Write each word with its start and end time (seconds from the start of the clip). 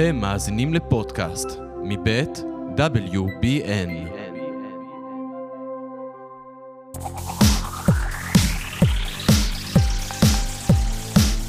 אתם 0.00 0.16
מאזינים 0.16 0.74
לפודקאסט 0.74 1.48
מבית 1.84 2.42
WBN. 2.76 3.90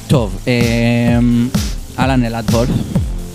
טוב, 0.07 0.39
אמ, 0.47 1.47
אהלן 1.99 2.23
אלעד 2.23 2.49
וולף. 2.49 2.69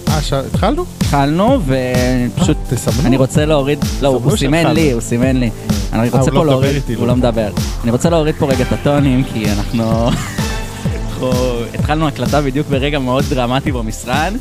אה, 0.08 0.22
ש- 0.22 0.32
התחלנו? 0.32 0.84
התחלנו, 0.96 1.60
ופשוט, 1.66 2.56
אה, 2.56 2.76
תסמנו. 2.76 3.06
אני 3.08 3.16
רוצה 3.16 3.44
להוריד, 3.44 3.78
לא, 4.02 4.08
הוא 4.08 4.36
סימן. 4.36 4.66
לי, 4.66 4.90
הוא 4.92 5.00
סימן 5.00 5.36
לי. 5.36 5.50
אני 5.92 6.08
רוצה 6.08 6.18
הוא 6.18 6.26
לא 6.28 6.32
פה 6.32 6.40
מדבר 6.40 6.44
להוריד, 6.44 6.74
איתי, 6.74 6.94
הוא 6.94 7.02
לא. 7.02 7.08
לא 7.08 7.16
מדבר. 7.16 7.50
אני 7.84 7.90
רוצה 7.90 8.10
להוריד 8.10 8.34
פה 8.38 8.46
רגע 8.46 8.64
את 8.64 8.72
הטונים, 8.72 9.24
כי 9.24 9.44
אנחנו... 9.50 10.08
אנחנו 11.06 11.30
התחלנו 11.74 12.08
הקלטה 12.08 12.42
בדיוק 12.42 12.66
ברגע 12.68 12.98
מאוד 12.98 13.24
דרמטי 13.30 13.72
במשרד, 13.72 14.32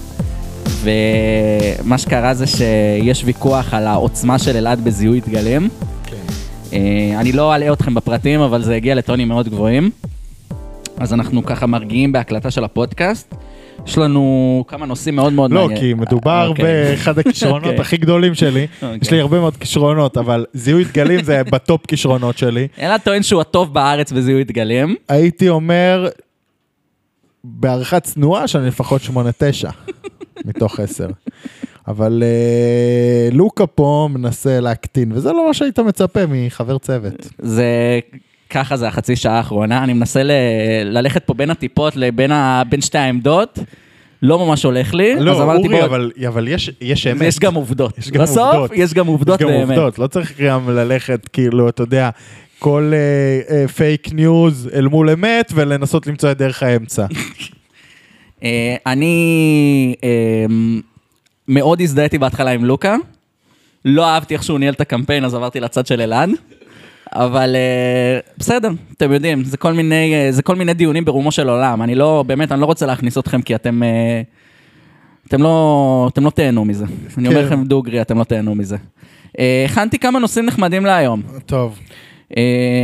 ומה 0.86 1.97
שקרה 1.97 2.33
זה 2.33 2.47
שיש 2.47 3.23
ויכוח 3.25 3.73
על 3.73 3.87
העוצמה 3.87 4.39
של 4.39 4.57
אלעד 4.57 4.83
בזיהוי 4.83 5.19
דגלים. 5.19 5.69
כן. 6.05 6.15
אה, 6.73 7.19
אני 7.19 7.32
לא 7.32 7.55
אלאה 7.55 7.73
אתכם 7.73 7.93
בפרטים, 7.93 8.39
אבל 8.39 8.61
זה 8.61 8.75
הגיע 8.75 8.96
לטונים 8.96 9.27
מאוד 9.27 9.50
גבוהים. 9.50 9.89
אז 10.97 11.13
אנחנו 11.13 11.46
ככה 11.46 11.65
מרגיעים 11.65 12.11
בהקלטה 12.11 12.51
של 12.51 12.63
הפודקאסט. 12.63 13.36
יש 13.87 13.97
לנו 13.97 14.63
כמה 14.68 14.86
נושאים 14.86 15.15
מאוד 15.15 15.33
מאוד 15.33 15.51
לא, 15.51 15.61
מעניינים. 15.61 15.97
כי 15.97 16.01
מדובר 16.01 16.47
אוקיי. 16.47 16.65
באחד 16.65 17.19
הכישרונות 17.19 17.63
אוקיי. 17.63 17.82
הכי 17.82 17.97
גדולים 17.97 18.36
שלי. 18.36 18.68
אוקיי. 18.82 18.97
יש 19.02 19.11
לי 19.11 19.19
הרבה 19.19 19.39
מאוד 19.39 19.57
כישרונות, 19.57 20.18
אבל 20.18 20.46
זיהוי 20.54 20.83
דגלים 20.83 21.24
זה 21.24 21.41
בטופ 21.54 21.86
כישרונות 21.86 22.38
שלי. 22.38 22.68
אלעד 22.79 23.02
טוען 23.02 23.24
שהוא 23.24 23.41
הטוב 23.41 23.74
בארץ 23.74 24.11
בזיהוי 24.11 24.43
דגלים. 24.43 24.96
הייתי 25.10 25.49
אומר, 25.49 26.07
בהערכה 27.43 27.99
צנועה, 27.99 28.47
שאני 28.47 28.68
לפחות 28.68 29.02
8-9 29.02 29.11
מתוך 30.46 30.80
10. 30.80 31.07
אבל 31.88 32.23
אה, 32.25 33.30
לוקה 33.31 33.67
פה 33.67 34.09
מנסה 34.14 34.59
להקטין, 34.59 35.11
וזה 35.11 35.31
לא 35.31 35.47
מה 35.47 35.53
שהיית 35.53 35.80
מצפה 35.80 36.19
מחבר 36.30 36.77
צוות. 36.77 37.27
זה... 37.39 38.00
ככה 38.50 38.77
זה 38.77 38.88
החצי 38.88 39.16
שעה 39.16 39.38
האחרונה, 39.38 39.83
אני 39.83 39.94
מנסה 39.94 40.23
ל... 40.23 40.31
ללכת 40.86 41.23
פה 41.25 41.33
בין 41.33 41.50
הטיפות 41.50 41.95
לבין 41.95 42.31
ה... 42.31 42.64
בין 42.69 42.81
שתי 42.81 42.97
העמדות, 42.97 43.59
לא 44.22 44.45
ממש 44.47 44.64
הולך 44.64 44.94
לי, 44.94 45.14
אז 45.16 45.22
לא, 45.22 45.44
אמרתי 45.44 45.67
אורי, 45.67 45.77
בוא, 45.77 45.86
אבל, 45.86 46.11
אבל 46.27 46.47
יש, 46.47 46.72
יש 46.81 47.08
אמת. 47.08 47.22
יש 47.22 47.39
גם 47.39 47.55
עובדות. 47.55 47.97
יש 47.97 48.11
גם 48.11 48.23
בסוף 48.23 48.55
עובדות. 48.55 48.72
יש 48.73 48.94
גם 48.94 49.08
עובדות 49.08 49.42
יש 49.42 49.47
גם 49.47 49.52
באמת. 49.52 49.70
עובדות, 49.70 49.99
לא 49.99 50.08
צריך 50.08 50.42
גם 50.42 50.70
ללכת, 50.70 51.27
כאילו, 51.33 51.70
אתה 51.70 51.83
יודע, 51.83 52.09
כל 52.59 52.92
fake 53.75 54.13
news 54.13 54.69
אל 54.73 54.88
מול 54.88 55.09
אמת 55.09 55.52
ולנסות 55.55 56.08
למצוא 56.08 56.31
את 56.31 56.38
דרך 56.38 56.64
האמצע. 56.64 57.05
אה, 58.44 58.75
אני 58.86 59.95
אה, 60.03 60.45
מאוד 61.47 61.81
הזדהיתי 61.81 62.17
בהתחלה 62.17 62.52
עם 62.52 62.66
לוקה, 62.66 62.95
לא 63.86 64.05
אהבתי 64.05 64.33
איך 64.33 64.44
שהוא 64.44 64.59
ניהל 64.59 64.73
את 64.73 64.81
הקמפיין, 64.81 65.25
אז 65.25 65.33
עברתי 65.33 65.59
לצד 65.59 65.88
של 65.88 66.02
אלעד. 66.02 66.30
אבל 67.11 67.55
אה, 67.55 68.19
בסדר, 68.38 68.69
אתם 68.97 69.11
יודעים, 69.11 69.44
זה 69.44 69.58
כל 69.58 69.73
מיני, 69.73 70.14
זה 70.30 70.42
כל 70.42 70.55
מיני 70.55 70.73
דיונים 70.73 71.05
ברומו 71.05 71.31
של 71.31 71.50
עולם. 71.50 71.81
אני 71.81 71.95
לא, 71.95 72.23
באמת, 72.27 72.52
אני 72.52 72.61
לא 72.61 72.66
רוצה 72.66 72.86
להכניס 72.86 73.17
אתכם 73.17 73.42
כי 73.42 73.55
אתם, 73.55 73.81
אתם 75.27 75.42
לא, 75.42 76.09
אתם 76.14 76.25
לא 76.25 76.30
תהנו 76.30 76.66
מזה. 76.66 76.86
אני 77.17 77.27
אומר 77.27 77.42
כן. 77.42 77.45
לכם 77.45 77.64
דוגרי, 77.64 78.02
אתם 78.02 78.17
לא 78.17 78.23
תהנו 78.23 78.55
מזה. 78.55 78.77
הכנתי 79.66 79.99
כמה 79.99 80.20
נושאים 80.20 80.45
נחמדים 80.45 80.86
להיום. 80.86 81.22
טוב, 81.45 81.80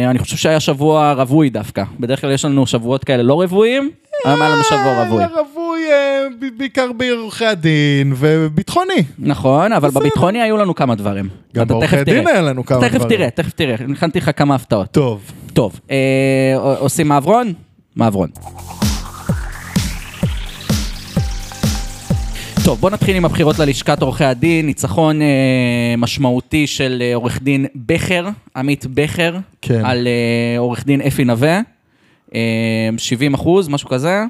אני 0.09 0.20
חושב 0.20 0.38
שהיה 0.38 0.59
שבוע 0.59 1.14
רווי 1.14 1.50
דווקא. 1.50 1.84
בדרך 2.00 2.22
כלל 2.22 2.31
יש 2.31 2.45
לנו 2.45 2.67
שבועות 2.67 3.03
כאלה 3.03 3.23
לא 3.23 3.42
רבועים, 3.42 3.89
היום 4.25 4.42
היה 4.42 4.50
לנו 4.50 4.64
שבוע 4.64 5.03
רווי. 5.03 5.23
רווי 5.25 5.80
אה, 5.92 6.28
בעיקר 6.58 6.92
בעורכי 6.97 7.45
הדין 7.45 8.14
וביטחוני. 8.16 9.03
נכון, 9.19 9.73
אבל. 9.73 9.89
בביטחוני 9.89 10.42
היו 10.42 10.58
לנו 10.58 10.75
כמה 10.75 10.95
דברים. 10.95 11.30
גם 11.56 11.66
תכף 11.66 11.69
בעורכי 11.72 12.03
דין 12.03 12.22
תראה. 12.23 12.34
היה 12.34 12.42
לנו 12.42 12.66
כמה 12.66 12.81
תכף 12.81 12.95
דברים. 12.95 13.17
תראה, 13.17 13.30
תכף 13.30 13.52
תראה, 13.52 13.75
הכנתי 13.95 14.19
לך 14.19 14.31
כמה 14.36 14.56
הפתעות. 14.56 14.91
טוב, 14.91 15.22
טוב, 15.53 15.80
אה, 15.91 16.56
עושים 16.80 17.07
מעברון? 17.07 17.53
מעברון. 17.96 18.30
טוב, 22.66 22.80
בוא 22.80 22.90
נתחיל 22.90 23.16
עם 23.16 23.26
הבחירות 23.26 23.60
ללשכת 23.60 24.02
עורכי 24.02 24.24
הדין. 24.24 24.66
ניצחון 24.66 25.22
אה, 25.22 25.96
משמעותי 25.98 26.68
של 26.68 26.98
אה, 27.02 27.16
עורך 27.16 27.42
דין 27.42 27.66
בכר, 27.76 28.28
עמית 28.56 28.86
בכר, 28.86 29.38
כן. 29.62 29.86
על 29.86 30.08
אה, 30.08 30.60
עורך 30.60 30.86
דין 30.86 31.02
אפי 31.02 31.26
נווה. 31.26 31.60
אה, 32.36 32.90
70 32.98 33.34
אחוז, 33.34 33.68
משהו 33.68 33.90
כזה. 33.90 34.24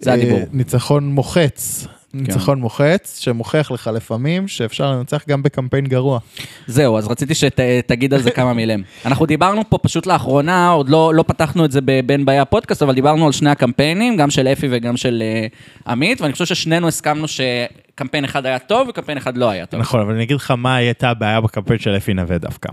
זה 0.00 0.10
אה, 0.10 0.14
הדיבור. 0.14 0.40
ניצחון 0.52 1.04
מוחץ. 1.04 1.86
כן. 2.12 2.18
ניצחון 2.18 2.60
מוחץ, 2.60 3.18
שמוכיח 3.20 3.70
לך 3.70 3.90
לפעמים 3.94 4.48
שאפשר 4.48 4.92
לנצח 4.92 5.24
גם 5.28 5.42
בקמפיין 5.42 5.86
גרוע. 5.86 6.18
זהו, 6.66 6.98
אז 6.98 7.08
רציתי 7.08 7.34
שתגיד 7.34 8.14
על 8.14 8.22
זה 8.22 8.30
כמה 8.30 8.52
מילים. 8.52 8.82
אנחנו 9.04 9.26
דיברנו 9.26 9.62
פה 9.68 9.78
פשוט 9.78 10.06
לאחרונה, 10.06 10.70
עוד 10.70 10.88
לא, 10.88 11.14
לא 11.14 11.24
פתחנו 11.26 11.64
את 11.64 11.72
זה 11.72 11.80
בין 12.06 12.24
באי 12.24 12.38
הפודקאסט, 12.38 12.82
אבל 12.82 12.94
דיברנו 12.94 13.26
על 13.26 13.32
שני 13.32 13.50
הקמפיינים, 13.50 14.16
גם 14.16 14.30
של 14.30 14.48
אפי 14.48 14.68
וגם 14.70 14.96
של 14.96 15.22
uh, 15.22 15.90
עמית, 15.90 16.20
ואני 16.20 16.32
חושב 16.32 16.44
ששנינו 16.44 16.88
הסכמנו 16.88 17.26
שקמפיין 17.28 18.24
אחד 18.24 18.46
היה 18.46 18.58
טוב 18.58 18.88
וקמפיין 18.88 19.18
אחד 19.18 19.36
לא 19.36 19.50
היה 19.50 19.66
טוב. 19.66 19.80
נכון, 19.80 20.00
אבל 20.00 20.14
אני 20.14 20.22
אגיד 20.22 20.36
לך 20.36 20.50
מה 20.50 20.76
הייתה 20.76 21.10
הבעיה 21.10 21.40
בקמפיין 21.40 21.78
של 21.78 21.96
אפי 21.96 22.14
נווה 22.14 22.38
דווקא. 22.38 22.68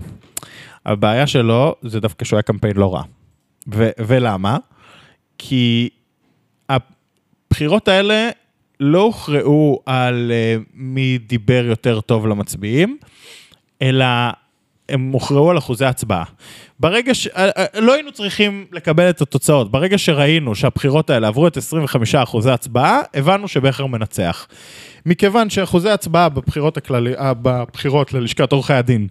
הבעיה 0.86 1.26
שלו 1.26 1.74
זה 1.82 2.00
דווקא 2.00 2.24
שהוא 2.24 2.36
היה 2.36 2.42
קמפיין 2.42 2.76
לא 2.76 2.94
רע. 2.94 3.02
ו- 3.74 3.90
ולמה? 3.98 4.56
כי 5.38 5.88
הבחירות 6.68 7.88
האלה 7.88 8.30
לא 8.80 9.02
הוכרעו 9.02 9.80
על 9.86 10.32
uh, 10.32 10.64
מי 10.74 11.18
דיבר 11.18 11.64
יותר 11.68 12.00
טוב 12.00 12.26
למצביעים, 12.26 12.98
אלא 13.82 14.04
הם 14.88 15.12
הוכרעו 15.12 15.50
על 15.50 15.58
אחוזי 15.58 15.84
הצבעה. 15.84 16.24
ברגע 16.80 17.14
ש... 17.14 17.26
אה, 17.26 17.50
אה, 17.56 17.80
לא 17.80 17.94
היינו 17.94 18.12
צריכים 18.12 18.66
לקבל 18.72 19.10
את 19.10 19.20
התוצאות. 19.22 19.70
ברגע 19.70 19.98
שראינו 19.98 20.54
שהבחירות 20.54 21.10
האלה 21.10 21.28
עברו 21.28 21.46
את 21.46 21.56
25 21.56 22.14
אחוזי 22.14 22.50
הצבעה, 22.50 23.00
הבנו 23.14 23.48
שבכר 23.48 23.86
מנצח. 23.86 24.46
מכיוון 25.06 25.50
שאחוזי 25.50 25.90
הצבעה 25.90 26.28
בבחירות, 26.28 26.76
הכללי, 26.76 27.16
אה, 27.16 27.34
בבחירות 27.34 28.12
ללשכת 28.12 28.52
עורכי 28.52 28.72
הדין 28.72 29.06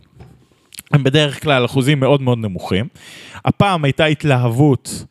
הם 0.92 1.04
בדרך 1.04 1.44
כלל 1.44 1.66
אחוזים 1.66 2.00
מאוד 2.00 2.22
מאוד 2.22 2.38
נמוכים. 2.38 2.88
הפעם 3.46 3.84
הייתה 3.84 4.06
התלהבות, 4.06 5.06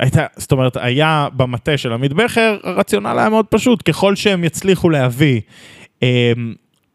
הייתה, 0.00 0.26
זאת 0.36 0.52
אומרת, 0.52 0.76
היה 0.76 1.28
במטה 1.36 1.76
של 1.76 1.92
עמית 1.92 2.12
בכר, 2.12 2.56
הרציונל 2.62 3.18
היה 3.18 3.28
מאוד 3.28 3.46
פשוט, 3.46 3.88
ככל 3.88 4.14
שהם 4.14 4.44
יצליחו 4.44 4.90
להביא 4.90 5.40
אה, 6.02 6.32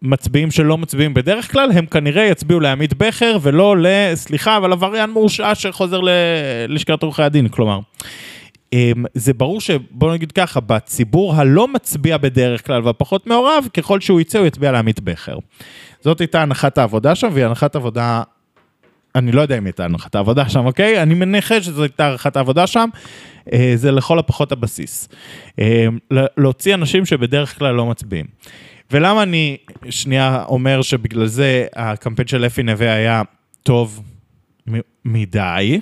מצביעים 0.01 0.51
שלא 0.51 0.77
מצביעים 0.77 1.13
בדרך 1.13 1.51
כלל, 1.51 1.71
הם 1.71 1.85
כנראה 1.85 2.23
יצביעו 2.23 2.59
לעמית 2.59 2.93
בכר 2.93 3.37
ולא 3.41 3.77
ל... 3.77 3.85
סליחה, 4.15 4.57
אבל 4.57 4.71
עבריין 4.71 5.09
מורשע 5.09 5.55
שחוזר 5.55 5.99
ללשכת 6.03 7.03
עורכי 7.03 7.23
הדין, 7.23 7.47
כלומר. 7.47 7.79
אמ, 8.73 9.05
זה 9.13 9.33
ברור 9.33 9.61
שבוא 9.61 10.13
נגיד 10.13 10.31
ככה, 10.31 10.59
בציבור 10.59 11.35
הלא 11.35 11.67
מצביע 11.67 12.17
בדרך 12.17 12.67
כלל 12.67 12.81
והפחות 12.83 13.27
מעורב, 13.27 13.67
ככל 13.73 13.99
שהוא 13.99 14.21
יצא 14.21 14.39
הוא 14.39 14.47
יצביע 14.47 14.71
לעמית 14.71 14.99
בכר. 14.99 15.37
זאת 16.01 16.21
הייתה 16.21 16.41
הנחת 16.41 16.77
העבודה 16.77 17.15
שם, 17.15 17.29
והיא 17.33 17.45
הנחת 17.45 17.75
עבודה, 17.75 18.23
אני 19.15 19.31
לא 19.31 19.41
יודע 19.41 19.57
אם 19.57 19.65
הייתה 19.65 19.85
הנחת 19.85 20.15
העבודה 20.15 20.49
שם, 20.49 20.65
אוקיי? 20.65 21.01
אני 21.01 21.13
מניחה 21.13 21.61
שזו 21.61 21.83
הייתה 21.83 22.07
הנחת 22.07 22.35
העבודה 22.35 22.67
שם, 22.67 22.89
אה, 23.53 23.73
זה 23.75 23.91
לכל 23.91 24.19
הפחות 24.19 24.51
הבסיס. 24.51 25.09
אה, 25.59 25.87
להוציא 26.37 26.73
אנשים 26.73 27.05
שבדרך 27.05 27.57
כלל 27.57 27.75
לא 27.75 27.85
מצביעים. 27.85 28.25
ולמה 28.91 29.23
אני 29.23 29.57
שנייה 29.89 30.43
אומר 30.47 30.81
שבגלל 30.81 31.25
זה 31.25 31.65
הקמפיין 31.75 32.27
של 32.27 32.45
אפי 32.45 32.63
נווה 32.63 32.93
היה 32.93 33.21
טוב 33.63 34.01
מדי? 35.05 35.81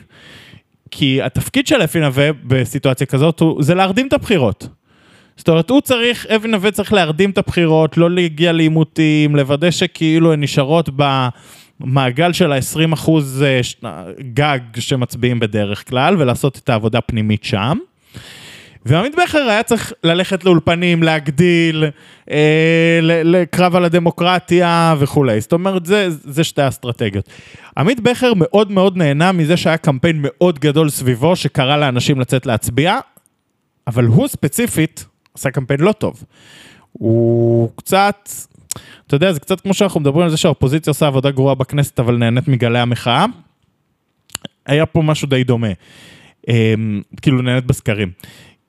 כי 0.91 1.21
התפקיד 1.21 1.67
של 1.67 1.83
אפי 1.83 1.99
נווה 1.99 2.29
בסיטואציה 2.43 3.07
כזאת 3.07 3.39
הוא, 3.39 3.63
זה 3.63 3.75
להרדים 3.75 4.07
את 4.07 4.13
הבחירות. 4.13 4.67
זאת 5.37 5.49
אומרת, 5.49 5.69
הוא 5.69 5.81
צריך, 5.81 6.25
אפי 6.25 6.47
נווה 6.47 6.71
צריך 6.71 6.93
להרדים 6.93 7.29
את 7.29 7.37
הבחירות, 7.37 7.97
לא 7.97 8.11
להגיע 8.11 8.51
לעימותים, 8.51 9.35
לוודא 9.35 9.71
שכאילו 9.71 10.33
הן 10.33 10.43
נשארות 10.43 10.89
במעגל 11.79 12.33
של 12.33 12.51
ה-20 12.51 12.93
אחוז 12.93 13.43
אה, 13.47 13.63
ש- 13.63 13.75
גג 14.33 14.59
שמצביעים 14.79 15.39
בדרך 15.39 15.89
כלל, 15.89 16.21
ולעשות 16.21 16.57
את 16.57 16.69
העבודה 16.69 16.97
הפנימית 16.97 17.43
שם. 17.43 17.77
ועמית 18.85 19.15
בכר 19.23 19.39
היה 19.49 19.63
צריך 19.63 19.93
ללכת 20.03 20.45
לאולפנים, 20.45 21.03
להגדיל, 21.03 21.83
אה, 22.31 22.99
לקרב 23.01 23.75
על 23.75 23.85
הדמוקרטיה 23.85 24.95
וכולי. 24.99 25.41
זאת 25.41 25.53
אומרת, 25.53 25.85
זה, 25.85 26.07
זה 26.09 26.43
שתי 26.43 26.61
האסטרטגיות. 26.61 27.29
עמית 27.77 27.99
בכר 27.99 28.33
מאוד 28.35 28.71
מאוד 28.71 28.97
נהנה 28.97 29.31
מזה 29.31 29.57
שהיה 29.57 29.77
קמפיין 29.77 30.15
מאוד 30.19 30.59
גדול 30.59 30.89
סביבו, 30.89 31.35
שקרא 31.35 31.77
לאנשים 31.77 32.19
לצאת 32.19 32.45
להצביע, 32.45 32.97
אבל 33.87 34.05
הוא 34.05 34.27
ספציפית 34.27 35.05
עשה 35.35 35.51
קמפיין 35.51 35.79
לא 35.79 35.91
טוב. 35.91 36.23
הוא 36.91 37.69
קצת, 37.75 38.29
אתה 39.07 39.15
יודע, 39.15 39.33
זה 39.33 39.39
קצת 39.39 39.61
כמו 39.61 39.73
שאנחנו 39.73 39.99
מדברים 39.99 40.23
על 40.23 40.29
זה 40.29 40.37
שהאופוזיציה 40.37 40.91
עושה 40.91 41.07
עבודה 41.07 41.31
גרועה 41.31 41.55
בכנסת, 41.55 41.99
אבל 41.99 42.17
נהנית 42.17 42.47
מגלי 42.47 42.79
המחאה. 42.79 43.25
היה 44.65 44.85
פה 44.85 45.01
משהו 45.01 45.27
די 45.27 45.43
דומה. 45.43 45.67
אמ, 46.47 47.01
כאילו 47.21 47.41
נהנית 47.41 47.65
בסקרים. 47.65 48.11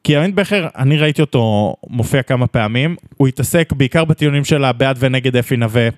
כי 0.05 0.17
עמית 0.17 0.35
בכר, 0.35 0.69
אני 0.77 0.99
ראיתי 0.99 1.21
אותו 1.21 1.75
מופיע 1.89 2.23
כמה 2.23 2.47
פעמים, 2.47 2.97
הוא 3.17 3.29
התעסק 3.29 3.73
בעיקר 3.73 4.05
בטיעונים 4.05 4.45
של 4.45 4.65
הבעד 4.65 4.97
ונגד 5.01 5.37
אפי 5.37 5.57
נווה. 5.57 5.89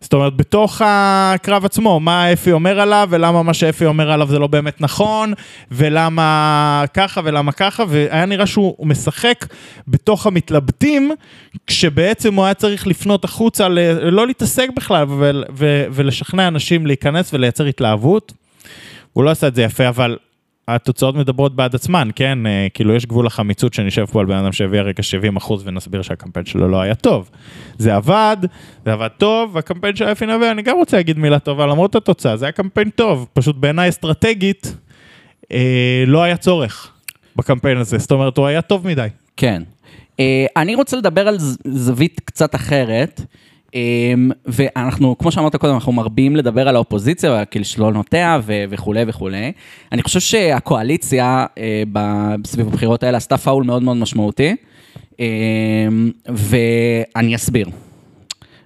זאת 0.00 0.12
אומרת, 0.12 0.36
בתוך 0.36 0.82
הקרב 0.84 1.64
עצמו, 1.64 2.00
מה 2.00 2.32
אפי 2.32 2.52
אומר 2.52 2.80
עליו, 2.80 3.08
ולמה 3.10 3.42
מה 3.42 3.54
שאפי 3.54 3.86
אומר 3.86 4.12
עליו 4.12 4.28
זה 4.28 4.38
לא 4.38 4.46
באמת 4.46 4.80
נכון, 4.80 5.32
ולמה 5.70 6.84
ככה 6.94 7.20
ולמה 7.24 7.52
ככה, 7.52 7.84
והיה 7.88 8.26
נראה 8.26 8.46
שהוא 8.46 8.86
משחק 8.86 9.46
בתוך 9.88 10.26
המתלבטים, 10.26 11.12
כשבעצם 11.66 12.34
הוא 12.34 12.44
היה 12.44 12.54
צריך 12.54 12.86
לפנות 12.86 13.24
החוצה, 13.24 13.68
לא 14.02 14.26
להתעסק 14.26 14.68
בכלל, 14.76 15.04
ו- 15.08 15.30
ו- 15.54 15.84
ולשכנע 15.92 16.48
אנשים 16.48 16.86
להיכנס 16.86 17.34
ולייצר 17.34 17.64
התלהבות. 17.64 18.32
הוא 19.12 19.24
לא 19.24 19.30
עשה 19.30 19.46
את 19.46 19.54
זה 19.54 19.62
יפה, 19.62 19.88
אבל 19.88 20.16
התוצאות 20.74 21.14
מדברות 21.14 21.56
בעד 21.56 21.74
עצמן, 21.74 22.08
כן? 22.16 22.46
אה, 22.46 22.66
כאילו, 22.74 22.94
יש 22.94 23.06
גבול 23.06 23.26
לחמיצות 23.26 23.74
שנשב 23.74 24.04
פה 24.04 24.20
על 24.20 24.26
בן 24.26 24.36
אדם 24.36 24.52
שהביא 24.52 24.80
רגע 24.80 25.02
70 25.02 25.36
אחוז 25.36 25.62
ונסביר 25.66 26.02
שהקמפיין 26.02 26.46
שלו 26.46 26.68
לא 26.68 26.80
היה 26.80 26.94
טוב. 26.94 27.30
זה 27.78 27.94
עבד, 27.94 28.36
זה 28.84 28.92
עבד 28.92 29.08
טוב, 29.18 29.50
והקמפיין 29.54 29.96
של 29.96 30.04
אפי 30.04 30.26
נווה, 30.26 30.50
אני 30.50 30.62
גם 30.62 30.76
רוצה 30.76 30.96
להגיד 30.96 31.18
מילה 31.18 31.38
טובה, 31.38 31.66
למרות 31.66 31.94
התוצאה, 31.96 32.36
זה 32.36 32.44
היה 32.44 32.52
קמפיין 32.52 32.90
טוב, 32.90 33.26
פשוט 33.32 33.56
בעיניי 33.56 33.88
אסטרטגית, 33.88 34.74
אה, 35.52 36.04
לא 36.06 36.22
היה 36.22 36.36
צורך 36.36 36.92
בקמפיין 37.36 37.78
הזה, 37.78 37.98
זאת 37.98 38.10
אומרת, 38.10 38.36
הוא 38.36 38.46
היה 38.46 38.62
טוב 38.62 38.86
מדי. 38.86 39.08
כן. 39.36 39.62
אה, 40.20 40.46
אני 40.56 40.74
רוצה 40.74 40.96
לדבר 40.96 41.28
על 41.28 41.36
זווית 41.64 42.20
קצת 42.24 42.54
אחרת, 42.54 43.20
ואנחנו, 44.46 45.18
כמו 45.18 45.32
שאמרת 45.32 45.56
קודם, 45.56 45.74
אנחנו 45.74 45.92
מרבים 45.92 46.36
לדבר 46.36 46.68
על 46.68 46.76
האופוזיציה 46.76 47.30
ועל 47.30 47.44
כישלונותיה 47.44 48.40
וכולי 48.46 49.04
וכולי. 49.06 49.52
אני 49.92 50.02
חושב 50.02 50.20
שהקואליציה 50.20 51.46
אה, 51.58 52.34
סביב 52.46 52.68
הבחירות 52.68 53.02
האלה 53.02 53.16
עשתה 53.16 53.36
פאול 53.36 53.64
מאוד 53.64 53.82
מאוד 53.82 53.96
משמעותי, 53.96 54.56
אה, 55.20 55.26
ואני 56.26 57.34
אסביר. 57.34 57.68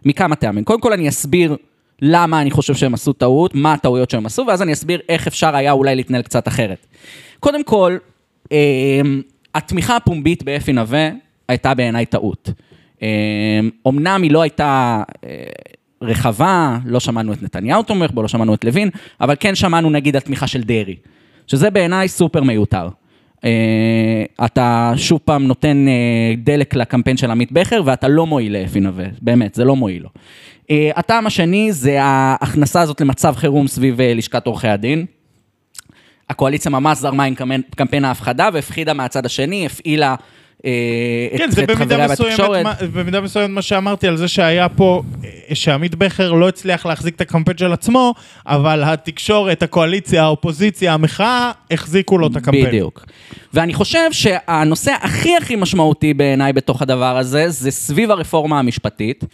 מכמה 0.04 0.36
טעמים. 0.36 0.64
קודם 0.64 0.80
כל 0.80 0.92
אני 0.92 1.08
אסביר 1.08 1.56
למה 2.02 2.40
אני 2.40 2.50
חושב 2.50 2.74
שהם 2.74 2.94
עשו 2.94 3.12
טעות, 3.12 3.54
מה 3.54 3.72
הטעויות 3.72 4.10
שהם 4.10 4.26
עשו, 4.26 4.44
ואז 4.48 4.62
אני 4.62 4.72
אסביר 4.72 5.00
איך 5.08 5.26
אפשר 5.26 5.56
היה 5.56 5.72
אולי 5.72 5.96
להתנהל 5.96 6.22
קצת 6.22 6.48
אחרת. 6.48 6.86
קודם 7.40 7.64
כל, 7.64 7.96
אה, 8.52 9.00
התמיכה 9.54 9.96
הפומבית 9.96 10.42
באפי 10.42 10.72
נווה 10.72 11.10
הייתה 11.48 11.74
בעיניי 11.74 12.06
טעות. 12.06 12.50
אה, 13.04 13.68
אמנם 13.88 14.22
היא 14.22 14.30
לא 14.30 14.42
הייתה 14.42 15.02
אה, 15.24 15.44
רחבה, 16.02 16.78
לא 16.84 17.00
שמענו 17.00 17.32
את 17.32 17.42
נתניהו 17.42 17.82
תומך 17.82 18.10
בו, 18.10 18.22
לא 18.22 18.28
שמענו 18.28 18.54
את 18.54 18.64
לוין, 18.64 18.90
אבל 19.20 19.34
כן 19.40 19.54
שמענו 19.54 19.90
נגיד 19.90 20.16
על 20.16 20.22
תמיכה 20.22 20.46
של 20.46 20.62
דרעי, 20.62 20.96
שזה 21.46 21.70
בעיניי 21.70 22.08
סופר 22.08 22.42
מיותר. 22.42 22.88
Uh, 23.36 24.44
אתה 24.44 24.92
שוב 24.96 25.20
פעם 25.24 25.46
נותן 25.46 25.86
uh, 25.86 26.40
דלק 26.44 26.74
לקמפיין 26.74 27.16
של 27.16 27.30
עמית 27.30 27.52
בכר, 27.52 27.82
ואתה 27.84 28.08
לא 28.08 28.26
מועיל 28.26 28.52
לאפי 28.52 28.80
נווה, 28.80 29.04
באמת, 29.22 29.54
זה 29.54 29.64
לא 29.64 29.76
מועיל 29.76 30.02
לו. 30.02 30.08
Uh, 30.62 30.72
הטעם 30.96 31.26
השני 31.26 31.72
זה 31.72 32.02
ההכנסה 32.02 32.80
הזאת 32.80 33.00
למצב 33.00 33.34
חירום 33.36 33.66
סביב 33.66 34.00
לשכת 34.00 34.46
עורכי 34.46 34.68
הדין. 34.68 35.06
הקואליציה 36.30 36.70
ממש 36.70 36.98
זרמה 36.98 37.24
עם 37.24 37.34
קמפיין 37.76 38.04
ההפחדה 38.04 38.48
והפחידה 38.52 38.92
מהצד 38.92 39.26
השני, 39.26 39.66
הפעילה 39.66 40.14
אה, 40.64 40.70
את, 41.34 41.38
כן, 41.38 41.50
זה 41.50 41.62
את 41.62 41.70
במידה 41.70 42.08
מסוימת. 42.08 42.38
מה- 42.64 42.74
במידה 42.94 43.20
מסוימת 43.20 43.50
מה 43.50 43.62
שאמרתי 43.62 44.08
על 44.08 44.16
זה 44.16 44.28
שהיה 44.28 44.68
פה, 44.68 45.02
אה, 45.24 45.54
שעמית 45.54 45.94
בכר 45.94 46.32
לא 46.32 46.48
הצליח 46.48 46.86
להחזיק 46.86 47.14
את 47.16 47.20
הקמפיין 47.20 47.58
של 47.58 47.72
עצמו, 47.72 48.14
אבל 48.46 48.82
התקשורת, 48.84 49.62
הקואליציה, 49.62 50.22
האופוזיציה, 50.24 50.94
המחאה, 50.94 51.50
החזיקו 51.70 52.18
לו 52.18 52.26
את 52.26 52.36
הקמפיין. 52.36 52.66
בדיוק. 52.66 53.04
ואני 53.54 53.74
חושב 53.74 54.12
שהנושא 54.12 54.92
הכי 55.02 55.36
הכי 55.36 55.56
משמעותי 55.56 56.14
בעיניי 56.14 56.52
בתוך 56.52 56.82
הדבר 56.82 57.16
הזה, 57.18 57.48
זה 57.50 57.70
סביב 57.70 58.10
הרפורמה 58.10 58.58
המשפטית. 58.58 59.24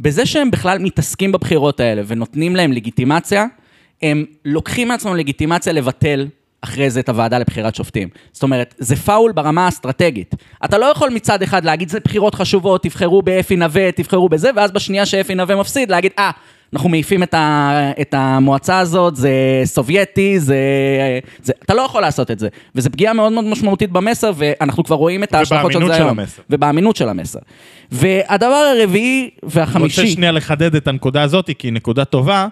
בזה 0.00 0.26
שהם 0.26 0.50
בכלל 0.50 0.78
מתעסקים 0.78 1.32
בבחירות 1.32 1.80
האלה 1.80 2.02
ונותנים 2.06 2.56
להם 2.56 2.72
לגיטימציה, 2.72 3.44
הם 4.02 4.24
לוקחים 4.44 4.88
מעצמם 4.88 5.16
לגיטימציה 5.16 5.72
לבטל 5.72 6.26
אחרי 6.60 6.90
זה 6.90 7.00
את 7.00 7.08
הוועדה 7.08 7.38
לבחירת 7.38 7.74
שופטים. 7.74 8.08
זאת 8.32 8.42
אומרת, 8.42 8.74
זה 8.78 8.96
פאול 8.96 9.32
ברמה 9.32 9.64
האסטרטגית. 9.64 10.34
אתה 10.64 10.78
לא 10.78 10.86
יכול 10.86 11.10
מצד 11.10 11.42
אחד 11.42 11.64
להגיד, 11.64 11.88
זה 11.88 12.00
בחירות 12.00 12.34
חשובות, 12.34 12.82
תבחרו 12.82 13.22
באפי 13.22 13.56
נווה, 13.56 13.92
תבחרו 13.92 14.28
בזה, 14.28 14.50
ואז 14.56 14.70
בשנייה 14.72 15.06
שאפי 15.06 15.34
נווה 15.34 15.56
מפסיד, 15.56 15.90
להגיד, 15.90 16.12
אה, 16.18 16.30
אנחנו 16.72 16.88
מעיפים 16.88 17.22
את, 17.22 17.34
ה, 17.34 17.90
את 18.00 18.14
המועצה 18.14 18.78
הזאת, 18.78 19.16
זה 19.16 19.30
סובייטי, 19.64 20.40
זה, 20.40 20.56
זה... 21.42 21.52
אתה 21.64 21.74
לא 21.74 21.82
יכול 21.82 22.02
לעשות 22.02 22.30
את 22.30 22.38
זה. 22.38 22.48
וזו 22.74 22.90
פגיעה 22.90 23.12
מאוד 23.12 23.32
מאוד 23.32 23.44
משמעותית 23.44 23.90
במסר, 23.90 24.32
ואנחנו 24.36 24.84
כבר 24.84 24.96
רואים 24.96 25.22
את 25.22 25.34
ההשלכות 25.34 25.72
של 25.72 25.78
זה 25.78 25.84
ובאמינות 25.84 25.96
של 25.96 26.02
היום. 26.02 26.18
המסר. 26.18 26.42
ובאמינות 26.50 26.96
של 26.96 27.08
המסר. 27.08 27.38
והדבר 27.92 28.72
הרביעי 28.76 29.20
אני 29.20 29.30
רוצה 29.42 29.60
והחמישי... 29.60 30.06
שנייה 30.06 30.32
לחדד 30.32 30.74
את 30.74 30.88
הנקודה 30.88 31.22
הזאת, 31.22 31.50
כי 31.58 31.66
היא 31.66 31.72
נקודה 31.72 32.04
טובה. 32.04 32.48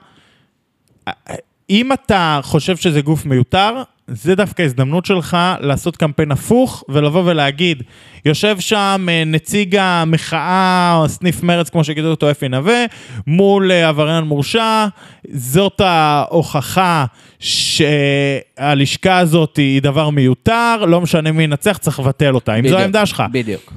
אם 1.70 1.92
אתה 1.92 2.40
חושב 2.42 2.76
שזה 2.76 3.00
גוף 3.00 3.26
מיותר, 3.26 3.82
זה 4.06 4.34
דווקא 4.34 4.62
הזדמנות 4.62 5.06
שלך 5.06 5.36
לעשות 5.60 5.96
קמפיין 5.96 6.32
הפוך 6.32 6.84
ולבוא 6.88 7.22
ולהגיד, 7.24 7.82
יושב 8.24 8.56
שם 8.60 9.06
אה, 9.10 9.22
נציג 9.26 9.76
המחאה, 9.80 11.02
סניף 11.06 11.42
מרץ, 11.42 11.70
כמו 11.70 11.84
שגידו 11.84 12.10
אותו 12.10 12.30
אפי 12.30 12.48
נווה, 12.48 12.84
מול 13.26 13.72
אה, 13.72 13.88
עבריין 13.88 14.24
מורשע, 14.24 14.86
זאת 15.32 15.80
ההוכחה 15.80 17.04
שהלשכה 17.38 19.18
הזאת 19.18 19.56
היא 19.56 19.82
דבר 19.82 20.10
מיותר, 20.10 20.84
לא 20.88 21.00
משנה 21.00 21.32
מי 21.32 21.42
ינצח, 21.44 21.76
צריך 21.78 22.00
לבטל 22.00 22.34
אותה. 22.34 22.54
אם 22.54 22.68
זו 22.68 22.78
העמדה 22.78 23.06
שלך. 23.06 23.22
בדיוק. 23.32 23.72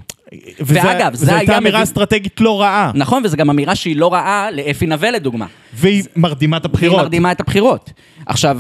וזה- 0.60 0.80
ואגב, 0.84 1.14
זה 1.16 1.26
זו 1.26 1.36
הייתה 1.36 1.58
אמירה 1.58 1.78
מביא- 1.80 1.84
אסטרטגית 1.84 2.42
לא 2.42 2.62
רעה, 2.62 2.92
נכון, 2.96 3.22
וזו 3.26 3.38
גם 3.38 3.50
אמירה 3.50 3.76
שהיא 3.76 3.96
לא 3.96 4.14
רעה 4.14 4.52
לאפי 4.52 4.86
נווה 4.86 5.12
לדוגמה. 5.12 5.46
והיא 5.74 6.04
מרדימה 6.16 6.58
את 6.58 6.64
היא 6.66 6.70
הבחירות. 6.72 6.98
מרדימה 7.02 7.32
את 7.32 7.40
הבחירות. 7.42 7.92
עכשיו, 8.26 8.60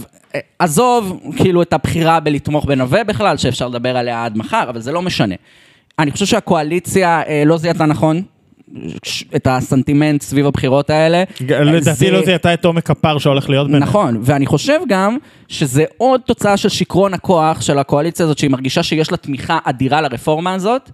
עזוב 0.59 1.19
כאילו 1.37 1.61
את 1.61 1.73
הבחירה 1.73 2.19
בלתמוך 2.19 2.65
בנווה 2.65 3.03
בכלל, 3.03 3.37
שאפשר 3.37 3.67
לדבר 3.67 3.97
עליה 3.97 4.25
עד 4.25 4.37
מחר, 4.37 4.65
אבל 4.69 4.79
זה 4.81 4.91
לא 4.91 5.01
משנה. 5.01 5.35
אני 5.99 6.11
חושב 6.11 6.25
שהקואליציה 6.25 7.21
אה, 7.27 7.43
לא 7.45 7.57
זיהתה 7.57 7.85
נכון 7.85 8.21
את 9.35 9.47
הסנטימנט 9.51 10.21
סביב 10.21 10.45
הבחירות 10.47 10.89
האלה. 10.89 11.23
לדעתי 11.49 11.81
זה- 11.93 12.11
לא 12.11 12.25
זיהתה 12.25 12.53
את 12.53 12.65
עומק 12.65 12.89
הפער 12.91 13.17
שהולך 13.17 13.49
להיות 13.49 13.67
ביניהם. 13.67 13.83
נכון, 13.83 14.17
ואני 14.21 14.45
חושב 14.45 14.79
גם 14.89 15.17
שזה 15.47 15.85
עוד 15.97 16.21
תוצאה 16.25 16.57
של 16.57 16.69
שיכרון 16.69 17.13
הכוח 17.13 17.61
של 17.61 17.79
הקואליציה 17.79 18.25
הזאת, 18.25 18.37
שהיא 18.37 18.49
מרגישה 18.51 18.83
שיש 18.83 19.11
לה 19.11 19.17
תמיכה 19.17 19.59
אדירה 19.63 20.01
לרפורמה 20.01 20.53
הזאת, 20.53 20.91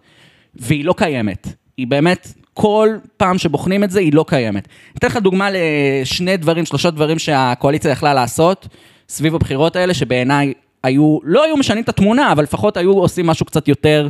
והיא 0.56 0.86
לא 0.86 0.94
קיימת. 0.98 1.48
היא 1.78 1.88
באמת, 1.88 2.28
כל 2.54 2.90
פעם 3.18 3.38
שבוחנים 3.38 3.84
את 3.84 3.92
זה, 3.92 4.00
היא 4.00 4.14
לא 4.14 4.26
קיימת. 4.28 4.68
אני 4.68 4.98
אתן 4.98 5.08
לך 5.08 5.18
דוגמה 5.18 5.50
לשני 5.52 6.38
דברים, 6.38 6.66
שלושה 6.66 6.90
דברים 6.90 7.20
שהקואליציה 7.20 7.92
יכלה 7.92 8.14
לעשות 8.14 8.68
סביב 9.14 9.36
הבחירות 9.36 9.76
האלה, 9.76 9.94
שבעיניי 9.94 10.54
היו, 10.84 11.20
לא 11.24 11.44
היו 11.44 11.58
משנים 11.58 11.84
את 11.84 11.90
התמונה, 11.90 12.32
אבל 12.32 12.44
לפחות 12.44 12.78
היו 12.78 12.92
עושים 12.92 13.28
משהו 13.28 13.46
קצת 13.46 13.68
יותר... 13.68 14.10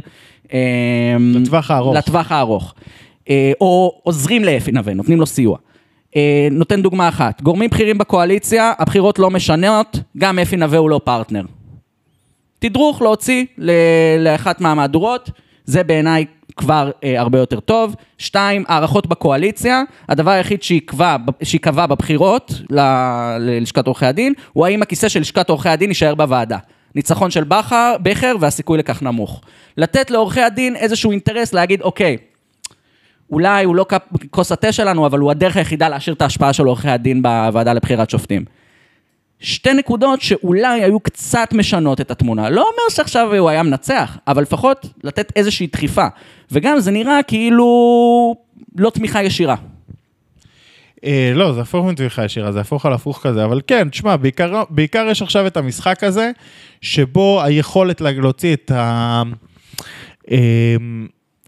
אה, 0.54 0.60
לטווח 1.36 1.72
הארוך. 1.72 1.96
לטווח 1.96 2.32
הארוך. 2.32 2.74
אה, 3.30 3.52
או 3.62 4.00
עוזרים 4.04 4.44
לאפי 4.44 4.72
נווה, 4.72 4.94
נותנים 4.94 5.20
לו 5.20 5.26
סיוע. 5.26 5.58
אה, 6.16 6.48
נותן 6.52 6.82
דוגמה 6.82 7.10
אחת, 7.10 7.42
גורמים 7.42 7.70
בכירים 7.70 7.98
בקואליציה, 7.98 8.74
הבחירות 8.80 9.20
לא 9.20 9.30
משנות, 9.30 10.00
גם 10.18 10.40
אפי 10.40 10.58
נווה 10.58 10.78
הוא 10.78 10.90
לא 10.90 11.00
פרטנר. 11.04 11.44
תדרוך 12.60 13.02
להוציא 13.02 13.46
לאחת 14.20 14.62
מהמהדורות, 14.62 15.30
זה 15.66 15.84
בעיניי 15.84 16.26
כבר 16.56 16.92
אה, 17.04 17.20
הרבה 17.20 17.40
יותר 17.40 17.60
טוב. 17.60 17.96
שתיים, 18.18 18.64
הערכות 18.68 19.08
בקואליציה, 19.08 19.84
הדבר 20.10 20.32
היחיד 20.32 20.64
שיקבע, 20.64 21.16
שיקבע 21.44 21.86
בבחירות 21.86 22.52
ל- 22.70 23.38
ללשכת 23.40 23.88
עורכי 23.88 24.06
הדין, 24.06 24.34
הוא 24.54 24.66
האם 24.66 24.82
הכיסא 24.82 25.10
של 25.10 25.20
לשכת 25.20 25.50
עורכי 25.50 25.70
הדין 25.70 25.90
יישאר 25.90 26.16
בוועדה. 26.16 26.58
ניצחון 26.96 27.32
של 27.32 27.44
בכר, 27.44 27.96
בכר 28.02 28.36
והסיכוי 28.40 28.78
לכך 28.78 29.02
נמוך. 29.04 29.42
לתת 29.78 30.12
לעורכי 30.12 30.42
הדין 30.42 30.76
איזשהו 30.76 31.12
אינטרס 31.12 31.54
להגיד, 31.54 31.82
אוקיי, 31.82 32.18
אולי 33.32 33.64
הוא 33.64 33.76
לא 33.76 33.86
כוס 34.32 34.52
התה 34.52 34.72
שלנו, 34.72 35.06
אבל 35.06 35.20
הוא 35.20 35.32
הדרך 35.32 35.58
היחידה 35.58 35.90
להשאיר 35.90 36.16
את 36.16 36.22
ההשפעה 36.22 36.54
של 36.54 36.66
עורכי 36.66 36.90
הדין 36.90 37.22
בוועדה 37.22 37.74
לבחירת 37.74 38.10
שופטים. 38.10 38.46
שתי 39.44 39.74
נקודות 39.74 40.22
שאולי 40.22 40.84
היו 40.84 41.00
קצת 41.00 41.50
משנות 41.54 42.02
את 42.02 42.12
התמונה. 42.12 42.50
לא 42.50 42.62
אומר 42.62 42.90
שעכשיו 42.96 43.34
הוא 43.36 43.50
היה 43.50 43.64
מנצח, 43.64 44.18
אבל 44.28 44.42
לפחות 44.42 44.86
לתת 45.04 45.32
איזושהי 45.36 45.68
דחיפה. 45.68 46.06
וגם 46.52 46.80
זה 46.80 46.92
נראה 46.92 47.24
כאילו 47.24 47.66
לא 48.78 48.90
תמיכה 48.90 49.24
ישירה. 49.24 49.56
אה, 51.06 51.32
לא, 51.36 51.54
זה 51.54 51.62
הפוך 51.62 51.86
מתמיכה 51.86 52.26
ישירה, 52.26 52.52
זה 52.52 52.60
הפוך 52.60 52.86
על 52.86 52.94
הפוך 52.94 53.20
כזה, 53.24 53.46
אבל 53.46 53.62
כן, 53.68 53.90
תשמע, 53.90 54.16
בעיקר, 54.16 54.64
בעיקר 54.70 55.08
יש 55.12 55.22
עכשיו 55.22 55.48
את 55.48 55.58
המשחק 55.58 56.04
הזה, 56.04 56.32
שבו 56.82 57.42
היכולת 57.44 58.02
לה- 58.02 58.12
להוציא 58.12 58.54
את 58.54 58.72
ה... 58.72 59.24
אה, 60.32 60.76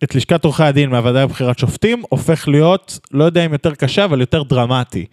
את 0.03 0.15
לשכת 0.15 0.45
עורכי 0.45 0.63
הדין 0.63 0.89
מהוועדה 0.89 1.23
לבחירת 1.23 1.59
שופטים, 1.59 2.03
הופך 2.09 2.47
להיות, 2.47 2.99
לא 3.11 3.23
יודע 3.23 3.45
אם 3.45 3.53
יותר 3.53 3.75
קשה, 3.75 4.05
אבל 4.05 4.19
יותר 4.19 4.43
דרמטי. 4.43 5.05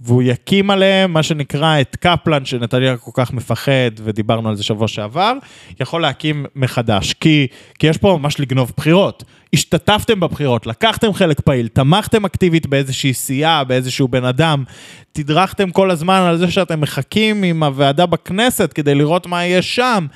והוא 0.00 0.22
יקים 0.22 0.70
עליהם 0.70 1.12
מה 1.12 1.22
שנקרא 1.22 1.80
את 1.80 1.96
קפלן, 1.96 2.44
שנתניה 2.44 2.96
כל 2.96 3.10
כך 3.14 3.32
מפחד, 3.32 3.90
ודיברנו 4.04 4.48
על 4.48 4.56
זה 4.56 4.62
שבוע 4.62 4.88
שעבר, 4.88 5.32
יכול 5.80 6.02
להקים 6.02 6.46
מחדש. 6.56 7.12
כי, 7.12 7.46
כי 7.78 7.86
יש 7.86 7.98
פה 7.98 8.18
ממש 8.20 8.40
לגנוב 8.40 8.72
בחירות. 8.76 9.24
השתתפתם 9.52 10.20
בבחירות, 10.20 10.66
לקחתם 10.66 11.12
חלק 11.12 11.40
פעיל, 11.40 11.68
תמכתם 11.68 12.24
אקטיבית 12.24 12.66
באיזושהי 12.66 13.14
סיעה, 13.14 13.64
באיזשהו 13.64 14.08
בן 14.08 14.24
אדם, 14.24 14.64
תדרכתם 15.12 15.70
כל 15.70 15.90
הזמן 15.90 16.20
על 16.20 16.36
זה 16.36 16.50
שאתם 16.50 16.80
מחכים 16.80 17.42
עם 17.42 17.62
הוועדה 17.62 18.06
בכנסת 18.06 18.72
כדי 18.72 18.94
לראות 18.94 19.26
מה 19.26 19.44
יש 19.44 19.74
שם. 19.74 20.06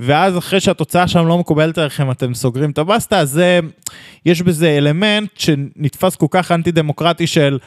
ואז 0.00 0.38
אחרי 0.38 0.60
שהתוצאה 0.60 1.08
שם 1.08 1.26
לא 1.26 1.38
מקובלת 1.38 1.78
עליכם, 1.78 2.10
אתם 2.10 2.34
סוגרים 2.34 2.70
את 2.70 2.78
הבסטה, 2.78 3.18
אז 3.18 3.30
זה, 3.30 3.60
יש 4.26 4.42
בזה 4.42 4.68
אלמנט 4.78 5.30
שנתפס 5.34 6.16
כל 6.16 6.26
כך 6.30 6.52
אנטי 6.52 6.72
דמוקרטי 6.72 7.26
של 7.26 7.58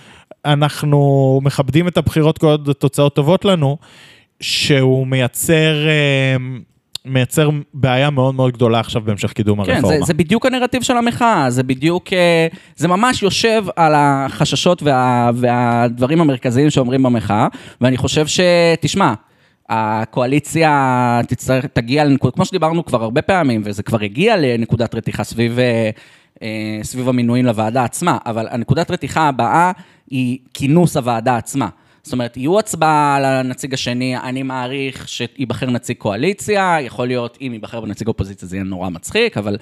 אנחנו 0.46 1.39
מכבדים 1.43 1.88
את 1.88 1.98
הבחירות 1.98 2.38
כל 2.38 2.48
עוד 2.48 2.69
התוצאות 2.69 3.15
טובות 3.15 3.46
לנו, 3.46 3.77
שהוא 4.39 5.07
מייצר... 5.07 5.88
אה, 5.88 6.36
מייצר 7.10 7.50
בעיה 7.74 8.10
מאוד 8.10 8.36
מאוד 8.36 8.53
גדולה 8.53 8.79
עכשיו 8.79 9.01
בהמשך 9.01 9.34
קידום 9.34 9.65
כן, 9.65 9.72
הרפורמה. 9.72 9.98
זה, 9.98 10.05
זה 10.05 10.13
בדיוק 10.13 10.46
הנרטיב 10.46 10.81
של 10.81 10.98
המחאה, 10.98 11.50
זה 11.50 11.63
בדיוק, 11.63 12.13
אה, 12.13 12.48
זה 12.75 12.88
ממש 12.88 13.24
יושב 13.24 13.63
על 13.75 13.93
החששות 13.96 14.84
וה, 14.84 15.31
והדברים 15.36 16.22
המרכזיים 16.22 16.69
שאומרים 16.69 17.03
במחאה, 17.03 17.48
ואני 17.81 17.98
חושב 17.98 18.25
שתשמע, 18.27 19.13
הקואליציה 19.70 21.22
תצטרך, 21.28 21.66
תגיע 21.66 22.04
לנקודה, 22.04 22.32
כמו 22.32 22.46
שדיברנו 22.46 22.86
כבר 22.86 23.04
הרבה 23.04 23.22
פעמים, 23.22 23.62
וזה 23.66 23.84
כבר 23.84 24.02
הגיע 24.02 24.38
לנקודת 24.38 24.96
רתיחה 24.96 25.24
סביב, 25.24 25.60
אה, 25.60 25.90
אה, 26.42 26.80
סביב 26.84 27.10
המינויים 27.10 27.46
לוועדה 27.46 27.84
עצמה, 27.84 28.18
אבל 28.26 28.48
הנקודת 28.52 28.92
רתיחה 28.92 29.28
הבאה 29.28 29.72
היא 30.10 30.38
כינוס 30.54 30.98
הוועדה 30.98 31.38
עצמה. 31.38 31.70
זאת 32.04 32.14
אומרת, 32.14 32.38
יהיו 32.38 32.60
הצבעה 32.60 33.16
על 33.16 33.26
הנציג 33.26 33.74
השני, 33.74 34.18
אני 34.18 34.44
מעריך 34.44 35.08
שייבחר 35.08 35.70
נציג 35.70 35.98
קואליציה, 35.98 36.78
יכול 36.82 37.08
להיות, 37.08 37.38
אם 37.42 37.50
ייבחר 37.54 37.82
בנציג 37.82 38.08
אופוזיציה 38.08 38.48
זה 38.48 38.56
יהיה 38.56 38.64
נורא 38.64 38.90
מצחיק, 38.90 39.38
אבל 39.38 39.58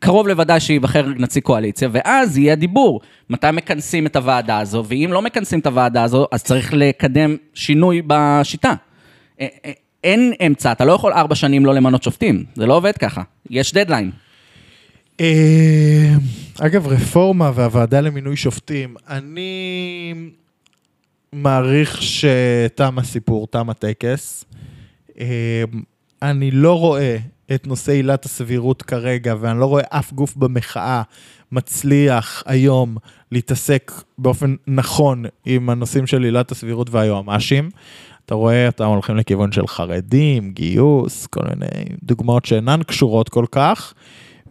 קרוב 0.00 0.28
לוודאי 0.28 0.60
שייבחר 0.60 1.06
נציג 1.06 1.42
קואליציה, 1.42 1.88
ואז 1.92 2.38
יהיה 2.38 2.54
דיבור, 2.54 3.00
מתי 3.30 3.46
מכנסים 3.52 4.06
את 4.06 4.16
הוועדה 4.16 4.58
הזו, 4.58 4.84
ואם 4.88 5.10
לא 5.12 5.22
מכנסים 5.22 5.58
את 5.58 5.66
הוועדה 5.66 6.02
הזו, 6.02 6.26
אז 6.32 6.42
צריך 6.42 6.74
לקדם 6.74 7.36
שינוי 7.54 8.02
בשיטה. 8.06 8.74
א- 9.40 9.44
א- 9.44 9.70
אין 10.04 10.32
אמצע, 10.46 10.72
אתה 10.72 10.84
לא 10.84 10.92
יכול 10.92 11.12
ארבע 11.12 11.34
שנים 11.34 11.66
לא 11.66 11.74
למנות 11.74 12.02
שופטים, 12.02 12.44
זה 12.54 12.66
לא 12.66 12.76
עובד 12.76 12.92
ככה, 12.98 13.22
יש 13.50 13.74
דדליין. 13.74 14.10
אה, 15.20 16.14
אגב, 16.60 16.86
רפורמה 16.86 17.50
והוועדה 17.54 18.00
למינוי 18.00 18.36
שופטים, 18.36 18.94
אני 19.08 20.12
מעריך 21.32 22.02
שתם 22.02 22.98
הסיפור, 22.98 23.46
תם 23.46 23.70
הטקס. 23.70 24.44
אה, 25.20 25.64
אני 26.22 26.50
לא 26.50 26.78
רואה 26.78 27.16
את 27.54 27.66
נושא 27.66 27.92
עילת 27.92 28.24
הסבירות 28.24 28.82
כרגע, 28.82 29.34
ואני 29.40 29.60
לא 29.60 29.66
רואה 29.66 29.82
אף 29.88 30.12
גוף 30.12 30.36
במחאה 30.36 31.02
מצליח 31.52 32.42
היום 32.46 32.96
להתעסק 33.32 33.92
באופן 34.18 34.54
נכון 34.66 35.24
עם 35.44 35.70
הנושאים 35.70 36.06
של 36.06 36.24
עילת 36.24 36.50
הסבירות 36.50 36.90
והיועמ"שים. 36.90 37.70
אתה 38.26 38.34
רואה, 38.34 38.68
אתם 38.68 38.84
הולכים 38.84 39.16
לכיוון 39.16 39.52
של 39.52 39.66
חרדים, 39.66 40.52
גיוס, 40.52 41.26
כל 41.26 41.40
מיני 41.50 41.84
דוגמאות 42.02 42.44
שאינן 42.44 42.82
קשורות 42.82 43.28
כל 43.28 43.44
כך. 43.50 43.94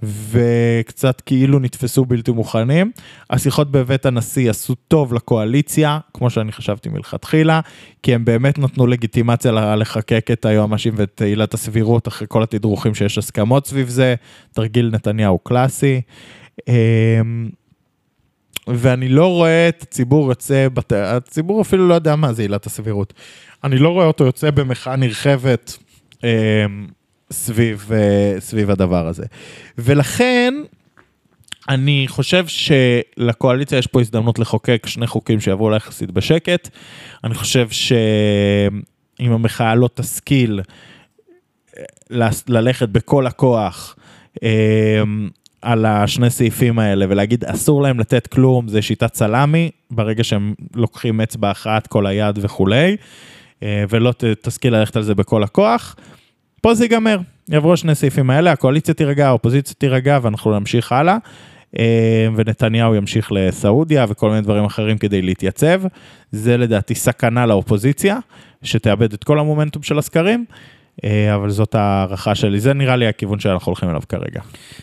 וקצת 0.04 1.22
כאילו 1.22 1.60
נתפסו 1.60 2.06
בלתי 2.06 2.32
מוכנים. 2.32 2.92
השיחות 3.30 3.72
בבית 3.72 4.06
הנשיא 4.06 4.50
עשו 4.50 4.76
טוב 4.88 5.14
לקואליציה, 5.14 6.00
כמו 6.14 6.30
שאני 6.30 6.52
חשבתי 6.52 6.90
מלכתחילה, 6.90 7.60
כי 8.04 8.16
הם 8.16 8.26
באמת 8.26 8.60
נתנו 8.60 8.88
לגיטימציה 8.88 9.76
לחקק 9.76 10.28
את 10.32 10.46
היועמ"שים 10.46 10.94
ואת 10.98 11.22
עילת 11.22 11.54
הסבירות 11.54 12.08
אחרי 12.08 12.28
כל 12.30 12.44
התדרוכים 12.44 12.96
שיש 12.96 13.18
הסכמות 13.18 13.68
סביב 13.68 13.88
זה, 13.90 14.16
תרגיל 14.54 14.90
נתניהו 14.94 15.40
קלאסי. 15.40 16.02
ואני 18.68 19.08
לא 19.10 19.28
רואה 19.28 19.70
את 19.70 19.82
הציבור 19.82 20.30
יוצא, 20.30 20.68
בת... 20.74 20.92
הציבור 20.92 21.62
אפילו 21.62 21.88
לא 21.88 21.94
יודע 21.94 22.16
מה 22.16 22.34
זה 22.34 22.42
עילת 22.42 22.66
הסבירות. 22.66 23.14
אני 23.64 23.78
לא 23.78 23.90
רואה 23.90 24.06
אותו 24.06 24.24
יוצא 24.24 24.52
במחאה 24.52 24.96
נרחבת 24.96 25.78
אמ, 26.24 26.30
סביב, 27.32 27.90
אה, 27.94 28.36
סביב 28.40 28.72
הדבר 28.72 29.08
הזה. 29.08 29.24
ולכן, 29.78 30.54
אני 31.70 32.06
חושב 32.08 32.46
שלקואליציה 32.48 33.78
יש 33.78 33.88
פה 33.88 34.02
הזדמנות 34.02 34.40
לחוקק 34.40 34.84
שני 34.88 35.08
חוקים 35.08 35.40
שיעברו 35.40 35.70
לה 35.70 35.76
יחסית 35.78 36.12
בשקט. 36.12 36.70
אני 37.24 37.34
חושב 37.34 37.70
שאם 37.70 38.12
המחאה 39.32 39.76
לא 39.76 39.90
תשכיל 39.94 40.62
אה, 41.78 41.84
לס- 42.10 42.50
ללכת 42.50 42.90
בכל 42.90 43.28
הכוח 43.28 43.96
אה, 44.44 45.04
על 45.66 45.86
השני 45.86 46.30
סעיפים 46.30 46.80
האלה 46.80 47.06
ולהגיד 47.10 47.46
אסור 47.46 47.82
להם 47.82 48.00
לתת 48.00 48.28
כלום, 48.28 48.68
זה 48.68 48.82
שיטת 48.82 49.16
סלאמי, 49.16 49.72
ברגע 49.92 50.24
שהם 50.24 50.54
לוקחים 50.76 51.22
אצבע 51.22 51.52
אחת 51.52 51.88
כל 51.88 52.08
היד 52.08 52.40
וכולי, 52.42 52.98
אה, 53.64 53.84
ולא 53.90 54.14
תשכיל 54.42 54.76
ללכת 54.76 54.96
על 54.96 55.04
זה 55.04 55.16
בכל 55.16 55.44
הכוח. 55.44 55.96
פה 56.62 56.74
זה 56.74 56.84
ייגמר, 56.84 57.18
יעברו 57.50 57.74
השני 57.74 57.92
הסעיפים 57.92 58.30
האלה, 58.30 58.52
הקואליציה 58.52 58.94
תירגע, 58.94 59.28
האופוזיציה 59.28 59.76
תירגע 59.78 60.20
ואנחנו 60.22 60.60
נמשיך 60.60 60.92
הלאה. 60.92 61.18
אה, 61.80 62.28
ונתניהו 62.36 62.96
ימשיך 62.96 63.32
לסעודיה 63.32 64.06
וכל 64.10 64.30
מיני 64.30 64.42
דברים 64.42 64.66
אחרים 64.66 64.98
כדי 64.98 65.22
להתייצב. 65.22 65.82
זה 66.32 66.58
לדעתי 66.58 66.96
סכנה 66.96 67.46
לאופוזיציה, 67.46 68.18
שתאבד 68.64 69.14
את 69.14 69.24
כל 69.24 69.40
המומנטום 69.40 69.84
של 69.84 70.00
הסקרים, 70.00 70.46
אבל 71.04 71.50
זאת 71.50 71.76
ההערכה 71.76 72.36
שלי, 72.36 72.60
זה 72.60 72.74
נראה 72.74 72.96
לי 72.96 73.08
הכיוון 73.08 73.40
שאנחנו 73.40 73.70
הולכים 73.70 73.90
אליו 73.90 74.02
כרגע. 74.10 74.42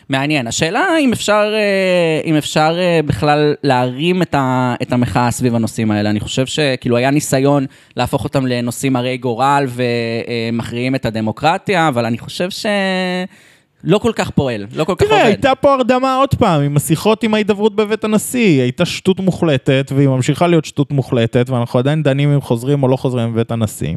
מעניין. 0.08 0.46
השאלה 0.46 0.86
אם 1.00 1.12
אפשר, 1.12 1.52
אה, 1.54 2.20
אם 2.24 2.36
אפשר 2.36 2.76
אה, 2.78 3.00
בכלל 3.06 3.54
להרים 3.62 4.22
את, 4.22 4.34
ה, 4.34 4.74
את 4.82 4.92
המחאה 4.92 5.30
סביב 5.30 5.54
הנושאים 5.54 5.90
האלה. 5.90 6.10
אני 6.10 6.20
חושב 6.20 6.46
שכאילו 6.46 6.96
היה 6.96 7.10
ניסיון 7.10 7.66
להפוך 7.96 8.24
אותם 8.24 8.46
לנושאים 8.46 8.96
הרי 8.96 9.16
גורל 9.16 9.66
ומכריעים 9.68 10.94
את 10.94 11.06
הדמוקרטיה, 11.06 11.88
אבל 11.88 12.04
אני 12.04 12.18
חושב 12.18 12.48
שלא 12.50 13.98
כל 13.98 14.12
כך 14.14 14.30
פועל, 14.30 14.66
לא 14.74 14.84
כל 14.84 14.94
כך 14.98 15.06
תראה, 15.06 15.16
עובד. 15.16 15.26
הייתה 15.26 15.54
פה 15.54 15.74
הרדמה 15.74 16.16
עוד 16.16 16.34
פעם, 16.34 16.62
עם 16.62 16.76
השיחות 16.76 17.22
עם 17.22 17.34
ההידברות 17.34 17.76
בבית 17.76 18.04
הנשיא, 18.04 18.62
הייתה 18.62 18.84
שטות 18.84 19.20
מוחלטת, 19.20 19.92
והיא 19.94 20.08
ממשיכה 20.08 20.46
להיות 20.46 20.64
שטות 20.64 20.90
מוחלטת, 20.92 21.50
ואנחנו 21.50 21.78
עדיין 21.78 22.02
דנים 22.02 22.32
אם 22.32 22.40
חוזרים 22.40 22.82
או 22.82 22.88
לא 22.88 22.96
חוזרים 22.96 23.32
בבית 23.32 23.50
הנשיא. 23.50 23.94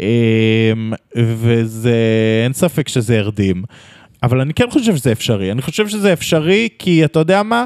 אמ, 0.00 0.92
וזה, 1.16 1.94
אין 2.44 2.52
ספק 2.52 2.88
שזה 2.88 3.18
הרדים. 3.18 3.62
אבל 4.22 4.40
אני 4.40 4.54
כן 4.54 4.70
חושב 4.70 4.96
שזה 4.96 5.12
אפשרי. 5.12 5.52
אני 5.52 5.62
חושב 5.62 5.88
שזה 5.88 6.12
אפשרי 6.12 6.68
כי 6.78 7.04
אתה 7.04 7.18
יודע 7.18 7.42
מה, 7.42 7.64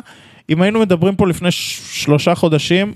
אם 0.50 0.62
היינו 0.62 0.80
מדברים 0.80 1.16
פה 1.16 1.28
לפני 1.28 1.50
שלושה 1.50 2.34
חודשים, 2.34 2.92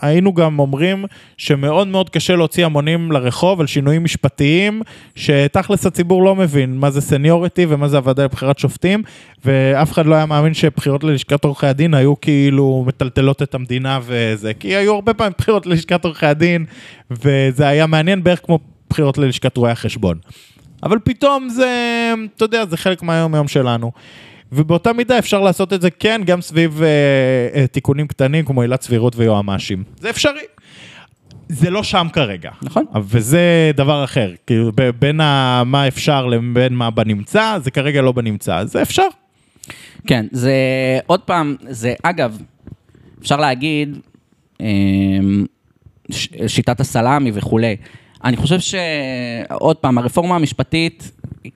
היינו 0.00 0.34
גם 0.34 0.58
אומרים 0.58 1.04
שמאוד 1.36 1.88
מאוד 1.88 2.10
קשה 2.10 2.36
להוציא 2.36 2.66
המונים 2.66 3.12
לרחוב 3.12 3.60
על 3.60 3.66
שינויים 3.66 4.04
משפטיים, 4.04 4.82
שתכלס 5.14 5.86
הציבור 5.86 6.24
לא 6.24 6.36
מבין 6.36 6.76
מה 6.78 6.90
זה 6.90 7.00
סניוריטי 7.00 7.66
ומה 7.68 7.88
זה 7.88 7.96
הוועדה 7.96 8.24
לבחירת 8.24 8.58
שופטים, 8.58 9.02
ואף 9.44 9.92
אחד 9.92 10.06
לא 10.06 10.14
היה 10.14 10.26
מאמין 10.26 10.54
שבחירות 10.54 11.04
ללשכת 11.04 11.44
עורכי 11.44 11.66
הדין 11.66 11.94
היו 11.94 12.20
כאילו 12.20 12.84
מטלטלות 12.86 13.42
את 13.42 13.54
המדינה 13.54 13.98
וזה, 14.02 14.54
כי 14.54 14.76
היו 14.76 14.94
הרבה 14.94 15.14
פעמים 15.14 15.32
בחירות 15.38 15.66
ללשכת 15.66 16.04
עורכי 16.04 16.26
הדין, 16.26 16.64
וזה 17.10 17.68
היה 17.68 17.86
מעניין 17.86 18.22
בערך 18.22 18.40
כמו 18.44 18.58
בחירות 18.90 19.18
ללשכת 19.18 19.56
רואי 19.56 19.70
החשבון. 19.70 20.18
אבל 20.82 20.98
פתאום 21.04 21.48
זה, 21.48 22.12
אתה 22.36 22.44
יודע, 22.44 22.66
זה 22.66 22.76
חלק 22.76 23.02
מהיום 23.02 23.34
יום 23.34 23.48
שלנו. 23.48 23.92
ובאותה 24.52 24.92
מידה 24.92 25.18
אפשר 25.18 25.40
לעשות 25.40 25.72
את 25.72 25.80
זה 25.82 25.90
כן 25.90 26.20
גם 26.26 26.40
סביב 26.40 26.82
אה, 26.82 26.88
אה, 27.60 27.66
תיקונים 27.66 28.06
קטנים 28.06 28.44
כמו 28.44 28.62
עילת 28.62 28.82
סבירות 28.82 29.16
ויועמ"שים. 29.16 29.84
זה 30.00 30.10
אפשרי. 30.10 30.40
זה 31.48 31.70
לא 31.70 31.82
שם 31.82 32.06
כרגע. 32.12 32.50
נכון. 32.62 32.84
וזה 33.04 33.40
דבר 33.74 34.04
אחר. 34.04 34.32
כאילו 34.46 34.70
בין 34.98 35.20
ה- 35.20 35.62
מה 35.66 35.88
אפשר 35.88 36.26
לבין 36.26 36.74
מה 36.74 36.90
בנמצא, 36.90 37.58
זה 37.64 37.70
כרגע 37.70 38.02
לא 38.02 38.12
בנמצא. 38.12 38.64
זה 38.64 38.82
אפשר. 38.82 39.06
כן, 40.06 40.26
זה 40.30 40.54
עוד 41.06 41.20
פעם, 41.20 41.56
זה 41.68 41.94
אגב, 42.02 42.38
אפשר 43.22 43.36
להגיד, 43.36 43.98
אמ, 44.60 45.46
ש- 46.10 46.28
שיטת 46.46 46.80
הסלאמי 46.80 47.30
וכולי. 47.34 47.76
אני 48.24 48.36
חושב 48.36 48.58
שעוד 48.60 49.76
פעם, 49.76 49.98
הרפורמה 49.98 50.36
המשפטית, 50.36 51.10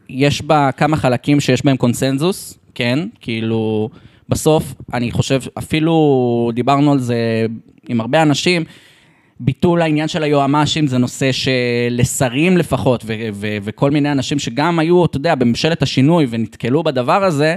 יש 0.09 0.43
בה 0.43 0.71
כמה 0.73 0.97
חלקים 0.97 1.41
שיש 1.41 1.65
בהם 1.65 1.77
קונסנזוס, 1.77 2.59
כן? 2.75 2.99
כאילו, 3.21 3.91
בסוף, 4.29 4.75
אני 4.95 5.11
חושב, 5.11 5.41
אפילו 5.59 6.51
דיברנו 6.55 6.93
על 6.93 6.99
זה 6.99 7.47
עם 7.89 8.01
הרבה 8.01 8.23
אנשים, 8.23 8.65
ביטול 9.41 9.83
העניין 9.83 10.09
של 10.09 10.23
היועמ"שים 10.23 10.87
זה 10.87 10.99
נושא 10.99 11.31
שלשרים 11.33 12.57
לפחות, 12.57 13.05
ו- 13.07 13.29
ו- 13.33 13.57
וכל 13.63 13.91
מיני 13.91 14.13
אנשים 14.13 14.39
שגם 14.39 14.79
היו, 14.79 15.05
אתה 15.05 15.17
יודע, 15.17 15.35
בממשלת 15.35 15.83
השינוי 15.83 16.27
ונתקלו 16.31 16.83
בדבר 16.83 17.25
הזה, 17.25 17.57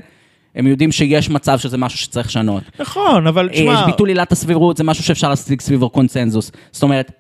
הם 0.55 0.67
יודעים 0.67 0.91
שיש 0.91 1.29
מצב 1.29 1.59
שזה 1.59 1.77
משהו 1.77 2.00
שצריך 2.00 2.27
לשנות. 2.27 2.63
נכון, 2.79 3.27
אבל 3.27 3.50
אה, 3.50 3.53
תשמע... 3.53 3.74
יש 3.74 3.79
ביטול 3.86 4.09
עילת 4.09 4.31
הסבירות, 4.31 4.77
זה 4.77 4.83
משהו 4.83 5.03
שאפשר 5.03 5.29
להשיג 5.29 5.62
סביבו 5.62 5.89
קונצנזוס. 5.89 6.51
זאת 6.71 6.83
אומרת, 6.83 7.12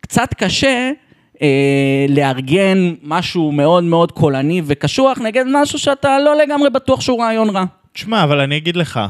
קצת 0.00 0.34
קשה 0.34 0.90
אה, 1.42 2.06
לארגן 2.08 2.94
משהו 3.02 3.52
מאוד 3.52 3.84
מאוד 3.84 4.12
קולני 4.12 4.62
וקשוח 4.64 5.18
נגד 5.18 5.44
משהו 5.52 5.78
שאתה 5.78 6.18
לא 6.18 6.36
לגמרי 6.36 6.70
בטוח 6.70 7.00
שהוא 7.00 7.22
רעיון 7.22 7.50
רע. 7.50 7.64
תשמע, 7.92 8.24
אבל 8.24 8.40
אני 8.40 8.56
אגיד 8.56 8.76
לך, 8.76 9.00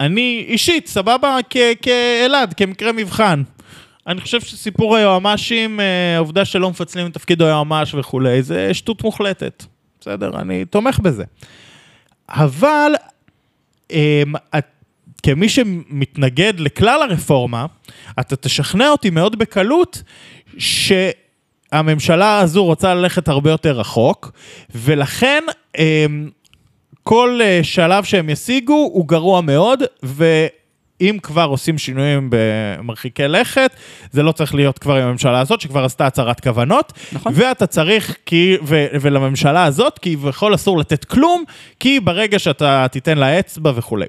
אני 0.00 0.44
אישית, 0.48 0.86
סבבה, 0.86 1.36
כאלעד, 1.82 2.54
כמקרה 2.54 2.92
מבחן. 2.92 3.42
אני 4.06 4.20
חושב 4.20 4.40
שסיפור 4.40 4.96
היועמ"שים, 4.96 5.80
אה, 5.80 6.16
העובדה 6.16 6.44
שלא 6.44 6.70
מפצלים 6.70 7.06
את 7.06 7.14
תפקיד 7.14 7.42
היועמ"ש 7.42 7.94
וכולי, 7.94 8.42
זה 8.42 8.74
שטות 8.74 9.04
מוחלטת. 9.04 9.64
בסדר, 10.00 10.30
אני 10.38 10.64
תומך 10.64 10.98
בזה. 10.98 11.24
אבל 12.28 12.92
אמ, 13.90 14.32
כמי 15.22 15.48
שמתנגד 15.48 16.60
לכלל 16.60 17.02
הרפורמה, 17.02 17.66
אתה 18.20 18.36
תשכנע 18.36 18.88
אותי 18.88 19.10
מאוד 19.10 19.38
בקלות 19.38 20.02
שהממשלה 21.72 22.38
הזו 22.38 22.64
רוצה 22.64 22.94
ללכת 22.94 23.28
הרבה 23.28 23.50
יותר 23.50 23.78
רחוק, 23.80 24.32
ולכן 24.74 25.44
אמ, 25.78 26.28
כל 27.02 27.40
אה, 27.42 27.60
שלב 27.62 28.04
שהם 28.04 28.30
ישיגו 28.30 28.90
הוא 28.92 29.08
גרוע 29.08 29.40
מאוד, 29.40 29.82
ואם 31.00 31.18
כבר 31.22 31.44
עושים 31.44 31.78
שינויים 31.78 32.30
במרחיקי 32.30 33.28
לכת, 33.28 33.76
זה 34.10 34.22
לא 34.22 34.32
צריך 34.32 34.54
להיות 34.54 34.78
כבר 34.78 34.94
עם 34.94 35.08
הממשלה 35.08 35.40
הזאת, 35.40 35.60
שכבר 35.60 35.84
עשתה 35.84 36.06
הצהרת 36.06 36.40
כוונות. 36.40 36.92
נכון. 37.12 37.32
ואתה 37.36 37.66
צריך, 37.66 38.16
כי, 38.26 38.56
ו, 38.62 38.86
ולממשלה 39.00 39.64
הזאת, 39.64 39.98
כביכול 39.98 40.54
אסור 40.54 40.78
לתת 40.78 41.04
כלום, 41.04 41.44
כי 41.80 42.00
ברגע 42.00 42.38
שאתה 42.38 42.86
תיתן 42.90 43.18
לה 43.18 43.38
אצבע 43.38 43.72
וכולי. 43.74 44.06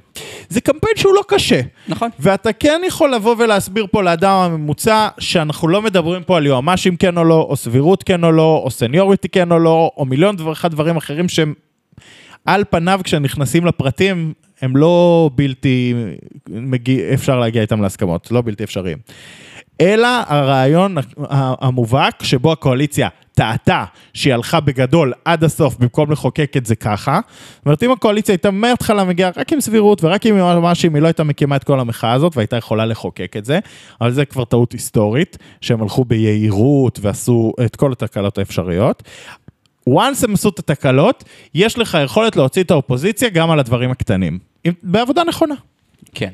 זה 0.49 0.61
קמפיין 0.61 0.93
שהוא 0.97 1.13
לא 1.13 1.21
קשה. 1.27 1.61
נכון. 1.87 2.09
ואתה 2.19 2.53
כן 2.53 2.81
יכול 2.87 3.13
לבוא 3.13 3.35
ולהסביר 3.39 3.87
פה 3.91 4.03
לאדם 4.03 4.35
הממוצע 4.35 5.07
שאנחנו 5.19 5.67
לא 5.67 5.81
מדברים 5.81 6.23
פה 6.23 6.37
על 6.37 6.45
יועמ"שים 6.45 6.97
כן 6.97 7.17
או 7.17 7.23
לא, 7.23 7.47
או 7.49 7.55
סבירות 7.55 8.03
כן 8.03 8.23
או 8.23 8.31
לא, 8.31 8.61
או 8.65 8.71
סניוריטי 8.71 9.29
כן 9.29 9.51
או 9.51 9.59
לא, 9.59 9.91
או 9.97 10.05
מיליון 10.05 10.35
דבר 10.35 10.51
אחד 10.51 10.71
דברים 10.71 10.97
אחרים 10.97 11.29
שהם 11.29 11.53
על 12.45 12.63
פניו 12.69 12.99
כשנכנסים 13.03 13.65
לפרטים 13.65 14.33
הם 14.61 14.77
לא 14.77 15.29
בלתי, 15.35 15.93
מגיע, 16.49 17.13
אפשר 17.13 17.39
להגיע 17.39 17.61
איתם 17.61 17.81
להסכמות, 17.81 18.31
לא 18.31 18.41
בלתי 18.41 18.63
אפשריים. 18.63 18.97
אלא 19.81 20.07
הרעיון 20.27 20.95
המובהק 21.61 22.23
שבו 22.23 22.51
הקואליציה 22.51 23.09
טעתה 23.33 23.85
שהיא 24.13 24.33
הלכה 24.33 24.59
בגדול 24.59 25.13
עד 25.25 25.43
הסוף 25.43 25.75
במקום 25.77 26.11
לחוקק 26.11 26.57
את 26.57 26.65
זה 26.65 26.75
ככה. 26.75 27.19
זאת 27.55 27.65
אומרת, 27.65 27.83
אם 27.83 27.91
הקואליציה 27.91 28.33
הייתה 28.33 28.51
מההתחלה 28.51 29.03
מגיעה 29.03 29.31
רק 29.35 29.53
עם 29.53 29.61
סבירות 29.61 30.03
ורק 30.03 30.25
עם 30.25 30.35
משהו, 30.39 30.89
היא 30.93 31.01
לא 31.01 31.07
הייתה 31.07 31.23
מקימה 31.23 31.55
את 31.55 31.63
כל 31.63 31.79
המחאה 31.79 32.13
הזאת 32.13 32.37
והייתה 32.37 32.57
יכולה 32.57 32.85
לחוקק 32.85 33.37
את 33.37 33.45
זה, 33.45 33.59
אבל 34.01 34.11
זה 34.11 34.25
כבר 34.25 34.45
טעות 34.45 34.71
היסטורית, 34.71 35.37
שהם 35.61 35.81
הלכו 35.81 36.05
ביהירות 36.05 36.99
ועשו 37.01 37.53
את 37.65 37.75
כל 37.75 37.91
התקלות 37.91 38.37
האפשריות. 38.37 39.03
once 39.89 40.23
הם 40.23 40.33
עשו 40.33 40.49
את 40.49 40.59
התקלות, 40.59 41.23
יש 41.53 41.77
לך 41.77 41.97
יכולת 42.05 42.35
להוציא 42.35 42.63
את 42.63 42.71
האופוזיציה 42.71 43.29
גם 43.29 43.51
על 43.51 43.59
הדברים 43.59 43.91
הקטנים. 43.91 44.48
בעבודה 44.83 45.23
נכונה. 45.23 45.55
כן. 46.13 46.33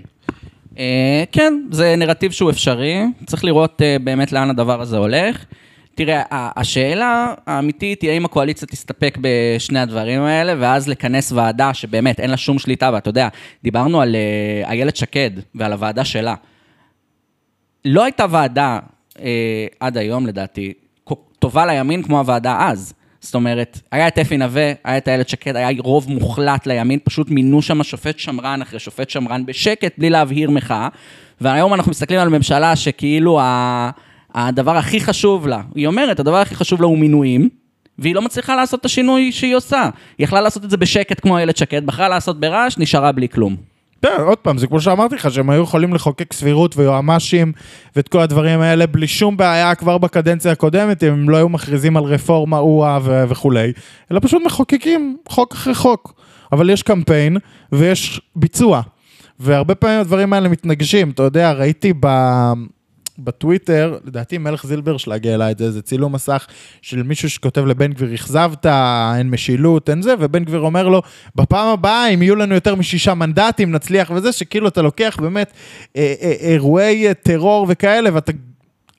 אה, 0.78 1.24
כן, 1.32 1.54
זה 1.72 1.96
נרטיב 1.96 2.32
שהוא 2.32 2.50
אפשרי, 2.50 3.02
צריך 3.26 3.44
לראות 3.44 3.82
אה, 3.82 3.98
באמת 4.04 4.32
לאן 4.32 4.50
הדבר 4.50 4.82
הזה 4.82 4.98
הולך. 4.98 5.46
תראה, 5.96 6.24
השאלה 6.32 7.34
האמיתית 7.48 8.02
היא 8.02 8.12
האם 8.12 8.26
הקואליציה 8.26 8.68
תסתפק 8.68 9.18
בשני 9.22 9.80
הדברים 9.80 10.22
האלה, 10.22 10.54
ואז 10.60 10.88
לכנס 10.90 11.32
ועדה 11.32 11.74
שבאמת 11.74 12.20
אין 12.20 12.30
לה 12.30 12.38
שום 12.38 12.60
שליטה, 12.60 12.90
ואתה 12.94 13.10
יודע, 13.10 13.28
דיברנו 13.64 14.02
על 14.02 14.16
אה, 14.16 14.70
איילת 14.70 14.96
שקד 14.96 15.32
ועל 15.56 15.74
הוועדה 15.74 16.06
שלה. 16.06 16.36
לא 17.86 18.04
הייתה 18.04 18.26
ועדה 18.30 18.80
אה, 19.20 19.68
עד 19.80 19.98
היום, 19.98 20.28
לדעתי, 20.28 20.74
טובה 21.40 21.66
לימין 21.66 22.04
כמו 22.04 22.20
הוועדה 22.20 22.58
אז. 22.70 22.94
זאת 23.26 23.36
אומרת, 23.36 23.80
היה 23.92 24.08
את 24.08 24.20
אפי 24.20 24.38
נווה, 24.38 24.72
היה 24.84 24.98
את 24.98 25.08
איילת 25.08 25.30
שקד, 25.30 25.56
היה 25.56 25.70
רוב 25.80 26.12
מוחלט 26.12 26.68
לימין, 26.68 27.00
פשוט 27.04 27.30
מינו 27.30 27.62
שם 27.62 27.84
שופט 27.84 28.20
שמרן 28.20 28.62
אחרי 28.62 28.80
שופט 28.80 29.10
שמרן 29.10 29.46
בשקט, 29.46 29.94
בלי 29.98 30.10
להבהיר 30.10 30.50
מחאה. 30.50 30.88
והיום 31.42 31.74
אנחנו 31.74 31.92
מסתכלים 31.92 32.20
על 32.20 32.30
ממשלה 32.30 32.76
שכאילו 32.76 33.40
ה... 33.40 33.90
הדבר 34.36 34.78
הכי 34.78 35.00
חשוב 35.00 35.48
לה, 35.48 35.62
היא 35.76 35.88
אומרת, 35.88 36.20
הדבר 36.20 36.38
הכי 36.38 36.56
חשוב 36.56 36.82
לה 36.82 36.88
הוא 36.88 36.98
מינויים, 36.98 37.50
והיא 38.00 38.16
לא 38.16 38.22
מצליחה 38.22 38.56
לעשות 38.56 38.80
את 38.80 38.86
השינוי 38.86 39.32
שהיא 39.32 39.56
עושה. 39.56 39.90
היא 40.18 40.24
יכלה 40.24 40.42
לעשות 40.42 40.66
את 40.66 40.70
זה 40.70 40.78
בשקט 40.78 41.20
כמו 41.22 41.38
איילת 41.38 41.58
שקד, 41.58 41.86
בחרה 41.86 42.10
לעשות 42.10 42.40
ברעש, 42.40 42.78
נשארה 42.78 43.12
בלי 43.12 43.30
כלום. 43.30 43.56
כן, 44.06 44.22
עוד 44.22 44.38
פעם, 44.38 44.58
זה 44.58 44.68
כמו 44.68 44.82
שאמרתי 44.82 45.16
לך, 45.16 45.32
שהם 45.32 45.50
היו 45.50 45.64
יכולים 45.64 45.94
לחוקק 45.94 46.34
סבירות 46.34 46.78
ויועמ"שים 46.78 47.52
ואת 47.96 48.08
כל 48.08 48.20
הדברים 48.20 48.62
האלה 48.62 48.88
בלי 48.88 49.08
שום 49.08 49.38
בעיה 49.38 49.76
כבר 49.76 49.98
בקדנציה 49.98 50.52
הקודמת, 50.52 51.04
אם 51.04 51.14
הם 51.14 51.30
לא 51.30 51.38
היו 51.38 51.50
מכריזים 51.50 51.98
על 51.98 52.04
רפורמה 52.04 52.58
אוה 52.58 53.00
וכולי, 53.04 53.74
אלא 54.12 54.20
פשוט 54.24 54.42
מחוקקים 54.46 55.18
חוק 55.30 55.54
אחרי 55.54 55.76
חוק. 55.76 56.14
אבל 56.52 56.70
יש 56.70 56.84
קמפיין 56.84 57.38
ויש 57.72 58.22
ביצוע, 58.36 58.82
והרבה 59.40 59.76
פעמים 59.76 60.00
הדברים 60.00 60.34
האלה 60.34 60.50
מתנגשים. 60.50 61.10
אתה 61.10 61.24
יודע, 61.24 61.52
ראיתי 61.52 61.94
ב... 62.00 62.08
בטוויטר, 63.20 63.98
לדעתי 64.06 64.38
מלך 64.38 64.66
זילברשלג 64.66 65.28
העלה 65.28 65.52
את 65.52 65.58
זה, 65.58 65.72
זה 65.72 65.82
צילום 65.82 66.16
מסך 66.16 66.48
של 66.82 67.04
מישהו 67.04 67.30
שכותב 67.30 67.66
לבן 67.66 67.94
גביר, 67.94 68.16
אכזבת, 68.16 68.66
אין 69.18 69.30
משילות, 69.30 69.90
אין 69.90 70.02
זה, 70.02 70.14
ובן 70.20 70.44
גביר 70.44 70.60
אומר 70.60 70.88
לו, 70.88 71.02
בפעם 71.36 71.68
הבאה, 71.68 72.08
אם 72.08 72.22
יהיו 72.22 72.36
לנו 72.36 72.56
יותר 72.56 72.76
משישה 72.76 73.14
מנדטים, 73.14 73.72
נצליח 73.72 74.12
וזה, 74.16 74.32
שכאילו 74.32 74.68
אתה 74.68 74.82
לוקח 74.82 75.18
באמת 75.22 75.54
אה, 75.96 76.14
אה, 76.22 76.34
אירועי 76.40 77.08
אה, 77.08 77.14
טרור 77.14 77.66
וכאלה, 77.70 78.10
ואתה 78.14 78.32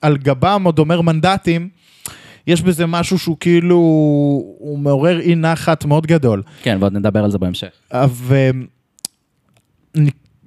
על 0.01 0.17
גבם 0.17 0.61
עוד 0.65 0.79
אומר 0.79 1.01
מנדטים, 1.01 1.69
יש 2.47 2.61
בזה 2.61 2.85
משהו 2.85 3.19
שהוא 3.19 3.37
כאילו, 3.39 3.75
הוא 4.57 4.79
מעורר 4.79 5.19
אי 5.19 5.35
נחת 5.35 5.85
מאוד 5.85 6.07
גדול. 6.07 6.43
כן, 6.63 6.77
ועוד 6.79 6.93
נדבר 6.93 7.23
על 7.23 7.31
זה 7.31 7.37
בהמשך. 7.37 7.69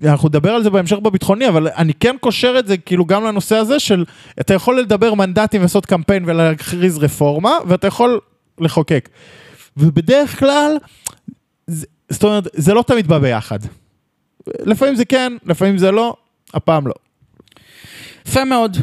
ואנחנו 0.01 0.29
נדבר 0.29 0.51
על 0.51 0.63
זה 0.63 0.71
בהמשך 0.71 0.97
בביטחוני, 0.97 1.49
אבל 1.49 1.69
אני 1.69 1.95
כן 1.95 2.17
קושר 2.21 2.55
את 2.59 2.67
זה 2.67 2.77
כאילו 2.77 3.07
גם 3.07 3.25
לנושא 3.25 3.57
הזה 3.57 3.81
של, 3.81 4.05
אתה 4.41 4.55
יכול 4.55 4.81
לדבר 4.81 5.15
מנדטים 5.15 5.61
ולעשות 5.61 5.87
קמפיין 5.87 6.25
ולהכריז 6.27 6.99
רפורמה, 6.99 7.53
ואתה 7.67 7.87
יכול 7.87 8.21
לחוקק. 8.59 9.09
ובדרך 9.77 10.39
כלל, 10.39 10.77
זה, 11.67 11.87
זאת 12.09 12.25
אומרת, 12.25 12.49
זה 12.53 12.75
לא 12.75 12.83
תמיד 12.83 13.07
בא 13.07 13.19
ביחד. 13.19 13.59
לפעמים 14.61 14.95
זה 14.95 15.05
כן, 15.05 15.33
לפעמים 15.47 15.79
זה 15.79 15.91
לא, 15.91 16.15
הפעם 16.55 16.87
לא. 16.87 16.95
יפה 18.27 18.45
מאוד. 18.45 18.77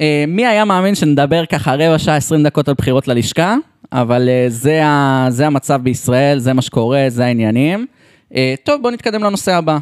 אה, 0.00 0.24
מי 0.28 0.46
היה 0.46 0.64
מאמין 0.64 0.94
שנדבר 0.94 1.46
ככה 1.46 1.74
רבע 1.74 1.98
שעה, 1.98 2.16
20 2.16 2.42
דקות 2.42 2.68
על 2.68 2.74
בחירות 2.78 3.08
ללשכה, 3.08 3.56
אבל 3.92 4.28
אה, 4.28 4.44
זה, 4.48 4.84
ה, 4.84 5.26
זה 5.28 5.46
המצב 5.46 5.80
בישראל, 5.82 6.38
זה 6.38 6.52
מה 6.52 6.62
שקורה, 6.62 7.04
זה 7.08 7.24
העניינים. 7.24 7.86
אה, 8.34 8.54
טוב, 8.64 8.82
בואו 8.82 8.92
נתקדם 8.92 9.24
לנושא 9.24 9.54
הבא. 9.54 9.78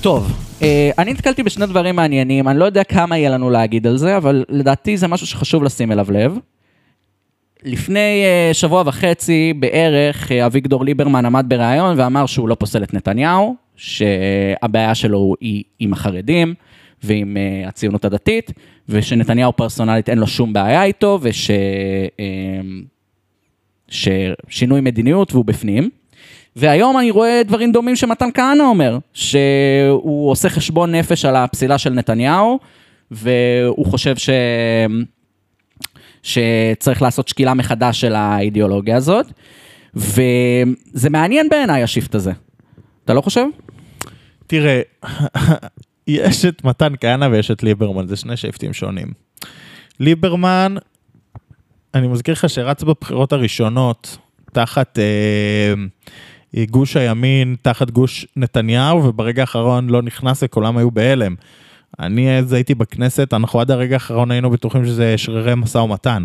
טוב, 0.00 0.32
אה, 0.62 0.90
אני 0.98 1.12
נתקלתי 1.12 1.42
בשני 1.42 1.66
דברים 1.66 1.96
מעניינים, 1.96 2.48
אני 2.48 2.58
לא 2.58 2.64
יודע 2.64 2.84
כמה 2.84 3.18
יהיה 3.18 3.30
לנו 3.30 3.50
להגיד 3.50 3.86
על 3.86 3.96
זה, 3.96 4.16
אבל 4.16 4.44
לדעתי 4.48 4.96
זה 4.96 5.08
משהו 5.08 5.26
שחשוב 5.26 5.62
לשים 5.62 5.92
אליו 5.92 6.06
לב. 6.10 6.38
לפני 7.64 8.24
uh, 8.50 8.54
שבוע 8.54 8.82
וחצי 8.86 9.52
בערך, 9.52 10.30
uh, 10.30 10.46
אביגדור 10.46 10.84
ליברמן 10.84 11.26
עמד 11.26 11.44
בריאיון 11.48 12.00
ואמר 12.00 12.26
שהוא 12.26 12.48
לא 12.48 12.54
פוסל 12.54 12.82
את 12.82 12.94
נתניהו, 12.94 13.56
שהבעיה 13.76 14.94
שלו 14.94 15.34
היא 15.40 15.64
עם 15.78 15.92
החרדים 15.92 16.54
ועם 17.02 17.36
הציונות 17.66 18.04
הדתית, 18.04 18.52
ושנתניהו 18.88 19.52
פרסונלית 19.52 20.08
אין 20.08 20.18
לו 20.18 20.26
שום 20.26 20.52
בעיה 20.52 20.84
איתו, 20.84 21.18
וש... 21.22 21.50
ששינוי 23.88 24.80
מדיניות 24.80 25.32
והוא 25.32 25.44
בפנים. 25.44 25.90
והיום 26.56 26.98
אני 26.98 27.10
רואה 27.10 27.42
דברים 27.46 27.72
דומים 27.72 27.96
שמתן 27.96 28.28
כהנא 28.34 28.62
אומר, 28.62 28.98
שהוא 29.12 30.30
עושה 30.30 30.48
חשבון 30.48 30.94
נפש 30.94 31.24
על 31.24 31.36
הפסילה 31.36 31.78
של 31.78 31.90
נתניהו, 31.90 32.58
והוא 33.10 33.86
חושב 33.86 34.16
ש... 34.16 34.30
שצריך 36.22 37.02
לעשות 37.02 37.28
שקילה 37.28 37.54
מחדש 37.54 38.00
של 38.00 38.14
האידיאולוגיה 38.14 38.96
הזאת, 38.96 39.26
וזה 39.94 41.10
מעניין 41.10 41.48
בעיניי 41.48 41.82
השיפט 41.82 42.14
הזה. 42.14 42.32
אתה 43.04 43.14
לא 43.14 43.20
חושב? 43.20 43.46
תראה, 44.46 44.80
יש 46.06 46.44
את 46.44 46.64
מתן 46.64 46.92
כהנא 47.00 47.24
ויש 47.24 47.50
את 47.50 47.62
ליברמן, 47.62 48.06
זה 48.06 48.16
שני 48.16 48.36
שפטים 48.36 48.72
שונים. 48.72 49.12
ליברמן, 50.00 50.74
אני 51.94 52.08
מזכיר 52.08 52.32
לך 52.32 52.48
שרץ 52.48 52.82
בבחירות 52.82 53.32
הראשונות 53.32 54.18
תחת 54.52 54.98
אה, 54.98 55.74
גוש 56.64 56.96
הימין, 56.96 57.56
תחת 57.62 57.90
גוש 57.90 58.26
נתניהו, 58.36 59.04
וברגע 59.04 59.42
האחרון 59.42 59.88
לא 59.88 60.02
נכנס 60.02 60.40
וכולם 60.42 60.76
היו 60.76 60.90
בהלם. 60.90 61.34
אני 61.98 62.38
אז 62.38 62.52
הייתי 62.52 62.74
בכנסת, 62.74 63.34
אנחנו 63.34 63.60
עד 63.60 63.70
הרגע 63.70 63.94
האחרון 63.94 64.30
היינו 64.30 64.50
בטוחים 64.50 64.86
שזה 64.86 65.18
שרירי 65.18 65.54
משא 65.54 65.78
ומתן. 65.78 66.24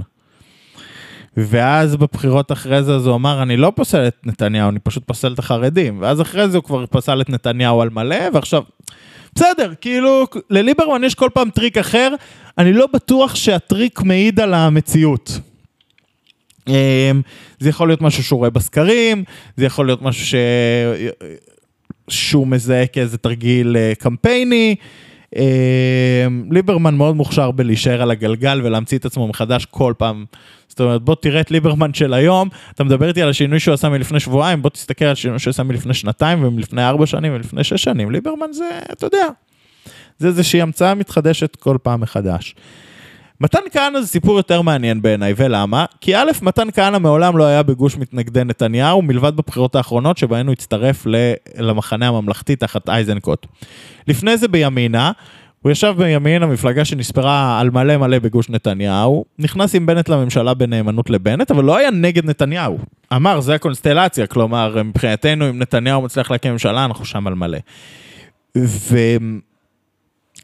ואז 1.37 1.95
בבחירות 1.95 2.51
אחרי 2.51 2.83
זה, 2.83 2.95
אז 2.95 3.07
הוא 3.07 3.15
אמר, 3.15 3.43
אני 3.43 3.57
לא 3.57 3.71
פוסל 3.75 4.07
את 4.07 4.17
נתניהו, 4.25 4.69
אני 4.69 4.79
פשוט 4.79 5.03
פוסל 5.05 5.33
את 5.33 5.39
החרדים. 5.39 5.97
ואז 6.01 6.21
אחרי 6.21 6.49
זה 6.49 6.57
הוא 6.57 6.63
כבר 6.63 6.85
פסל 6.85 7.21
את 7.21 7.29
נתניהו 7.29 7.81
על 7.81 7.89
מלא, 7.89 8.25
ועכשיו... 8.33 8.63
בסדר, 9.35 9.73
כאילו, 9.81 10.25
לליברמן 10.49 11.03
יש 11.03 11.15
כל 11.15 11.29
פעם 11.33 11.49
טריק 11.49 11.77
אחר, 11.77 12.13
אני 12.57 12.73
לא 12.73 12.87
בטוח 12.93 13.35
שהטריק 13.35 14.01
מעיד 14.01 14.39
על 14.39 14.53
המציאות. 14.53 15.39
אמ, 16.67 17.21
זה 17.59 17.69
יכול 17.69 17.87
להיות 17.87 18.01
משהו 18.01 18.23
שהוא 18.23 18.37
רואה 18.37 18.49
בסקרים, 18.49 19.23
זה 19.57 19.65
יכול 19.65 19.85
להיות 19.85 20.01
משהו 20.01 20.25
ש... 20.25 20.35
שהוא 22.07 22.47
מזהה 22.47 22.87
כאיזה 22.87 23.17
תרגיל 23.17 23.77
אה, 23.77 23.93
קמפייני. 23.99 24.75
אמ, 25.35 26.43
ליברמן 26.51 26.95
מאוד 26.95 27.15
מוכשר 27.15 27.51
בלהישאר 27.51 28.01
על 28.01 28.11
הגלגל 28.11 28.61
ולהמציא 28.63 28.97
את 28.97 29.05
עצמו 29.05 29.27
מחדש 29.27 29.65
כל 29.65 29.93
פעם. 29.97 30.25
זאת 30.67 30.79
אומרת, 30.79 31.01
בוא 31.01 31.15
תראה 31.15 31.41
את 31.41 31.51
ליברמן 31.51 31.93
של 31.93 32.13
היום, 32.13 32.49
אתה 32.75 32.83
מדבר 32.83 33.07
איתי 33.07 33.21
על 33.21 33.29
השינוי 33.29 33.59
שהוא 33.59 33.73
עשה 33.73 33.89
מלפני 33.89 34.19
שבועיים, 34.19 34.61
בוא 34.61 34.69
תסתכל 34.69 35.05
על 35.05 35.11
השינוי 35.11 35.39
שהוא 35.39 35.51
עשה 35.51 35.63
מלפני 35.63 35.93
שנתיים 35.93 36.43
ומלפני 36.43 36.87
ארבע 36.87 37.05
שנים 37.05 37.33
ולפני 37.35 37.63
שש 37.63 37.83
שנים. 37.83 38.11
ליברמן 38.11 38.51
זה, 38.53 38.79
אתה 38.91 39.05
יודע, 39.05 39.27
זה 40.17 40.27
איזושהי 40.27 40.61
המצאה 40.61 40.95
מתחדשת 40.95 41.55
כל 41.55 41.77
פעם 41.83 42.01
מחדש. 42.01 42.55
מתן 43.41 43.59
כהנא 43.71 44.01
זה 44.01 44.07
סיפור 44.07 44.37
יותר 44.37 44.61
מעניין 44.61 45.01
בעיניי, 45.01 45.33
ולמה? 45.37 45.85
כי 46.01 46.15
א', 46.15 46.31
מתן 46.41 46.71
כהנא 46.73 46.97
מעולם 46.97 47.37
לא 47.37 47.43
היה 47.43 47.63
בגוש 47.63 47.97
מתנגדי 47.97 48.43
נתניהו, 48.43 49.01
מלבד 49.01 49.35
בבחירות 49.35 49.75
האחרונות 49.75 50.17
שבהן 50.17 50.47
הוא 50.47 50.53
הצטרף 50.53 51.07
למחנה 51.57 52.07
הממלכתי 52.07 52.55
תחת 52.55 52.89
אייזנקוט. 52.89 53.47
לפני 54.07 54.37
זה 54.37 54.47
בימינה, 54.47 55.11
הוא 55.61 55.71
ישב 55.71 55.93
בימין, 55.97 56.43
המפלגה 56.43 56.85
שנספרה 56.85 57.59
על 57.59 57.69
מלא 57.69 57.97
מלא 57.97 58.19
בגוש 58.19 58.49
נתניהו, 58.49 59.25
נכנס 59.39 59.75
עם 59.75 59.85
בנט 59.85 60.09
לממשלה 60.09 60.53
בנאמנות 60.53 61.09
לבנט, 61.09 61.51
אבל 61.51 61.63
לא 61.63 61.77
היה 61.77 61.91
נגד 61.91 62.25
נתניהו. 62.25 62.77
אמר, 63.13 63.39
זה 63.39 63.55
הקונסטלציה, 63.55 64.27
כלומר, 64.27 64.83
מבחינתנו, 64.83 65.49
אם 65.49 65.59
נתניהו 65.59 66.01
מצליח 66.01 66.31
להקים 66.31 66.51
ממשלה, 66.51 66.85
אנחנו 66.85 67.05
שם 67.05 67.27
על 67.27 67.35
מלא. 67.35 67.57
ו... 68.57 68.97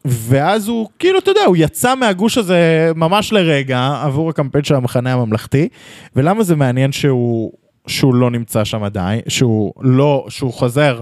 ואז 0.08 0.67
הוא, 0.67 0.89
כאילו, 1.00 1.20
אתה 1.20 1.32
יודע, 1.32 1.41
הוא 1.46 1.56
יצא 1.60 1.96
מהגוש 1.96 2.38
הזה 2.38 2.91
ממש 2.96 3.34
לרגע 3.34 4.02
עבור 4.04 4.30
הקמפיין 4.30 4.63
של 4.63 4.76
המחנה 4.76 5.13
הממלכתי, 5.13 5.67
ולמה 6.15 6.43
זה 6.43 6.56
מעניין 6.56 6.91
שהוא, 6.91 7.52
שהוא 7.88 8.15
לא 8.15 8.32
נמצא 8.32 8.63
שם 8.63 8.84
עדיין, 8.84 9.22
שהוא 9.28 9.74
לא, 9.82 10.26
שהוא 10.30 10.54
חוזר 10.54 11.02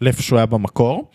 לאיפה 0.00 0.22
שהוא 0.22 0.36
היה 0.36 0.46
במקור? 0.46 1.10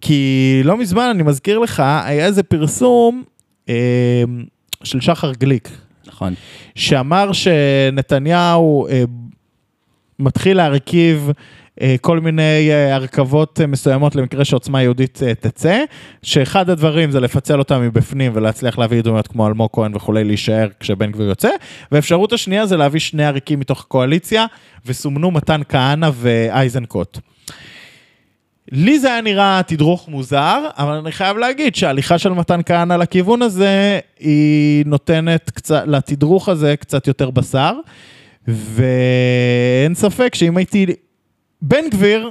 כי 0.00 0.60
לא 0.64 0.76
מזמן, 0.76 1.08
אני 1.10 1.22
מזכיר 1.22 1.58
לך, 1.58 1.80
היה 1.80 2.26
איזה 2.26 2.42
פרסום 2.42 3.22
אה, 3.68 4.24
של 4.84 5.00
שחר 5.00 5.32
גליק. 5.32 5.68
נכון. 6.06 6.34
שאמר 6.74 7.32
שנתניהו 7.32 8.86
אה, 8.88 9.04
מתחיל 10.18 10.56
להרכיב 10.56 11.30
כל 12.00 12.20
מיני 12.20 12.70
אה, 12.70 12.94
הרכבות 12.94 13.60
אה, 13.60 13.66
מסוימות 13.66 14.16
למקרה 14.16 14.44
שעוצמה 14.44 14.82
יהודית 14.82 15.20
אה, 15.22 15.34
תצא, 15.34 15.84
שאחד 16.22 16.70
הדברים 16.70 17.10
זה 17.10 17.20
לפצל 17.20 17.58
אותם 17.58 17.82
מבפנים 17.82 18.32
ולהצליח 18.34 18.78
להביא 18.78 19.00
דמויות 19.00 19.28
כמו 19.28 19.46
אלמוג 19.46 19.70
כהן 19.72 19.96
וכולי 19.96 20.24
להישאר 20.24 20.68
כשבן 20.80 21.12
גביר 21.12 21.28
יוצא, 21.28 21.48
והאפשרות 21.92 22.32
השנייה 22.32 22.66
זה 22.66 22.76
להביא 22.76 23.00
שני 23.00 23.24
עריקים 23.24 23.60
מתוך 23.60 23.80
הקואליציה, 23.80 24.46
וסומנו 24.86 25.30
מתן 25.30 25.60
כהנא 25.68 26.10
ואייזנקוט. 26.14 27.18
לי 28.72 28.98
זה 28.98 29.12
היה 29.12 29.20
נראה 29.20 29.60
תדרוך 29.66 30.08
מוזר, 30.08 30.64
אבל 30.78 30.92
אני 30.94 31.12
חייב 31.12 31.36
להגיד 31.36 31.74
שההליכה 31.74 32.18
של 32.18 32.32
מתן 32.32 32.60
כהנא 32.66 32.94
לכיוון 32.94 33.42
הזה, 33.42 33.98
היא 34.20 34.84
נותנת 34.86 35.50
קצת, 35.50 35.82
לתדרוך 35.86 36.48
הזה 36.48 36.76
קצת 36.76 37.06
יותר 37.06 37.30
בשר, 37.30 37.72
ואין 38.48 39.94
ספק 39.94 40.34
שאם 40.34 40.56
הייתי 40.56 40.86
בן 41.62 41.90
גביר, 41.90 42.30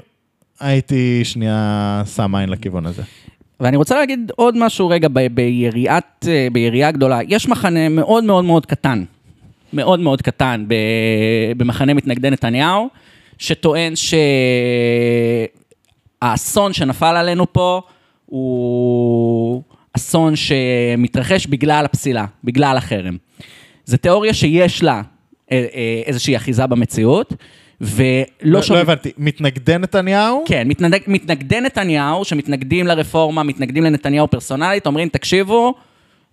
הייתי 0.59 1.21
שנייה 1.23 2.01
שם 2.15 2.35
עין 2.35 2.49
לכיוון 2.49 2.85
הזה. 2.85 3.01
ואני 3.59 3.77
רוצה 3.77 3.95
להגיד 3.95 4.31
עוד 4.35 4.57
משהו 4.57 4.87
רגע 4.89 5.07
ב- 5.13 5.27
ביריעת, 5.35 6.25
אה, 6.29 6.47
ביריעה 6.51 6.91
גדולה. 6.91 7.19
יש 7.27 7.47
מחנה 7.47 7.89
מאוד 7.89 8.23
מאוד 8.23 8.43
מאוד 8.45 8.65
קטן, 8.65 9.03
מאוד 9.73 9.99
מאוד 9.99 10.21
קטן, 10.21 10.65
ב- 10.67 10.73
במחנה 11.57 11.93
מתנגדי 11.93 12.29
נתניהו, 12.29 12.87
שטוען 13.37 13.93
שהאסון 16.23 16.73
שנפל 16.73 17.15
עלינו 17.15 17.53
פה 17.53 17.81
הוא 18.25 19.61
אסון 19.93 20.33
שמתרחש 20.35 21.47
בגלל 21.47 21.85
הפסילה, 21.85 22.25
בגלל 22.43 22.77
החרם. 22.77 23.17
זו 23.85 23.97
תיאוריה 23.97 24.33
שיש 24.33 24.83
לה 24.83 25.01
אה, 25.51 25.65
אה, 25.73 26.01
איזושהי 26.05 26.35
אחיזה 26.35 26.67
במציאות. 26.67 27.33
ולא 27.81 28.23
לא, 28.41 28.61
שומע- 28.61 28.77
לא 28.77 28.81
הבנתי, 28.81 29.11
מתנגדי 29.17 29.77
נתניהו? 29.77 30.43
כן, 30.47 30.67
מתנגד, 30.67 30.99
מתנגדי 31.07 31.61
נתניהו, 31.61 32.25
שמתנגדים 32.25 32.87
לרפורמה, 32.87 33.43
מתנגדים 33.43 33.83
לנתניהו 33.83 34.27
פרסונלית, 34.27 34.87
אומרים, 34.87 35.09
תקשיבו, 35.09 35.73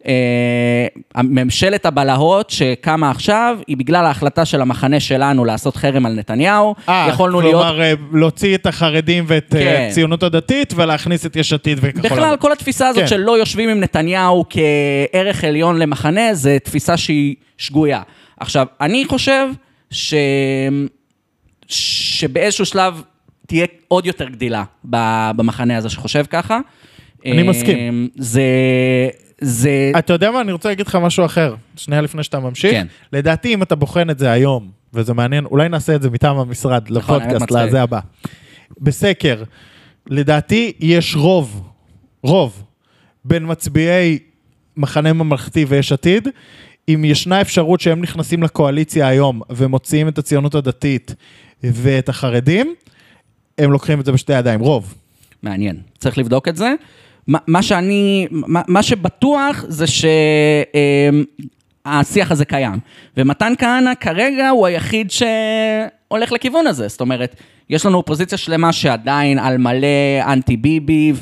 אה, 0.07 0.87
ממשלת 1.23 1.87
הבלהות 1.87 2.51
שקמה 2.51 3.11
עכשיו, 3.11 3.59
היא 3.67 3.77
בגלל 3.77 4.05
ההחלטה 4.07 4.45
של 4.45 4.61
המחנה 4.61 5.01
שלנו 5.01 5.45
לעשות 5.45 5.77
חרם 5.77 6.07
על 6.07 6.13
נתניהו. 6.13 6.75
אה, 6.89 7.07
יכולנו 7.09 7.41
להיות... 7.41 7.53
כלומר, 7.67 7.83
אה, 7.83 7.93
להוציא 8.13 8.55
את 8.55 8.67
החרדים 8.67 9.25
ואת 9.27 9.55
אה, 9.55 9.61
כן. 9.61 9.87
הציונות 9.91 10.23
הדתית 10.23 10.73
ולהכניס 10.77 11.27
את 11.27 11.37
יש 11.37 11.53
עתיד 11.53 11.79
וכחול 11.81 12.03
בכלל, 12.03 12.29
לבן. 12.29 12.37
כל 12.37 12.53
התפיסה 12.53 12.89
הזאת 12.89 13.03
כן. 13.03 13.09
של 13.09 13.21
לא 13.21 13.39
יושבים 13.39 13.69
עם 13.69 13.81
נתניהו 13.81 14.45
כערך 14.51 15.45
עליון 15.45 15.79
למחנה, 15.79 16.35
זה 16.35 16.59
תפיסה 16.65 16.97
שהיא 16.97 17.35
שגויה. 17.59 18.03
עכשיו, 18.41 18.67
אני 18.81 19.05
חושב 19.05 19.47
ש... 19.91 20.15
שבאיזשהו 21.69 22.67
שלב 22.67 23.03
תהיה 23.47 23.67
עוד 23.89 24.07
יותר 24.07 24.29
גדילה 24.29 24.65
במחנה 24.85 25.77
הזה 25.77 25.91
שחושב 25.91 26.25
ככה. 26.31 26.61
אני 27.27 27.43
מסכים. 27.43 28.09
זה... 28.17 28.43
זה... 29.41 29.93
אתה 29.99 30.13
יודע 30.13 30.31
מה, 30.31 30.41
אני 30.41 30.53
רוצה 30.53 30.69
להגיד 30.69 30.87
לך 30.87 30.95
משהו 30.95 31.25
אחר, 31.25 31.55
שנייה 31.77 32.01
לפני 32.01 32.23
שאתה 32.23 32.41
ממשיך. 32.41 32.71
כן. 32.71 32.87
לדעתי, 33.13 33.55
אם 33.55 33.63
אתה 33.63 33.75
בוחן 33.75 34.11
את 34.11 34.19
זה 34.19 34.31
היום, 34.31 34.71
וזה 34.95 35.15
מעניין, 35.15 35.45
אולי 35.45 35.69
נעשה 35.69 35.95
את 35.95 36.03
זה 36.03 36.11
מטעם 36.11 36.37
המשרד, 36.37 36.85
נכון, 36.91 37.23
לפודקאסט. 37.23 37.51
לזה 37.51 37.83
הבא. 37.83 38.01
בסקר, 38.81 39.43
לדעתי 40.07 40.73
יש 40.81 41.17
רוב, 41.17 41.69
רוב, 42.23 42.65
בין 43.25 43.51
מצביעי 43.51 44.19
מחנה 44.77 45.13
ממלכתי 45.13 45.65
ויש 45.69 45.93
עתיד, 45.93 46.29
אם 46.89 47.05
ישנה 47.05 47.41
אפשרות 47.41 47.81
שהם 47.81 48.01
נכנסים 48.01 48.43
לקואליציה 48.43 49.09
היום 49.09 49.41
ומוציאים 49.51 50.09
את 50.09 50.19
הציונות 50.19 50.55
הדתית 50.55 51.15
ואת 51.73 52.09
החרדים, 52.09 52.75
הם 53.59 53.73
לוקחים 53.73 54.01
את 54.01 54.05
זה 54.05 54.13
בשתי 54.13 54.33
ידיים, 54.33 54.61
רוב. 54.61 54.95
מעניין, 55.43 55.77
צריך 55.99 56.19
לבדוק 56.19 56.49
את 56.49 56.57
זה. 56.57 56.75
מה, 57.29 57.63
שאני, 57.63 58.27
מה, 58.69 58.83
שבטוח 58.83 59.65
זה 59.69 59.85
שהשיח 61.87 62.31
הזה 62.31 62.45
קיים. 62.45 62.79
ומתן 63.17 63.53
כהנא 63.59 63.95
כרגע 64.01 64.49
הוא 64.49 64.67
היחיד 64.67 65.11
שהולך 65.11 66.33
לכיוון 66.33 66.67
הזה. 66.67 66.89
זאת 66.89 67.01
אומרת, 67.01 67.37
יש 67.71 67.87
לנו 67.87 67.99
אופוזיציה 67.99 68.39
שלמה 68.39 68.73
שעדיין 68.73 69.39
על 69.39 69.59
מלא 69.59 70.23
אנטי 70.27 70.57
ביבי 70.57 71.13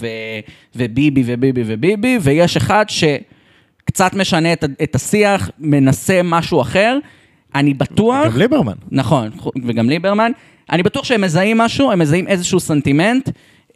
וביבי 0.77 1.23
וביבי 1.27 1.63
וביבי, 1.67 2.19
ויש 2.23 2.57
אחד 2.57 2.85
שקצת 2.89 4.15
משנה 4.15 4.53
את 4.53 4.95
השיח, 4.95 5.51
מנסה 5.59 6.21
משהו 6.25 6.61
אחר. 6.61 6.99
אני 7.55 7.75
בטוח... 7.75 8.27
גם 8.27 8.39
ליברמן. 8.39 8.73
נכון, 8.91 9.31
וגם 9.65 9.91
ליברמן. 9.91 10.33
אני 10.73 10.83
בטוח 10.83 11.05
שהם 11.05 11.21
מזהים 11.21 11.59
משהו, 11.59 11.93
הם 11.93 11.99
מזהים 11.99 12.29
איזשהו 12.29 12.61
סנטימנט. 12.61 13.29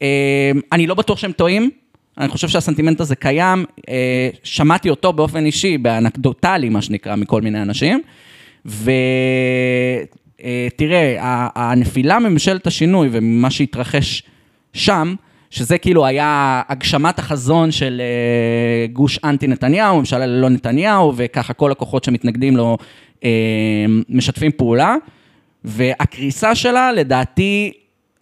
אה, 0.02 0.50
אני 0.72 0.86
לא 0.86 0.94
בטוח 0.94 1.18
שהם 1.18 1.32
טועים. 1.32 1.70
אני 2.18 2.28
חושב 2.28 2.48
שהסנטימנט 2.48 3.00
הזה 3.00 3.16
קיים. 3.16 3.64
אה, 3.88 4.28
שמעתי 4.42 4.90
אותו 4.90 5.12
באופן 5.12 5.44
אישי, 5.44 5.78
באנקדוטלי, 5.78 6.68
מה 6.68 6.82
שנקרא, 6.82 7.16
מכל 7.16 7.42
מיני 7.42 7.62
אנשים. 7.62 8.02
ותראה, 10.40 11.16
הנפילה 11.54 12.18
מממשלת 12.18 12.66
השינוי 12.66 13.08
וממה 13.12 13.50
שהתרחש 13.50 14.22
שם, 14.72 15.14
שזה 15.50 15.78
כאילו 15.78 16.06
היה 16.06 16.62
הגשמת 16.68 17.18
החזון 17.18 17.70
של 17.70 18.00
אה, 18.00 18.86
גוש 18.92 19.18
אנטי 19.24 19.46
נתניהו, 19.46 19.98
ממשלה 19.98 20.26
ללא 20.26 20.48
נתניהו, 20.48 21.12
וככה 21.16 21.52
כל 21.52 21.72
הכוחות 21.72 22.04
שמתנגדים 22.04 22.56
לו 22.56 22.70
אה, 22.70 22.84
משתפים 24.08 24.52
פעולה. 24.52 24.96
והקריסה 25.64 26.54
שלה, 26.54 26.92
לדעתי, 26.92 27.72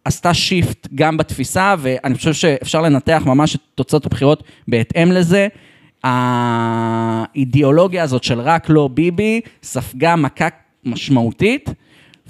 עשתה 0.05 0.35
שיפט 0.35 0.89
גם 0.95 1.17
בתפיסה, 1.17 1.75
ואני 1.79 2.15
חושב 2.15 2.33
שאפשר 2.33 2.83
לנתח 2.83 3.23
ממש 3.27 3.55
את 3.55 3.61
תוצאות 3.75 4.07
הבחירות 4.07 4.43
בהתאם 4.69 5.13
לזה. 5.13 5.49
האידיאולוגיה 6.05 8.03
הזאת 8.03 8.25
של 8.25 8.41
רק 8.41 8.67
לא 8.69 8.89
ביבי 8.89 9.41
ספגה 9.63 10.17
מכה 10.17 10.49
משמעותית, 10.85 11.71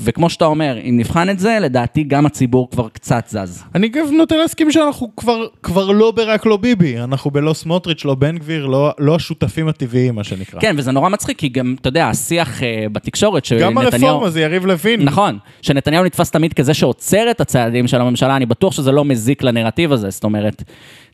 וכמו 0.00 0.30
שאתה 0.30 0.44
אומר, 0.44 0.78
אם 0.78 0.96
נבחן 0.98 1.30
את 1.30 1.38
זה, 1.38 1.58
לדעתי 1.60 2.02
גם 2.02 2.26
הציבור 2.26 2.70
כבר 2.70 2.88
קצת 2.88 3.24
זז. 3.28 3.64
אני 3.74 3.88
גם 3.88 4.16
נוטה 4.16 4.36
להסכים 4.36 4.72
שאנחנו 4.72 5.16
כבר, 5.16 5.46
כבר 5.62 5.90
לא 5.90 6.10
ברק 6.10 6.46
לא 6.46 6.56
ביבי, 6.56 6.98
אנחנו 6.98 7.30
בלא 7.30 7.54
סמוטריץ', 7.54 8.04
לא 8.04 8.14
בן 8.14 8.38
גביר, 8.38 8.66
לא, 8.66 8.92
לא 8.98 9.14
השותפים 9.14 9.68
הטבעיים, 9.68 10.14
מה 10.14 10.24
שנקרא. 10.24 10.60
כן, 10.60 10.74
וזה 10.78 10.92
נורא 10.92 11.08
מצחיק, 11.08 11.38
כי 11.38 11.48
גם, 11.48 11.76
אתה 11.80 11.88
יודע, 11.88 12.08
השיח 12.08 12.62
אה, 12.62 12.86
בתקשורת, 12.92 13.44
שנתניהו... 13.44 13.70
גם 13.70 13.78
הרפורמה 13.78 14.30
זה 14.30 14.40
יריב 14.40 14.66
לוין. 14.66 15.02
נכון, 15.02 15.38
שנתניהו 15.62 16.04
נתפס 16.04 16.30
תמיד 16.30 16.52
כזה 16.52 16.74
שעוצר 16.74 17.30
את 17.30 17.40
הצעדים 17.40 17.86
של 17.86 18.00
הממשלה, 18.00 18.36
אני 18.36 18.46
בטוח 18.46 18.72
שזה 18.72 18.92
לא 18.92 19.04
מזיק 19.04 19.42
לנרטיב 19.42 19.92
הזה, 19.92 20.10
זאת 20.10 20.24
אומרת, 20.24 20.62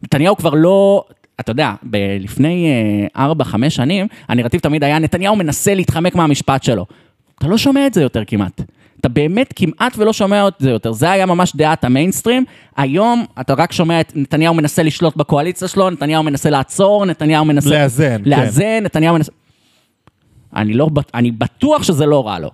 נתניהו 0.02 0.36
כבר 0.36 0.54
לא... 0.54 1.04
אתה 1.40 1.50
יודע, 1.50 1.72
ב- 1.90 2.16
לפני 2.20 2.68
אה, 3.16 3.32
4-5 3.32 3.70
שנים, 3.70 4.06
הנרטיב 4.28 4.60
תמיד 4.60 4.84
היה, 4.84 4.98
נתניהו 4.98 5.36
מנסה 5.36 5.74
להתחמק 5.74 6.14
מהמשפט 6.14 6.62
שלו. 6.62 6.86
אתה 7.40 7.48
לא 7.48 7.58
שומע 7.58 7.86
את 7.86 7.94
זה 7.94 8.02
יותר 8.02 8.22
כמעט. 8.26 8.60
אתה 9.00 9.08
באמת 9.08 9.52
כמעט 9.56 9.98
ולא 9.98 10.12
שומע 10.12 10.48
את 10.48 10.54
זה 10.58 10.70
יותר. 10.70 10.92
זה 10.92 11.10
היה 11.10 11.26
ממש 11.26 11.56
דעת 11.56 11.84
המיינסטרים. 11.84 12.44
היום 12.76 13.24
אתה 13.40 13.54
רק 13.54 13.72
שומע 13.72 14.00
את 14.00 14.12
נתניהו 14.14 14.54
מנסה 14.54 14.82
לשלוט 14.82 15.16
בקואליציה 15.16 15.68
שלו, 15.68 15.90
נתניהו 15.90 16.22
מנסה 16.22 16.50
לעצור, 16.50 17.06
נתניהו 17.06 17.44
מנסה... 17.44 17.70
לאזן, 17.70 18.24
כן. 18.24 18.30
לאזן, 18.30 18.80
נתניהו 18.82 19.14
מנסה... 19.14 19.32
אני, 20.56 20.72
לא, 20.72 20.88
אני 21.14 21.30
בטוח 21.30 21.82
שזה 21.82 22.06
לא 22.06 22.26
רע 22.26 22.38
לו. 22.38 22.50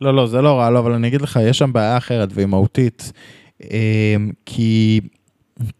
לא, 0.00 0.14
לא, 0.14 0.26
זה 0.26 0.42
לא 0.42 0.58
רע, 0.58 0.70
לא, 0.70 0.78
אבל 0.78 0.92
אני 0.92 1.08
אגיד 1.08 1.20
לך, 1.22 1.40
יש 1.42 1.58
שם 1.58 1.72
בעיה 1.72 1.96
אחרת 1.96 2.28
והיא 2.32 2.46
מהותית. 2.46 3.12
אה, 3.62 4.16
כי, 4.46 5.00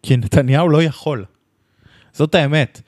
כי 0.02 0.16
נתניהו 0.16 0.68
לא 0.68 0.82
יכול. 0.82 1.24
זאת 2.12 2.35
האמת. 2.35 2.80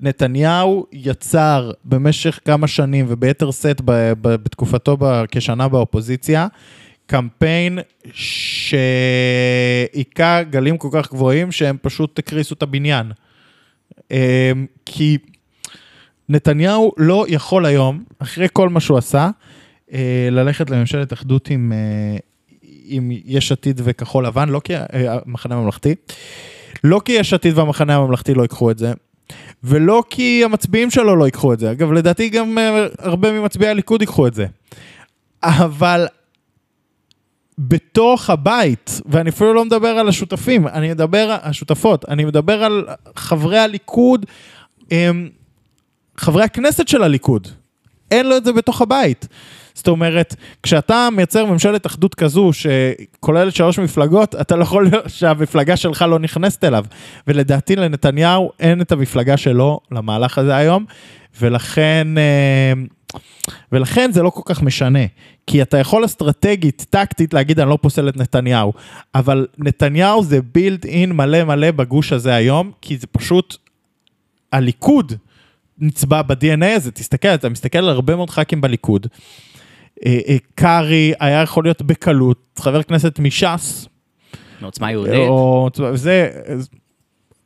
נתניהו 0.00 0.86
יצר 0.92 1.70
במשך 1.84 2.40
כמה 2.44 2.66
שנים, 2.66 3.06
וביתר 3.08 3.50
שאת 3.50 3.80
בתקופתו 4.20 4.96
כשנה 5.30 5.68
באופוזיציה, 5.68 6.46
קמפיין 7.06 7.78
שהיכה 9.92 10.42
גלים 10.42 10.78
כל 10.78 10.88
כך 10.92 11.10
גבוהים 11.12 11.52
שהם 11.52 11.76
פשוט 11.82 12.18
הקריסו 12.18 12.54
את 12.54 12.62
הבניין. 12.62 13.12
אה, 14.12 14.52
כי 14.86 15.18
נתניהו 16.28 16.92
לא 16.96 17.24
יכול 17.28 17.66
היום, 17.66 18.04
אחרי 18.18 18.46
כל 18.52 18.68
מה 18.68 18.80
שהוא 18.80 18.98
עשה, 18.98 19.30
אה, 19.92 20.28
ללכת 20.30 20.70
לממשלת 20.70 21.12
אחדות 21.12 21.50
עם, 21.50 21.72
אה, 21.72 22.16
עם 22.84 23.10
יש 23.24 23.52
עתיד 23.52 23.80
וכחול 23.84 24.26
לבן, 24.26 24.48
לא 24.48 24.60
כי 24.64 24.76
אה, 24.76 24.84
המחנה 24.92 25.54
הממלכתי, 25.54 25.94
לא 26.84 27.00
כי 27.04 27.12
יש 27.12 27.32
עתיד 27.32 27.58
והמחנה 27.58 27.96
הממלכתי 27.96 28.34
לא 28.34 28.42
ייקחו 28.42 28.70
את 28.70 28.78
זה, 28.78 28.92
ולא 29.64 30.02
כי 30.10 30.44
המצביעים 30.44 30.90
שלו 30.90 31.16
לא 31.16 31.24
ייקחו 31.24 31.52
את 31.52 31.58
זה. 31.58 31.70
אגב, 31.70 31.92
לדעתי 31.92 32.28
גם 32.28 32.58
אה, 32.58 32.86
הרבה 32.98 33.32
ממצביעי 33.32 33.70
הליכוד 33.70 34.00
ייקחו 34.00 34.26
את 34.26 34.34
זה. 34.34 34.46
אבל 35.42 36.06
בתוך 37.58 38.30
הבית, 38.30 39.00
ואני 39.06 39.30
אפילו 39.30 39.54
לא 39.54 39.64
מדבר 39.64 39.88
על 39.88 40.08
השותפים, 40.08 40.68
אני 40.68 40.90
מדבר, 40.90 41.36
השותפות, 41.42 42.08
אני 42.08 42.24
מדבר 42.24 42.64
על 42.64 42.86
חברי 43.16 43.58
הליכוד, 43.58 44.26
הם, 44.90 45.28
חברי 46.16 46.44
הכנסת 46.44 46.88
של 46.88 47.02
הליכוד. 47.02 47.48
אין 48.10 48.28
לו 48.28 48.36
את 48.36 48.44
זה 48.44 48.52
בתוך 48.52 48.82
הבית. 48.82 49.28
זאת 49.80 49.88
אומרת, 49.88 50.34
כשאתה 50.62 51.08
מייצר 51.12 51.44
ממשלת 51.44 51.86
אחדות 51.86 52.14
כזו 52.14 52.50
שכוללת 52.52 53.54
שלוש 53.54 53.78
מפלגות, 53.78 54.34
אתה 54.34 54.56
לא 54.56 54.62
יכול 54.62 54.90
שהמפלגה 55.06 55.76
שלך 55.76 56.02
לא 56.02 56.18
נכנסת 56.18 56.64
אליו. 56.64 56.84
ולדעתי 57.26 57.76
לנתניהו 57.76 58.50
אין 58.60 58.80
את 58.80 58.92
המפלגה 58.92 59.36
שלו 59.36 59.80
למהלך 59.90 60.38
הזה 60.38 60.56
היום, 60.56 60.84
ולכן, 61.40 62.08
אה, 62.18 62.72
ולכן 63.72 64.12
זה 64.12 64.22
לא 64.22 64.30
כל 64.30 64.42
כך 64.44 64.62
משנה. 64.62 65.04
כי 65.46 65.62
אתה 65.62 65.78
יכול 65.78 66.04
אסטרטגית, 66.04 66.86
טקטית, 66.90 67.34
להגיד 67.34 67.60
אני 67.60 67.70
לא 67.70 67.78
פוסל 67.82 68.08
את 68.08 68.16
נתניהו, 68.16 68.72
אבל 69.14 69.46
נתניהו 69.58 70.24
זה 70.24 70.38
בילד 70.54 70.84
אין 70.84 71.12
מלא 71.12 71.44
מלא 71.44 71.70
בגוש 71.70 72.12
הזה 72.12 72.34
היום, 72.34 72.70
כי 72.80 72.96
זה 72.96 73.06
פשוט 73.06 73.56
הליכוד. 74.52 75.12
נצבע 75.80 76.22
ב-DNA 76.22 76.66
הזה, 76.76 76.90
תסתכל, 76.90 77.28
אתה 77.28 77.48
מסתכל 77.48 77.78
על 77.78 77.88
הרבה 77.88 78.16
מאוד 78.16 78.30
ח"כים 78.30 78.60
בליכוד. 78.60 79.06
אה, 80.06 80.18
אה, 80.28 80.36
קרעי 80.54 81.12
היה 81.20 81.42
יכול 81.42 81.64
להיות 81.64 81.82
בקלות, 81.82 82.58
חבר 82.58 82.82
כנסת 82.82 83.18
מש"ס, 83.18 83.88
מעוצמה 84.60 84.90
יהודית. 84.90 85.14
או 85.14 85.68
זה, 85.94 86.30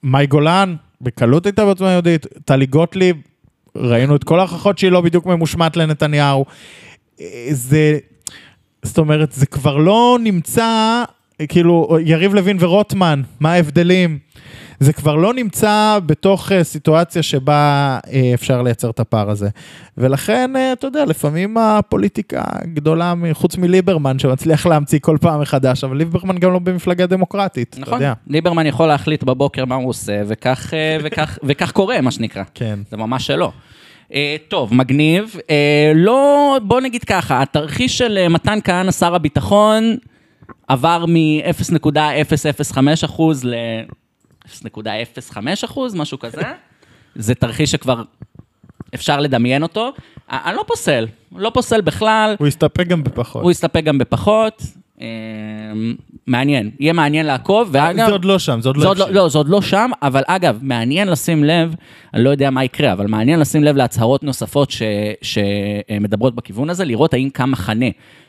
מאי 0.02 0.26
גולן, 0.26 0.74
בקלות 1.00 1.46
הייתה 1.46 1.64
בעוצמה 1.64 1.90
יהודית, 1.90 2.26
טלי 2.44 2.66
גוטליב, 2.66 3.16
ראינו 3.76 4.16
את 4.16 4.24
כל 4.24 4.38
ההוכחות 4.38 4.78
שהיא 4.78 4.90
לא 4.90 5.00
בדיוק 5.00 5.26
ממושמעת 5.26 5.76
לנתניהו. 5.76 6.44
אה, 7.20 7.46
זה, 7.50 7.98
זאת 8.82 8.98
אומרת, 8.98 9.32
זה 9.32 9.46
כבר 9.46 9.76
לא 9.76 10.18
נמצא, 10.22 11.02
כאילו, 11.48 11.96
יריב 12.04 12.34
לוין 12.34 12.56
ורוטמן, 12.60 13.22
מה 13.40 13.52
ההבדלים? 13.52 14.18
זה 14.80 14.92
כבר 14.92 15.16
לא 15.16 15.34
נמצא 15.34 15.98
בתוך 16.06 16.52
אה, 16.52 16.64
סיטואציה 16.64 17.22
שבה 17.22 17.98
אה, 18.12 18.30
אפשר 18.34 18.62
לייצר 18.62 18.90
את 18.90 19.00
הפער 19.00 19.30
הזה. 19.30 19.48
ולכן, 19.98 20.56
אה, 20.56 20.72
אתה 20.72 20.86
יודע, 20.86 21.04
לפעמים 21.04 21.56
הפוליטיקה 21.58 22.42
גדולה 22.62 23.14
חוץ 23.32 23.56
מליברמן, 23.56 24.18
שמצליח 24.18 24.66
להמציא 24.66 24.98
כל 24.98 25.16
פעם 25.20 25.40
מחדש, 25.40 25.84
אבל 25.84 25.96
ליברמן 25.96 26.38
גם 26.38 26.52
לא 26.52 26.58
במפלגה 26.58 27.06
דמוקרטית, 27.06 27.68
אתה 27.70 27.80
נכון, 27.80 27.94
יודע. 27.94 28.12
ליברמן 28.26 28.66
יכול 28.66 28.86
להחליט 28.86 29.22
בבוקר 29.22 29.64
מה 29.64 29.74
הוא 29.74 29.88
עושה, 29.88 30.22
וכך, 30.26 30.72
וכך, 31.02 31.38
וכך 31.46 31.72
קורה, 31.72 32.00
מה 32.00 32.10
שנקרא. 32.10 32.42
כן. 32.54 32.78
זה 32.90 32.96
ממש 32.96 33.26
שלא. 33.26 33.52
אה, 34.14 34.36
טוב, 34.48 34.74
מגניב. 34.74 35.36
לא, 35.94 36.58
בוא 36.62 36.80
נגיד 36.80 37.04
ככה, 37.04 37.42
התרחיש 37.42 37.98
של 37.98 38.28
מתן 38.28 38.58
כהנא, 38.64 38.90
שר 38.90 39.14
הביטחון, 39.14 39.96
עבר 40.68 41.04
מ-0.005% 41.08 43.22
ל-0.05%, 44.64 45.80
משהו 45.94 46.18
כזה. 46.18 46.42
זה 47.14 47.34
תרחיש 47.34 47.70
שכבר 47.70 48.02
אפשר 48.94 49.20
לדמיין 49.20 49.62
אותו. 49.62 49.92
אה, 50.32 50.38
אני 50.44 50.56
לא 50.56 50.64
פוסל, 50.66 51.06
לא 51.36 51.50
פוסל 51.54 51.80
בכלל. 51.80 52.36
הוא 52.38 52.46
הסתפק 52.46 52.86
גם 52.86 53.04
בפחות. 53.04 53.42
הוא 53.42 53.50
יסתפק 53.50 53.84
גם 53.84 53.98
בפחות. 53.98 54.62
אה, 55.00 55.06
מעניין, 56.26 56.70
יהיה 56.80 56.92
מעניין 56.92 57.26
לעקוב, 57.26 57.68
ואגב... 57.72 58.06
זה 58.06 58.12
עוד 58.12 58.24
לא 58.24 58.38
שם, 58.38 58.60
זה 58.60 58.68
עוד 58.68 58.78
זה 58.78 58.84
לא 58.84 58.90
עוד 58.90 58.98
לא, 58.98 59.04
הבשיל. 59.04 59.16
לא, 59.16 59.28
זה 59.28 59.38
עוד 59.38 59.48
לא 59.48 59.62
שם, 59.62 59.90
אבל 60.02 60.22
אגב, 60.26 60.58
מעניין 60.62 61.08
לשים 61.08 61.44
לב, 61.44 61.74
אני 62.14 62.24
לא 62.24 62.30
יודע 62.30 62.50
מה 62.50 62.64
יקרה, 62.64 62.92
אבל 62.92 63.06
מעניין 63.06 63.40
לשים 63.40 63.64
לב 63.64 63.76
להצהרות 63.76 64.22
נוספות 64.22 64.70
ש, 64.70 64.82
שמדברות 65.22 66.34
בכיוון 66.34 66.70
הזה, 66.70 66.84
לראות 66.84 67.14
האם 67.14 67.30
קם 67.32 67.50
מחנה, 67.50 67.86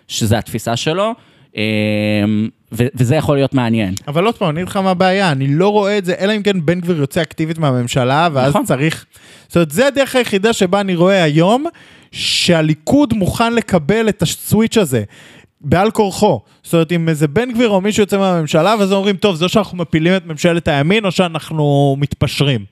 שזה 0.08 0.38
התפיסה 0.38 0.76
שלו, 0.76 1.12
אה, 1.58 1.64
ו, 2.78 2.88
וזה 2.96 3.16
יכול 3.16 3.36
להיות 3.36 3.54
מעניין. 3.54 3.94
אבל 4.08 4.26
עוד 4.26 4.36
פעם, 4.36 4.50
אני 4.50 4.60
אגיד 4.60 4.70
לך 4.70 4.78
מה 4.78 4.92
הבעיה, 4.92 5.32
אני 5.32 5.48
לא 5.48 5.70
רואה 5.70 5.98
את 5.98 6.06
זה, 6.06 6.14
אלא 6.20 6.36
אם 6.36 6.44
כן 6.44 6.66
בן 6.66 6.80
גביר 6.80 6.98
יוצא 6.98 7.22
אקטיבית 7.22 7.58
מהממשלה, 7.58 8.30
ואז 8.34 8.50
נכון. 8.50 8.66
צריך... 8.66 9.06
זאת 9.48 9.56
אומרת, 9.56 9.72
זה 9.72 9.88
הדרך 9.88 10.16
היחידה 10.16 10.54
שבה 10.54 10.82
אני 10.82 10.96
רואה 10.96 11.24
היום, 11.24 11.66
שהליכוד 12.12 13.14
מוכן 13.14 13.54
לקבל 13.54 14.10
את 14.10 14.22
הסוויץ' 14.22 14.78
הזה. 14.78 15.04
בעל 15.62 15.92
כורחו. 15.92 16.42
זאת 16.64 16.74
אומרת, 16.74 16.92
אם 16.92 17.10
איזה 17.10 17.28
בן 17.28 17.52
גביר 17.52 17.70
או 17.70 17.82
מישהו 17.82 18.04
יוצא 18.04 18.18
מהממשלה, 18.18 18.76
ואז 18.80 18.94
אומרים, 18.94 19.18
טוב, 19.18 19.36
זה 19.36 19.46
או 19.46 19.50
שאנחנו 19.50 19.78
מפילים 19.78 20.16
את 20.16 20.26
ממשלת 20.26 20.68
הימין, 20.68 21.06
או 21.06 21.12
שאנחנו 21.12 21.96
מתפשרים. 22.00 22.66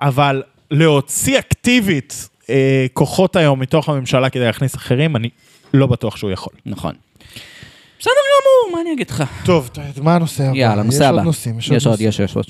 אבל 0.00 0.42
להוציא 0.70 1.38
אקטיבית 1.38 2.28
אה, 2.50 2.86
כוחות 2.92 3.36
היום 3.36 3.60
מתוך 3.60 3.88
הממשלה 3.88 4.30
כדי 4.30 4.44
להכניס 4.44 4.76
אחרים, 4.76 5.16
אני 5.16 5.28
לא 5.74 5.86
בטוח 5.86 6.16
שהוא 6.16 6.30
יכול. 6.30 6.52
נכון. 6.66 6.94
מה 8.72 8.80
אני 8.80 8.92
אגיד 8.92 9.10
לך? 9.10 9.24
טוב, 9.44 9.70
מה 10.02 10.14
הנושא 10.14 10.44
הבא? 10.44 10.56
יאללה, 10.56 10.82
נושא 10.82 11.04
הבא. 11.04 11.14
יש 11.14 11.18
עוד 11.18 11.24
נושאים, 11.26 11.58
יש 11.76 11.86
עוד. 11.86 12.00
יש, 12.00 12.20
יש 12.20 12.36
עוד. 12.36 12.44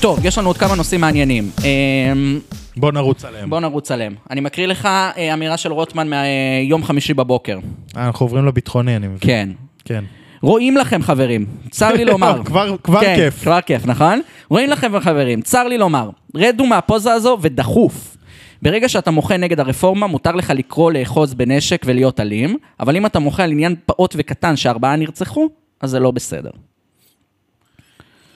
טוב, 0.00 0.18
יש 0.24 0.38
לנו 0.38 0.48
עוד 0.48 0.58
כמה 0.58 0.74
נושאים 0.74 1.00
מעניינים. 1.00 1.50
אמ, 1.64 2.40
בוא 2.76 2.92
נרוץ 2.92 3.24
עליהם. 3.24 3.50
בוא 3.50 3.60
נרוץ 3.60 3.90
עליהם. 3.90 4.14
אני 4.30 4.40
מקריא 4.40 4.66
לך 4.66 4.86
אה, 4.86 5.34
אמירה 5.34 5.56
של 5.56 5.72
רוטמן 5.72 6.10
מיום 6.10 6.84
חמישי 6.84 7.14
בבוקר. 7.14 7.58
אה, 7.96 8.06
אנחנו 8.06 8.26
עוברים 8.26 8.46
לביטחוני, 8.46 8.96
אני 8.96 9.06
מבין. 9.06 9.18
כן. 9.20 9.48
כן. 9.84 10.04
רואים 10.42 10.76
לכם 10.76 11.02
חברים, 11.02 11.46
צר 11.70 11.92
לי 11.92 12.04
לומר. 12.04 12.40
כבר- 12.44 12.76
כבר 12.82 13.00
כן, 13.00 13.14
כיף. 13.16 13.42
כבר 13.42 13.60
כיף, 13.60 13.86
נכון? 13.86 14.20
רואים 14.50 14.70
לכם 14.70 14.92
חברים, 15.00 15.42
צר 15.42 15.64
לי 15.68 15.78
לומר, 15.78 16.10
רדו 16.36 16.66
מהפוזה 16.66 17.12
הזו 17.12 17.38
ודחוף. 17.40 18.16
ברגע 18.62 18.88
שאתה 18.88 19.10
מוחה 19.10 19.36
נגד 19.36 19.60
הרפורמה, 19.60 20.06
מותר 20.06 20.32
לך 20.32 20.50
לקרוא 20.50 20.92
לאחוז 20.92 21.34
בנשק 21.34 21.82
ולהיות 21.86 22.20
אלים, 22.20 22.56
אבל 22.80 22.96
אם 22.96 23.06
אתה 23.06 23.18
מוחה 23.18 23.44
על 23.44 23.50
עניין 23.50 23.74
פעוט 23.86 24.14
וקטן 24.18 24.56
שארבעה 24.56 24.96
נרצחו, 24.96 25.48
אז 25.80 25.90
זה 25.90 26.00
לא 26.00 26.10
בסדר. 26.10 26.50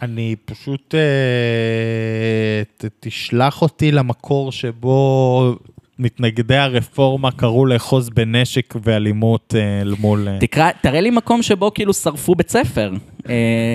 אני 0.03 0.37
פשוט... 0.45 0.95
אה, 0.95 2.63
תשלח 3.01 3.63
אותי 3.63 3.93
למקור 3.93 4.53
שבו 4.53 5.57
מתנגדי 5.99 6.57
הרפורמה 6.57 7.31
קראו 7.31 7.67
לאחוז 7.67 8.11
בנשק 8.11 8.75
ואלימות 8.83 9.55
אה, 9.59 9.81
אל 9.81 9.95
מול... 9.99 10.29
אה, 10.29 10.39
תקרא, 10.41 10.71
תראה 10.81 11.01
לי 11.01 11.11
מקום 11.11 11.43
שבו 11.43 11.75
כאילו 11.75 11.95
שרפו 11.95 12.35
בית 12.35 12.51
ספר. 12.51 12.93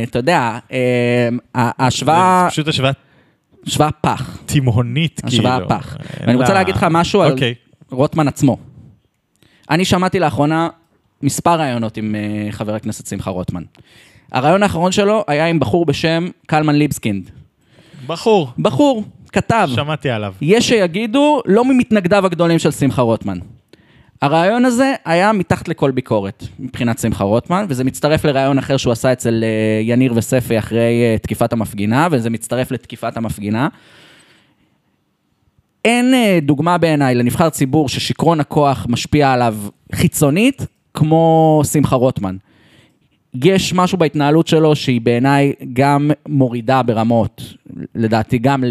אתה 0.04 0.20
יודע, 0.20 0.60
אה, 0.72 1.30
ההשוואה, 1.56 2.42
זה 2.46 2.52
פשוט 2.52 2.68
השוואה 2.68 2.92
השוואה 3.68 3.92
פח. 3.92 4.38
תימהונית, 4.46 5.22
כאילו. 5.28 5.50
השוואה 5.50 5.68
פח. 5.70 5.98
ואני 6.22 6.36
רוצה 6.36 6.48
לה- 6.50 6.54
להגיד 6.60 6.76
לך 6.76 6.86
משהו 6.92 7.22
על- 7.22 7.32
אוקיי. 7.32 7.54
רוטמן 7.92 8.28
עצמו. 8.28 8.58
אני 9.70 9.86
שמעתי 9.86 10.20
לאחרונה 10.20 10.70
מספר 11.24 11.60
ראיונות 11.60 11.98
עם 11.98 12.16
אה, 12.16 12.52
חבר 12.52 12.76
הכנסת 12.76 13.08
שמחה 13.08 13.30
רוטמן. 13.30 13.64
הרעיון 14.32 14.64
האחרון 14.64 14.92
שלו 14.92 15.24
היה 15.28 15.48
עם 15.48 15.60
בחור 15.60 15.86
בשם 15.86 16.28
קלמן 16.48 16.76
ליבסקינד. 16.76 17.30
בחור, 18.08 18.52
בחור, 18.60 19.04
כתב. 19.32 19.70
שמעתי 19.76 20.10
עליו. 20.10 20.34
יש 20.42 20.68
שיגידו, 20.68 21.42
לא 21.46 21.66
ממתנגדיו 21.66 22.26
הגדולים 22.26 22.60
של 22.60 22.72
שמחה 22.72 23.02
רוטמן. 23.02 23.38
הרעיון 24.22 24.66
הזה 24.66 24.94
היה 25.06 25.32
מתחת 25.32 25.68
לכל 25.68 25.92
ביקורת 25.92 26.44
מבחינת 26.60 27.00
שמחה 27.00 27.24
רוטמן, 27.24 27.66
וזה 27.70 27.84
מצטרף 27.84 28.26
לרעיון 28.26 28.58
אחר 28.58 28.78
שהוא 28.78 28.92
עשה 28.92 29.14
אצל 29.14 29.44
אה, 29.44 29.82
יניר 29.84 30.14
וספי 30.16 30.60
אחרי 30.60 31.04
אה, 31.04 31.18
תקיפת 31.18 31.54
המפגינה, 31.54 32.08
וזה 32.12 32.30
מצטרף 32.30 32.72
לתקיפת 32.72 33.18
המפגינה. 33.18 33.68
אין 35.86 36.14
אה, 36.14 36.40
דוגמה 36.42 36.78
בעיניי 36.78 37.16
לנבחר 37.16 37.50
ציבור 37.50 37.90
ששיכרון 37.90 38.40
הכוח 38.40 38.86
משפיע 38.90 39.32
עליו 39.32 39.56
חיצונית, 39.96 40.66
כמו 40.94 41.62
שמחה 41.72 41.96
רוטמן. 41.96 42.38
יש 43.44 43.74
משהו 43.74 43.98
בהתנהלות 43.98 44.48
שלו 44.48 44.76
שהיא 44.76 45.02
בעיניי 45.02 45.54
גם 45.74 46.12
מורידה 46.28 46.84
ברמות, 46.84 47.42
לדעתי 47.96 48.38
גם 48.38 48.64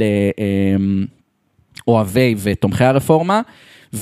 לאוהבי 1.86 2.34
ותומכי 2.38 2.84
הרפורמה, 2.84 3.40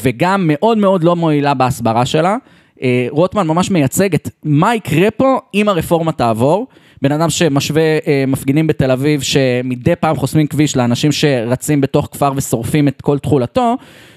וגם 0.02 0.44
מאוד 0.46 0.78
מאוד 0.78 1.04
לא 1.04 1.16
מועילה 1.16 1.54
בהסברה 1.54 2.06
שלה. 2.06 2.36
אה, 2.82 3.06
רוטמן 3.10 3.46
ממש 3.46 3.70
מייצג 3.70 4.14
את 4.14 4.28
מה 4.44 4.74
יקרה 4.74 5.10
פה 5.10 5.38
אם 5.54 5.68
הרפורמה 5.68 6.12
תעבור. 6.12 6.66
בן 7.02 7.12
אדם 7.12 7.30
שמשווה 7.30 7.82
אה, 7.82 8.24
מפגינים 8.26 8.66
בתל 8.66 8.90
אביב 8.90 9.22
שמדי 9.22 9.96
פעם 9.96 10.16
חוסמים 10.16 10.46
כביש 10.46 10.76
לאנשים 10.76 11.12
שרצים 11.12 11.80
בתוך 11.80 12.08
כפר 12.12 12.32
ושורפים 12.36 12.88
את 12.88 13.02
כל 13.02 13.18
תכולתו, 13.18 13.76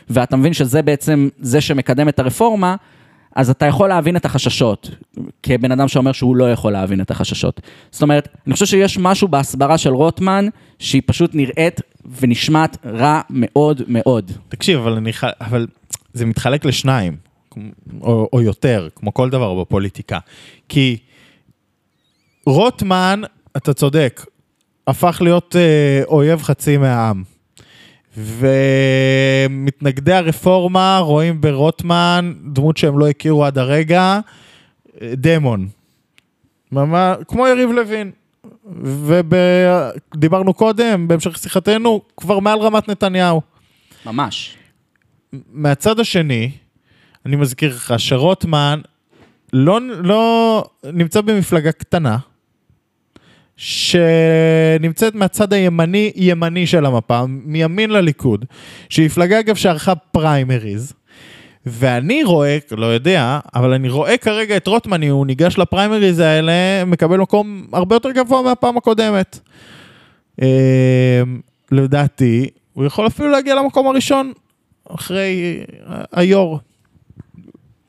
ואתה 0.09 0.35
מבין 0.35 0.53
שזה 0.53 0.81
בעצם 0.81 1.29
זה 1.39 1.61
שמקדם 1.61 2.09
את 2.09 2.19
הרפורמה, 2.19 2.75
אז 3.35 3.49
אתה 3.49 3.65
יכול 3.65 3.89
להבין 3.89 4.15
את 4.15 4.25
החששות, 4.25 4.89
כבן 5.43 5.71
אדם 5.71 5.87
שאומר 5.87 6.11
שהוא 6.11 6.35
לא 6.35 6.51
יכול 6.51 6.71
להבין 6.71 7.01
את 7.01 7.11
החששות. 7.11 7.61
זאת 7.91 8.01
אומרת, 8.01 8.27
אני 8.47 8.53
חושב 8.53 8.65
שיש 8.65 8.97
משהו 8.97 9.27
בהסברה 9.27 9.77
של 9.77 9.93
רוטמן, 9.93 10.47
שהיא 10.79 11.01
פשוט 11.05 11.35
נראית 11.35 11.81
ונשמעת 12.21 12.77
רע 12.85 13.21
מאוד 13.29 13.81
מאוד. 13.87 14.31
תקשיב, 14.49 14.79
אבל, 14.79 14.93
אני, 14.93 15.11
אבל 15.41 15.67
זה 16.13 16.25
מתחלק 16.25 16.65
לשניים, 16.65 17.15
או, 18.01 18.29
או 18.33 18.41
יותר, 18.41 18.87
כמו 18.95 19.13
כל 19.13 19.29
דבר 19.29 19.61
בפוליטיקה. 19.61 20.19
כי 20.69 20.97
רוטמן, 22.45 23.21
אתה 23.57 23.73
צודק, 23.73 24.25
הפך 24.87 25.17
להיות 25.21 25.55
אה, 25.55 26.01
אויב 26.05 26.41
חצי 26.41 26.77
מהעם. 26.77 27.23
ומתנגדי 29.37 30.13
הרפורמה 30.13 30.99
רואים 31.01 31.41
ברוטמן 31.41 32.33
דמות 32.53 32.77
שהם 32.77 32.99
לא 32.99 33.07
הכירו 33.07 33.45
עד 33.45 33.57
הרגע, 33.57 34.19
אה, 35.01 35.13
דמון. 35.15 35.67
ממש, 36.71 37.17
כמו 37.27 37.47
יריב 37.47 37.71
לוין. 37.71 38.11
ודיברנו 38.83 40.53
קודם, 40.53 41.07
בהמשך 41.07 41.37
שיחתנו, 41.37 42.01
כבר 42.17 42.39
מעל 42.39 42.59
רמת 42.59 42.89
נתניהו. 42.89 43.41
ממש. 44.05 44.55
מהצד 45.51 45.99
השני, 45.99 46.51
אני 47.25 47.35
מזכיר 47.35 47.75
לך 47.75 47.93
שרוטמן 47.97 48.81
לא, 49.53 49.79
לא 49.81 50.63
נמצא 50.93 51.21
במפלגה 51.21 51.71
קטנה, 51.71 52.17
שנמצאת 53.57 55.15
מהצד 55.15 55.53
הימני, 55.53 56.11
ימני 56.15 56.67
של 56.67 56.85
המפה, 56.85 57.25
מימין 57.27 57.89
לליכוד, 57.89 58.45
שהיא 58.89 59.05
מפלגה 59.05 59.39
אגב 59.39 59.55
שערכה 59.55 59.95
פריימריז, 59.95 60.93
ואני 61.67 62.23
רואה, 62.23 62.57
לא 62.71 62.85
יודע, 62.85 63.39
אבל 63.55 63.73
אני 63.73 63.89
רואה 63.89 64.17
כרגע 64.17 64.57
את 64.57 64.67
רוטמן, 64.67 65.03
הוא 65.03 65.25
ניגש 65.25 65.57
לפריימריז 65.57 66.19
האלה, 66.19 66.85
מקבל 66.85 67.17
מקום 67.17 67.67
הרבה 67.73 67.95
יותר 67.95 68.11
גבוה 68.11 68.41
מהפעם 68.41 68.77
הקודמת. 68.77 69.39
אה, 70.41 71.21
לדעתי, 71.71 72.47
הוא 72.73 72.85
יכול 72.85 73.07
אפילו 73.07 73.29
להגיע 73.29 73.55
למקום 73.55 73.87
הראשון 73.87 74.33
אחרי 74.89 75.63
אה, 75.89 76.03
היו"ר. 76.11 76.59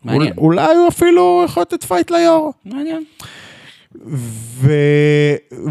מעניין. 0.05 0.33
אולי 0.39 0.75
הוא 0.75 0.89
אפילו 0.89 1.43
יכול 1.45 1.61
לתת 1.61 1.85
fight 1.85 2.11
ליו"ר. 2.11 2.51
מעניין. 2.65 3.05
ו... 4.07 4.73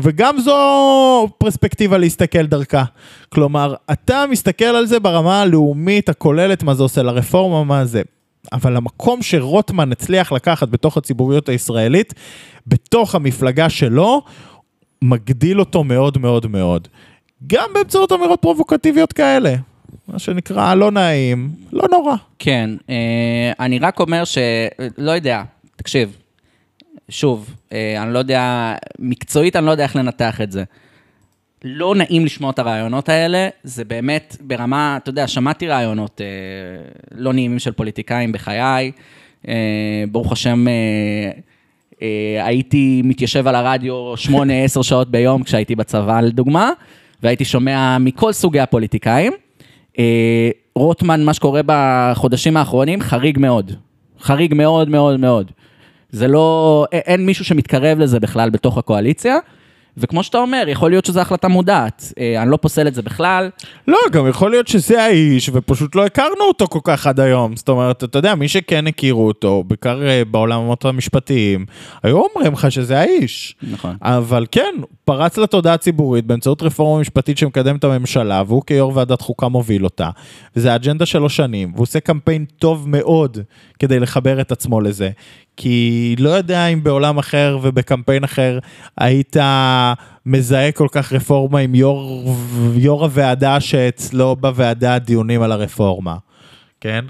וגם 0.01 0.39
זו 0.39 1.29
פרספקטיבה 1.37 1.97
להסתכל 1.97 2.45
דרכה. 2.45 2.83
כלומר, 3.29 3.75
אתה 3.91 4.25
מסתכל 4.29 4.65
על 4.65 4.85
זה 4.85 4.99
ברמה 4.99 5.41
הלאומית 5.41 6.09
הכוללת, 6.09 6.63
מה 6.63 6.73
זה 6.73 6.83
עושה 6.83 7.03
לרפורמה, 7.03 7.63
מה 7.63 7.85
זה. 7.85 8.01
אבל 8.53 8.75
המקום 8.75 9.21
שרוטמן 9.21 9.91
הצליח 9.91 10.31
לקחת 10.31 10.69
בתוך 10.69 10.97
הציבוריות 10.97 11.49
הישראלית, 11.49 12.13
בתוך 12.67 13.15
המפלגה 13.15 13.69
שלו, 13.69 14.21
מגדיל 15.01 15.59
אותו 15.59 15.83
מאוד 15.83 16.17
מאוד 16.17 16.47
מאוד. 16.47 16.87
גם 17.47 17.69
באמצעות 17.73 18.11
אמירות 18.11 18.41
פרובוקטיביות 18.41 19.13
כאלה. 19.13 19.55
מה 20.07 20.19
שנקרא 20.19 20.75
לא 20.75 20.91
נעים, 20.91 21.51
לא 21.71 21.83
נורא. 21.91 22.15
כן, 22.39 22.69
אה, 22.89 23.51
אני 23.59 23.79
רק 23.79 23.99
אומר 23.99 24.23
ש... 24.23 24.37
לא 24.97 25.11
יודע, 25.11 25.43
תקשיב, 25.75 26.17
שוב, 27.09 27.55
אה, 27.73 28.03
אני 28.03 28.13
לא 28.13 28.19
יודע, 28.19 28.73
מקצועית 28.99 29.55
אני 29.55 29.65
לא 29.65 29.71
יודע 29.71 29.83
איך 29.83 29.95
לנתח 29.95 30.41
את 30.41 30.51
זה. 30.51 30.63
לא 31.63 31.95
נעים 31.95 32.25
לשמוע 32.25 32.51
את 32.51 32.59
הרעיונות 32.59 33.09
האלה, 33.09 33.49
זה 33.63 33.85
באמת 33.85 34.37
ברמה, 34.41 34.97
אתה 34.97 35.09
יודע, 35.09 35.27
שמעתי 35.27 35.67
רעיונות 35.67 36.21
אה, 36.21 36.27
לא 37.11 37.33
נעימים 37.33 37.59
של 37.59 37.71
פוליטיקאים 37.71 38.31
בחיי, 38.31 38.91
אה, 39.47 40.03
ברוך 40.11 40.31
השם, 40.31 40.65
הייתי 42.43 43.01
מתיישב 43.05 43.47
על 43.47 43.55
הרדיו 43.55 44.13
8-10 44.15 44.83
שעות 44.83 45.11
ביום 45.11 45.43
כשהייתי 45.43 45.75
בצבא, 45.75 46.21
לדוגמה, 46.21 46.71
והייתי 47.23 47.45
שומע 47.45 47.97
מכל 47.97 48.33
סוגי 48.33 48.59
הפוליטיקאים. 48.59 49.33
רוטמן, 50.75 51.23
מה 51.23 51.33
שקורה 51.33 51.61
בחודשים 51.65 52.57
האחרונים, 52.57 53.01
חריג 53.01 53.39
מאוד. 53.39 53.71
חריג 54.19 54.53
מאוד 54.53 54.89
מאוד 54.89 55.19
מאוד. 55.19 55.51
זה 56.11 56.27
לא, 56.27 56.85
אין 56.91 57.25
מישהו 57.25 57.45
שמתקרב 57.45 57.99
לזה 57.99 58.19
בכלל 58.19 58.49
בתוך 58.49 58.77
הקואליציה, 58.77 59.37
וכמו 59.97 60.23
שאתה 60.23 60.37
אומר, 60.37 60.63
יכול 60.67 60.89
להיות 60.89 61.05
שזו 61.05 61.19
החלטה 61.19 61.47
מודעת. 61.47 62.13
אה, 62.19 62.41
אני 62.41 62.51
לא 62.51 62.57
פוסל 62.57 62.87
את 62.87 62.93
זה 62.93 63.01
בכלל. 63.01 63.49
לא, 63.87 63.97
גם 64.11 64.27
יכול 64.27 64.51
להיות 64.51 64.67
שזה 64.67 65.03
האיש, 65.03 65.49
ופשוט 65.53 65.95
לא 65.95 66.05
הכרנו 66.05 66.43
אותו 66.47 66.67
כל 66.67 66.79
כך 66.83 67.07
עד 67.07 67.19
היום. 67.19 67.55
זאת 67.55 67.69
אומרת, 67.69 68.03
אתה 68.03 68.17
יודע, 68.17 68.35
מי 68.35 68.47
שכן 68.47 68.87
הכירו 68.87 69.27
אותו, 69.27 69.63
בעיקר 69.67 69.99
בעולמות 70.31 70.85
המשפטיים, 70.85 71.65
היו 72.03 72.21
אומרים 72.21 72.53
לך 72.53 72.71
שזה 72.71 72.99
האיש. 72.99 73.55
נכון. 73.71 73.95
אבל 74.01 74.45
כן, 74.51 74.75
הוא 74.79 74.87
פרץ 75.05 75.37
לתודעה 75.37 75.73
הציבורית 75.73 76.25
באמצעות 76.25 76.63
רפורמה 76.63 77.01
משפטית 77.01 77.37
שמקדמת 77.37 77.83
הממשלה, 77.83 78.43
והוא 78.47 78.61
כיו"ר 78.67 78.95
ועדת 78.95 79.21
חוקה 79.21 79.47
מוביל 79.47 79.83
אותה. 79.83 80.09
וזה 80.55 80.71
האג'נדה 80.71 81.05
שלו 81.05 81.29
שנים, 81.29 81.71
והוא 81.73 81.83
עושה 81.83 81.99
קמפיין 81.99 82.45
טוב 82.59 82.89
מאוד 82.89 83.37
כדי 83.79 83.99
לחבר 83.99 84.41
את 84.41 84.51
עצמו 84.51 84.81
לזה. 84.81 85.09
כי 85.57 86.15
לא 86.19 86.29
יודע 86.29 86.67
אם 86.67 86.83
בעולם 86.83 87.17
אחר 87.17 87.59
ובקמפיין 87.61 88.23
אחר 88.23 88.59
היית 88.97 89.35
מזהה 90.25 90.71
כל 90.71 90.87
כך 90.91 91.13
רפורמה 91.13 91.59
עם 91.59 91.75
יו"ר, 91.75 92.35
יו"ר 92.75 93.03
הוועדה 93.03 93.59
שאצלו 93.59 94.35
בוועדה 94.35 94.95
הדיונים 94.95 95.41
על 95.41 95.51
הרפורמה, 95.51 96.17
כן? 96.81 97.05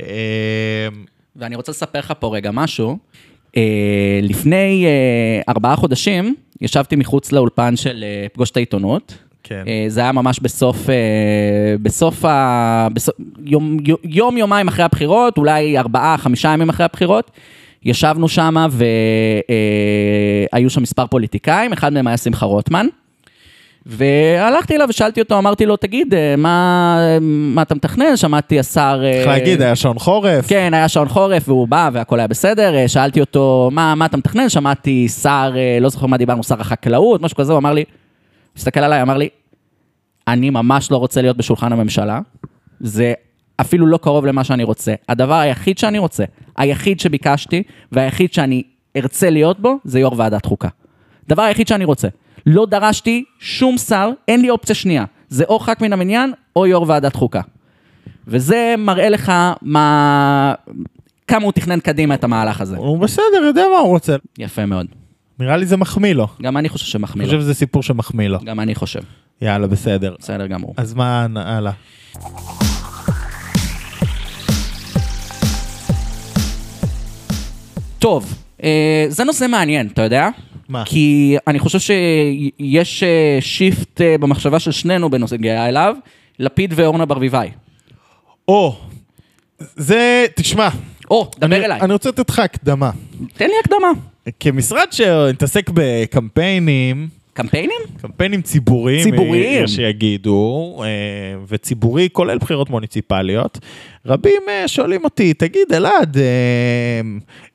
אה, 0.00 0.88
ואני 1.36 1.56
רוצה 1.56 1.72
לספר 1.72 1.98
לך 1.98 2.12
פה 2.18 2.36
רגע 2.36 2.50
משהו. 2.50 2.98
אה, 3.56 4.20
לפני 4.22 4.86
אה, 4.86 5.42
ארבעה 5.48 5.76
חודשים, 5.76 6.34
ישבתי 6.60 6.96
מחוץ 6.96 7.32
לאולפן 7.32 7.76
של 7.76 8.04
אה, 8.04 8.26
פגוש 8.32 8.50
את 8.50 8.56
העיתונות. 8.56 9.18
כן. 9.42 9.64
זה 9.88 10.00
היה 10.00 10.12
ממש 10.12 10.40
בסוף, 10.40 10.76
בסוף 11.82 12.24
ה... 12.24 12.88
בסוף, 12.92 13.14
יום, 13.44 13.76
יום, 14.04 14.36
יומיים 14.36 14.68
אחרי 14.68 14.84
הבחירות, 14.84 15.38
אולי 15.38 15.78
ארבעה, 15.78 16.16
חמישה 16.18 16.48
ימים 16.48 16.68
אחרי 16.68 16.84
הבחירות. 16.84 17.30
ישבנו 17.84 18.28
שם 18.28 18.66
והיו 20.52 20.70
שם 20.70 20.82
מספר 20.82 21.06
פוליטיקאים, 21.06 21.72
אחד 21.72 21.92
מהם 21.92 22.06
היה 22.06 22.16
שמחה 22.16 22.46
רוטמן. 22.46 22.86
והלכתי 23.86 24.76
אליו 24.76 24.86
ושאלתי 24.90 25.20
אותו, 25.20 25.38
אמרתי 25.38 25.66
לו, 25.66 25.76
תגיד, 25.76 26.14
אה, 26.14 26.34
מה, 26.36 26.98
מה 27.20 27.62
אתה 27.62 27.74
מתכנן? 27.74 28.16
שמעתי 28.16 28.58
השר... 28.58 29.02
אה, 29.04 29.12
צריך 29.12 29.26
להגיד, 29.26 29.62
היה 29.62 29.76
שעון 29.76 29.98
חורף. 29.98 30.48
כן, 30.48 30.74
היה 30.74 30.88
שעון 30.88 31.08
חורף 31.08 31.48
והוא 31.48 31.68
בא 31.68 31.90
והכל 31.92 32.18
היה 32.18 32.28
בסדר. 32.28 32.74
אה, 32.74 32.88
שאלתי 32.88 33.20
אותו, 33.20 33.68
מה, 33.72 33.94
מה 33.94 34.06
אתה 34.06 34.16
מתכנן? 34.16 34.48
שמעתי 34.48 35.08
שר, 35.08 35.52
אה, 35.56 35.78
לא 35.80 35.88
זוכר 35.88 36.06
מה 36.06 36.16
דיברנו, 36.16 36.42
שר 36.42 36.60
החקלאות, 36.60 37.22
משהו 37.22 37.36
כזה, 37.36 37.52
הוא 37.52 37.58
אמר 37.58 37.72
לי, 37.72 37.84
הסתכל 38.56 38.80
עליי, 38.80 39.02
אמר 39.02 39.16
לי, 39.16 39.28
אני 40.28 40.50
ממש 40.50 40.90
לא 40.90 40.96
רוצה 40.96 41.22
להיות 41.22 41.36
בשולחן 41.36 41.72
הממשלה. 41.72 42.20
זה 42.80 43.12
אפילו 43.60 43.86
לא 43.86 43.96
קרוב 44.02 44.26
למה 44.26 44.44
שאני 44.44 44.64
רוצה. 44.64 44.94
הדבר 45.08 45.34
היחיד 45.34 45.78
שאני 45.78 45.98
רוצה, 45.98 46.24
היחיד 46.56 47.00
שביקשתי 47.00 47.62
והיחיד 47.92 48.32
שאני 48.32 48.62
ארצה 48.96 49.30
להיות 49.30 49.60
בו, 49.60 49.78
זה 49.84 50.00
יו"ר 50.00 50.14
ועדת 50.16 50.46
חוקה. 50.46 50.68
דבר 51.28 51.42
היחיד 51.42 51.68
שאני 51.68 51.84
רוצה. 51.84 52.08
לא 52.46 52.66
דרשתי 52.66 53.24
שום 53.38 53.78
שר, 53.78 54.10
אין 54.28 54.42
לי 54.42 54.50
אופציה 54.50 54.74
שנייה. 54.74 55.04
זה 55.28 55.44
או 55.44 55.58
ח"כ 55.58 55.80
מן 55.80 55.92
המניין 55.92 56.32
או 56.56 56.66
יו"ר 56.66 56.84
ועדת 56.88 57.16
חוקה. 57.16 57.40
וזה 58.26 58.74
מראה 58.78 59.08
לך 59.08 59.32
מה... 59.62 60.54
כמה 61.26 61.44
הוא 61.44 61.52
תכנן 61.52 61.80
קדימה 61.80 62.14
את 62.14 62.24
המהלך 62.24 62.60
הזה. 62.60 62.76
הוא 62.76 62.98
בסדר, 62.98 63.42
יודע 63.46 63.62
מה 63.72 63.78
הוא 63.78 63.88
רוצה. 63.88 64.16
יפה 64.38 64.66
מאוד. 64.66 64.86
נראה 65.38 65.56
לי 65.56 65.66
זה 65.66 65.76
מחמיא 65.76 66.12
לו. 66.12 66.26
גם 66.42 66.56
אני 66.56 66.68
חושב 66.68 66.84
אני 66.84 66.90
שמחמיא 66.90 67.24
חושב 67.24 67.36
לו. 67.36 67.42
שזה 67.42 67.54
סיפור 67.54 67.82
שמחמיא 67.82 68.28
לו. 68.28 68.38
גם 68.44 68.60
אני 68.60 68.74
חושב. 68.74 69.00
יאללה, 69.42 69.66
בסדר. 69.66 70.16
בסדר 70.18 70.46
גמור. 70.46 70.74
אז 70.76 70.94
מה, 70.94 71.26
הלאה. 71.36 71.72
טוב, 78.00 78.34
אה, 78.64 79.04
זה 79.08 79.24
נושא 79.24 79.46
מעניין, 79.48 79.86
אתה 79.86 80.02
יודע? 80.02 80.28
מה? 80.68 80.82
כי 80.86 81.36
אני 81.46 81.58
חושב 81.58 81.78
שיש 81.78 83.02
אה, 83.02 83.38
שיפט 83.40 84.00
אה, 84.00 84.18
במחשבה 84.18 84.58
של 84.58 84.70
שנינו 84.70 85.10
בנושא 85.10 85.36
גאה 85.36 85.68
אליו, 85.68 85.94
לפיד 86.38 86.72
ואורנה 86.76 87.04
ברביבאי. 87.06 87.48
או, 88.48 88.76
זה, 89.76 90.26
תשמע. 90.36 90.68
או, 91.10 91.30
דבר 91.38 91.46
אני- 91.56 91.64
אליי. 91.64 91.80
אני 91.80 91.92
רוצה 91.92 92.08
לתת 92.08 92.30
לך 92.30 92.38
הקדמה. 92.38 92.90
תן 93.34 93.46
לי 93.46 93.52
הקדמה. 93.64 93.88
כמשרד 94.40 94.86
שמתעסק 94.90 95.70
בקמפיינים, 95.74 97.08
קמפיינים? 97.42 97.80
קמפיינים 98.00 98.42
ציבוריים, 98.42 99.04
ציבוריים. 99.04 99.66
שיגידו, 99.66 100.76
אה, 100.84 100.88
וציבורי 101.48 102.08
כולל 102.12 102.38
בחירות 102.38 102.70
מוניציפליות, 102.70 103.58
רבים 104.06 104.42
אה, 104.48 104.68
שואלים 104.68 105.04
אותי, 105.04 105.34
תגיד 105.34 105.72
אלעד, 105.72 106.16
אה, 106.16 107.00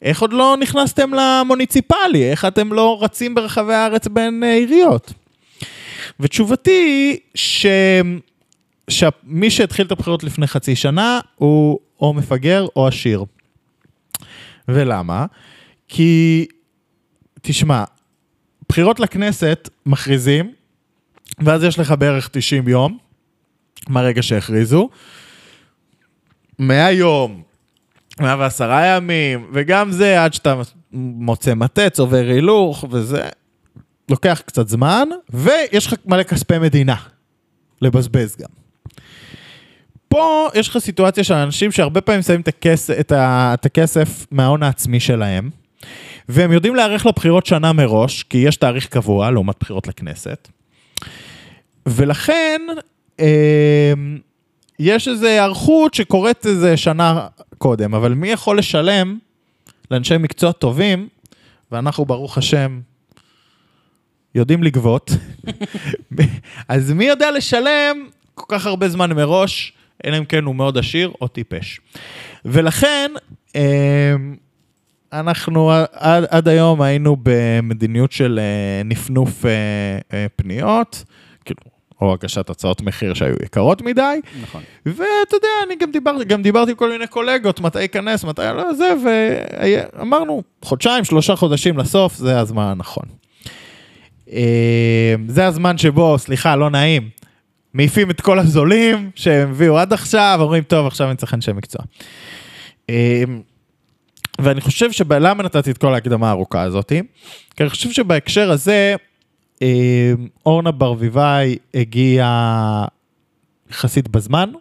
איך 0.02 0.22
עוד 0.22 0.34
לא 0.34 0.58
נכנסתם 0.60 1.12
למוניציפלי? 1.14 2.32
איך 2.32 2.46
אתם 2.46 2.74
לא 2.74 2.98
רצים 3.02 3.36
ברחבי 3.36 3.74
הארץ 3.74 4.08
בין 4.08 4.44
עיריות? 4.44 5.14
ותשובתי 6.20 6.72
היא 6.72 7.18
ש... 7.36 7.66
שמי 8.90 9.50
שהתחיל 9.50 9.86
את 9.86 9.92
הבחירות 9.92 10.24
לפני 10.24 10.48
חצי 10.48 10.76
שנה 10.76 11.20
הוא 11.36 11.80
או 12.02 12.14
מפגר 12.14 12.68
או 12.76 12.88
עשיר. 12.88 13.26
ולמה? 14.68 15.26
כי, 15.88 16.46
תשמע, 17.42 17.84
בחירות 18.76 19.00
לכנסת 19.00 19.70
מכריזים, 19.86 20.54
ואז 21.40 21.64
יש 21.64 21.80
לך 21.80 21.94
בערך 22.00 22.30
90 22.32 22.68
יום 22.68 22.98
מהרגע 23.90 24.22
שהכריזו. 24.24 24.90
100 26.60 26.92
יום, 26.92 27.42
110 28.20 28.72
ימים, 28.86 29.50
וגם 29.54 29.92
זה 29.92 30.24
עד 30.24 30.34
שאתה 30.34 30.62
מוצא 30.92 31.54
מטץ, 31.54 32.00
עובר 32.00 32.26
הילוך, 32.28 32.86
וזה 32.92 33.24
לוקח 34.10 34.42
קצת 34.46 34.68
זמן, 34.68 35.08
ויש 35.30 35.88
לך 35.88 35.94
מלא 36.06 36.24
כספי 36.24 36.60
מדינה 36.60 36.96
לבזבז 37.82 38.36
גם. 38.36 38.50
פה 40.08 40.50
יש 40.56 40.70
לך 40.70 40.78
סיטואציה 40.78 41.24
של 41.24 41.34
אנשים 41.34 41.72
שהרבה 41.72 42.02
פעמים 42.02 42.22
שמים 42.22 42.42
את 42.42 42.48
הכסף, 42.48 43.00
את 43.00 43.12
את 43.12 43.66
הכסף 43.66 44.26
מההון 44.32 44.64
העצמי 44.64 45.00
שלהם, 45.00 45.50
והם 46.30 46.52
יודעים 46.52 46.76
להיערך 46.76 47.06
לבחירות 47.06 47.46
שנה 47.46 47.74
מראש, 47.74 48.24
כי 48.24 48.38
יש 48.38 48.56
תאריך 48.56 48.88
קבוע 48.88 49.32
לעומת 49.32 49.56
בחירות 49.60 49.88
לכנסת. 49.88 50.48
ולכן 51.86 52.62
אה, 53.20 53.94
יש 54.80 55.08
איזו 55.08 55.28
היערכות 55.28 55.94
שקורית 55.94 56.46
איזה 56.46 56.78
שנה 56.78 57.28
קודם, 57.58 57.96
אבל 57.96 58.14
מי 58.14 58.30
יכול 58.30 58.58
לשלם 58.58 59.18
לאנשי 59.92 60.18
מקצוע 60.18 60.52
טובים, 60.52 61.08
ואנחנו 61.72 62.06
ברוך 62.06 62.38
השם 62.38 62.80
יודעים 64.36 64.64
לגבות, 64.64 65.12
אז 66.68 66.92
מי 66.92 67.06
יודע 67.06 67.32
לשלם 67.32 68.08
כל 68.34 68.46
כך 68.48 68.66
הרבה 68.66 68.90
זמן 68.90 69.12
מראש, 69.14 69.74
אלא 70.06 70.18
אם 70.18 70.26
כן 70.26 70.44
הוא 70.44 70.56
מאוד 70.56 70.78
עשיר 70.78 71.12
או 71.22 71.28
טיפש. 71.28 71.80
ולכן, 72.46 73.12
אה, 73.56 74.16
אנחנו 75.14 75.72
עד, 75.92 76.26
עד 76.30 76.48
היום 76.48 76.82
היינו 76.82 77.18
במדיניות 77.24 78.12
של 78.12 78.40
אה, 78.42 78.84
נפנוף 78.84 79.46
אה, 79.46 79.52
אה, 80.14 80.26
פניות, 80.36 81.04
כאילו, 81.46 81.62
או 82.02 82.14
הגשת 82.14 82.50
הצעות 82.50 82.82
מחיר 82.82 83.14
שהיו 83.14 83.36
יקרות 83.44 83.82
מדי, 83.82 84.20
נכון. 84.42 84.62
ואתה 84.86 85.36
יודע, 85.36 85.48
אני 85.66 85.76
גם 85.76 85.92
דיברתי, 85.92 86.26
גם 86.26 86.42
דיברתי 86.42 86.72
עם 86.72 86.78
כל 86.78 86.92
מיני 86.92 87.08
קולגות, 87.08 87.60
מתי 87.60 87.82
ייכנס, 87.82 88.24
מתי 88.24 88.42
לא 88.56 88.74
זה, 88.74 88.94
ואמרנו, 89.06 90.44
חודשיים, 90.62 91.04
שלושה 91.04 91.36
חודשים 91.36 91.78
לסוף, 91.78 92.16
זה 92.16 92.40
הזמן 92.40 92.64
הנכון. 92.64 93.06
אה, 94.32 95.16
זה 95.28 95.48
הזמן 95.48 95.78
שבו, 95.78 96.18
סליחה, 96.18 96.56
לא 96.56 96.70
נעים, 96.70 97.10
מעיפים 97.74 98.12
את 98.12 98.22
כל 98.22 98.40
הזולים 98.40 99.10
שהם 99.16 99.50
הביאו 99.50 99.78
עד 99.78 99.94
עכשיו, 99.94 100.38
אומרים, 100.42 100.64
טוב, 100.64 100.88
עכשיו 100.88 101.08
אני 101.10 101.18
צריך 101.18 101.34
אנשי 101.34 101.52
מקצוע. 101.52 101.82
ואני 104.40 104.62
חושב 104.62 104.92
שלמה 104.92 105.44
נתתי 105.44 105.72
את 105.72 105.78
כל 105.78 105.94
ההקדמה 105.94 106.28
הארוכה 106.30 106.62
הזאת? 106.62 106.90
כי 107.56 107.64
אני 107.64 107.70
חושב 107.70 107.92
שבהקשר 107.92 108.52
הזה, 108.52 108.96
אה, 109.62 110.14
אורנה 110.46 110.72
ברביבאי 110.72 111.58
הגיעה 111.74 112.86
יחסית 113.70 114.08
בזמן. 114.08 114.52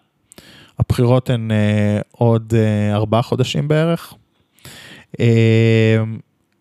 הבחירות 0.79 1.31
הן 1.31 1.51
אה, 1.51 2.01
עוד 2.11 2.55
אה, 2.57 2.95
ארבעה 2.95 3.23
חודשים 3.23 3.69
בערך. 3.69 4.15
אה, 5.21 6.03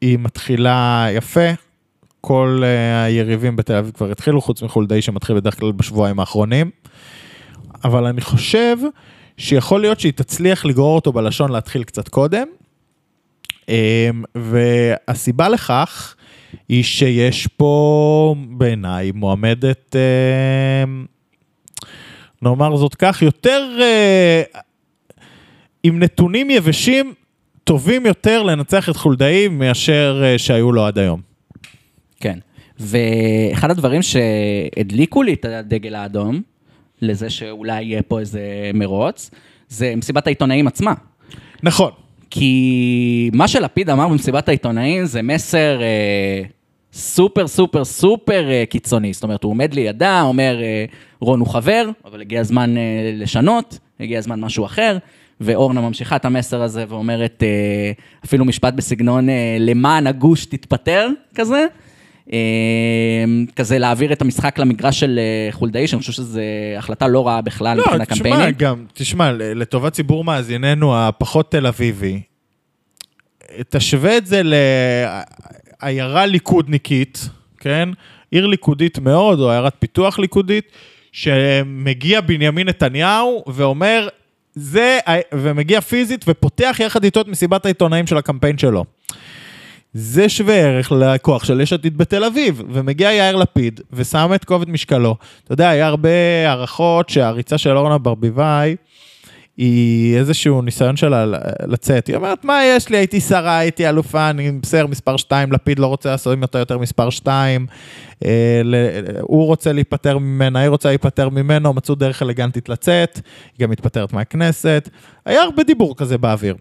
היא 0.01 0.19
מתחילה 0.19 1.07
יפה, 1.11 1.49
כל 2.21 2.61
אה, 2.63 3.03
היריבים 3.03 3.55
בתל 3.55 3.73
אביב 3.73 3.91
כבר 3.91 4.11
התחילו, 4.11 4.41
חוץ 4.41 4.61
מחולדאי 4.61 5.01
שמתחיל 5.01 5.35
בדרך 5.35 5.59
כלל 5.59 5.71
בשבועיים 5.71 6.19
האחרונים. 6.19 6.69
אבל 7.83 8.05
אני 8.05 8.21
חושב 8.21 8.77
שיכול 9.37 9.81
להיות 9.81 9.99
שהיא 9.99 10.13
תצליח 10.13 10.65
לגרור 10.65 10.95
אותו 10.95 11.13
בלשון 11.13 11.51
להתחיל 11.51 11.83
קצת 11.83 12.07
קודם. 12.07 12.47
אה, 13.69 14.09
והסיבה 14.35 15.49
לכך 15.49 16.15
היא 16.69 16.83
שיש 16.83 17.47
פה 17.47 18.35
בעיניי 18.49 19.11
מועמדת, 19.11 19.95
אה, 19.95 20.83
נאמר 22.41 22.75
זאת 22.75 22.95
כך, 22.95 23.21
יותר 23.21 23.77
אה, 23.81 24.41
עם 25.83 25.99
נתונים 25.99 26.49
יבשים 26.49 27.13
טובים 27.63 28.05
יותר 28.05 28.43
לנצח 28.43 28.89
את 28.89 28.95
חולדאי 28.95 29.47
מאשר 29.47 30.21
אה, 30.23 30.37
שהיו 30.37 30.71
לו 30.71 30.85
עד 30.85 30.97
היום. 30.97 31.21
כן. 32.19 32.39
ואחד 32.79 33.71
הדברים 33.71 34.01
שהדליקו 34.01 35.23
לי 35.23 35.33
את 35.33 35.45
הדגל 35.45 35.95
האדום, 35.95 36.41
לזה 37.01 37.29
שאולי 37.29 37.83
יהיה 37.83 38.01
פה 38.01 38.19
איזה 38.19 38.71
מרוץ, 38.73 39.31
זה 39.69 39.93
מסיבת 39.97 40.27
העיתונאים 40.27 40.67
עצמה. 40.67 40.93
נכון. 41.63 41.91
כי 42.35 43.29
מה 43.33 43.47
שלפיד 43.47 43.89
אמר 43.89 44.07
במסיבת 44.07 44.47
העיתונאים 44.47 45.05
זה 45.05 45.21
מסר 45.21 45.81
אה, 45.81 46.41
סופר 46.93 47.47
סופר 47.47 47.85
סופר 47.85 48.49
אה, 48.51 48.63
קיצוני. 48.69 49.13
זאת 49.13 49.23
אומרת, 49.23 49.43
הוא 49.43 49.49
עומד 49.49 49.73
לידה, 49.73 50.21
אומר, 50.21 50.59
אה, 50.61 50.85
רון 51.19 51.39
הוא 51.39 51.47
חבר, 51.47 51.89
אבל 52.05 52.21
הגיע 52.21 52.39
הזמן 52.39 52.77
אה, 52.77 53.11
לשנות, 53.13 53.79
הגיע 53.99 54.19
הזמן 54.19 54.39
משהו 54.39 54.65
אחר, 54.65 54.97
ואורנה 55.41 55.81
ממשיכה 55.81 56.15
את 56.15 56.25
המסר 56.25 56.61
הזה 56.61 56.85
ואומרת 56.87 57.43
אה, 57.43 57.91
אפילו 58.25 58.45
משפט 58.45 58.73
בסגנון 58.73 59.29
אה, 59.29 59.57
למען 59.59 60.07
הגוש 60.07 60.45
תתפטר, 60.45 61.09
כזה. 61.35 61.65
אה, 62.33 62.37
כזה 63.55 63.79
להעביר 63.79 64.13
את 64.13 64.21
המשחק 64.21 64.59
למגרש 64.59 64.99
של 64.99 65.19
אה, 65.19 65.51
חולדאי, 65.51 65.87
שאני 65.87 65.99
חושב 65.99 66.11
שזו 66.11 66.39
החלטה 66.77 67.07
לא 67.07 67.27
רעה 67.27 67.41
בכלל 67.41 67.77
לא, 67.77 67.83
מבחינת 67.83 68.11
תשמע, 68.11 68.29
קמפיינים. 68.29 68.55
גם, 68.57 68.85
תשמע, 68.93 69.31
לטובת 69.31 69.93
ציבור 69.93 70.23
מאזיננו 70.23 70.97
הפחות 70.97 71.51
תל 71.51 71.67
אביבי, 71.67 72.21
תשווה 73.69 74.17
את 74.17 74.25
זה 74.25 74.41
לעיירה 75.81 76.25
ליכודניקית, 76.25 77.29
כן? 77.59 77.89
עיר 78.31 78.45
ליכודית 78.45 78.99
מאוד, 78.99 79.39
או 79.39 79.51
עיירת 79.51 79.75
פיתוח 79.79 80.19
ליכודית, 80.19 80.71
שמגיע 81.11 82.21
בנימין 82.21 82.69
נתניהו 82.69 83.43
ואומר, 83.47 84.07
זה, 84.55 84.99
ומגיע 85.33 85.81
פיזית 85.81 86.25
ופותח 86.27 86.77
יחד 86.79 87.03
איתו 87.03 87.21
את 87.21 87.27
מסיבת 87.27 87.65
העיתונאים 87.65 88.07
של 88.07 88.17
הקמפיין 88.17 88.57
שלו. 88.57 88.85
זה 89.93 90.29
שווה 90.29 90.55
ערך 90.55 90.91
לכוח 90.91 91.43
של 91.43 91.61
יש 91.61 91.73
עתיד 91.73 91.97
בתל 91.97 92.23
אביב, 92.23 92.61
ומגיע 92.69 93.11
יאיר 93.11 93.35
לפיד 93.35 93.81
ושם 93.93 94.31
את 94.35 94.45
כובד 94.45 94.69
משקלו. 94.69 95.15
אתה 95.43 95.53
יודע, 95.53 95.69
היה 95.69 95.87
הרבה 95.87 96.09
הערכות 96.47 97.09
שהריצה 97.09 97.57
של 97.57 97.77
אורנה 97.77 97.97
ברביבאי 97.97 98.75
היא 99.57 100.17
איזשהו 100.17 100.61
ניסיון 100.61 100.95
שלה 100.95 101.25
לצאת. 101.67 102.07
היא 102.07 102.15
אומרת, 102.15 102.45
מה 102.45 102.65
יש 102.65 102.89
לי, 102.89 102.97
הייתי 102.97 103.21
שרה, 103.21 103.57
הייתי 103.57 103.89
אלופה, 103.89 104.29
אני 104.29 104.51
בסדר 104.51 104.87
מספר 104.87 105.17
2, 105.17 105.51
לפיד 105.51 105.79
לא 105.79 105.87
רוצה 105.87 106.09
לעשות 106.09 106.37
אותה 106.41 106.59
יותר 106.59 106.77
מספר 106.77 107.09
2, 107.09 107.65
הוא 109.21 109.45
רוצה 109.45 109.73
להיפטר 109.73 110.17
ממנה, 110.17 110.59
היא 110.59 110.69
רוצה 110.69 110.89
להיפטר 110.89 111.29
ממנו, 111.29 111.73
מצאו 111.73 111.95
דרך 111.95 112.21
אלגנטית 112.21 112.69
לצאת, 112.69 113.15
היא 113.57 113.63
גם 113.63 113.69
מתפטרת 113.69 114.13
מהכנסת. 114.13 114.89
היה 115.25 115.41
הרבה 115.41 115.63
דיבור 115.63 115.95
כזה 115.97 116.17
באוויר. 116.17 116.55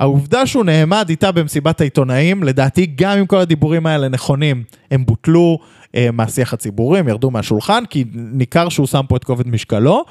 העובדה 0.00 0.46
שהוא 0.46 0.64
נעמד 0.64 1.06
איתה 1.08 1.32
במסיבת 1.32 1.80
העיתונאים, 1.80 2.42
לדעתי 2.42 2.86
גם 2.86 3.18
אם 3.18 3.26
כל 3.26 3.38
הדיבורים 3.38 3.86
האלה 3.86 4.08
נכונים, 4.08 4.64
הם 4.90 5.06
בוטלו 5.06 5.58
אה, 5.60 5.76
מהשיח 6.12 6.52
הציבורי, 6.52 6.98
הם 6.98 7.08
ירדו 7.08 7.30
מהשולחן, 7.30 7.84
כי 7.90 8.04
ניכר 8.14 8.68
שהוא 8.68 8.86
שם 8.86 9.04
פה 9.08 9.16
את 9.16 9.24
כובד 9.24 9.48
משקלו, 9.48 10.04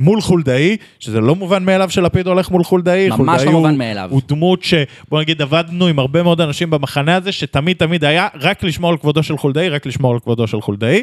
מול 0.00 0.20
חולדאי, 0.20 0.76
שזה 0.98 1.20
לא 1.20 1.34
מובן 1.36 1.64
מאליו 1.64 1.90
שלפיד 1.90 2.26
הולך 2.26 2.50
מול 2.50 2.64
חולדאי. 2.64 3.08
ממש 3.08 3.16
חולדאי 3.16 3.44
לא 3.44 3.50
הוא- 3.50 3.58
מובן 3.60 3.78
מאליו. 3.78 4.08
הוא 4.10 4.22
דמות 4.28 4.62
שבוא 4.62 5.20
נגיד 5.20 5.42
עבדנו 5.42 5.86
עם 5.86 5.98
הרבה 5.98 6.22
מאוד 6.22 6.40
אנשים 6.40 6.70
במחנה 6.70 7.16
הזה, 7.16 7.32
שתמיד 7.32 7.76
תמיד 7.76 8.04
היה 8.04 8.28
רק 8.40 8.62
לשמור 8.62 8.90
על 8.90 8.96
כבודו 8.98 9.22
של 9.22 9.38
חולדאי, 9.38 9.68
רק 9.68 9.86
לשמור 9.86 10.12
על 10.12 10.20
כבודו 10.20 10.46
של 10.46 10.60
חולדאי. 10.60 11.02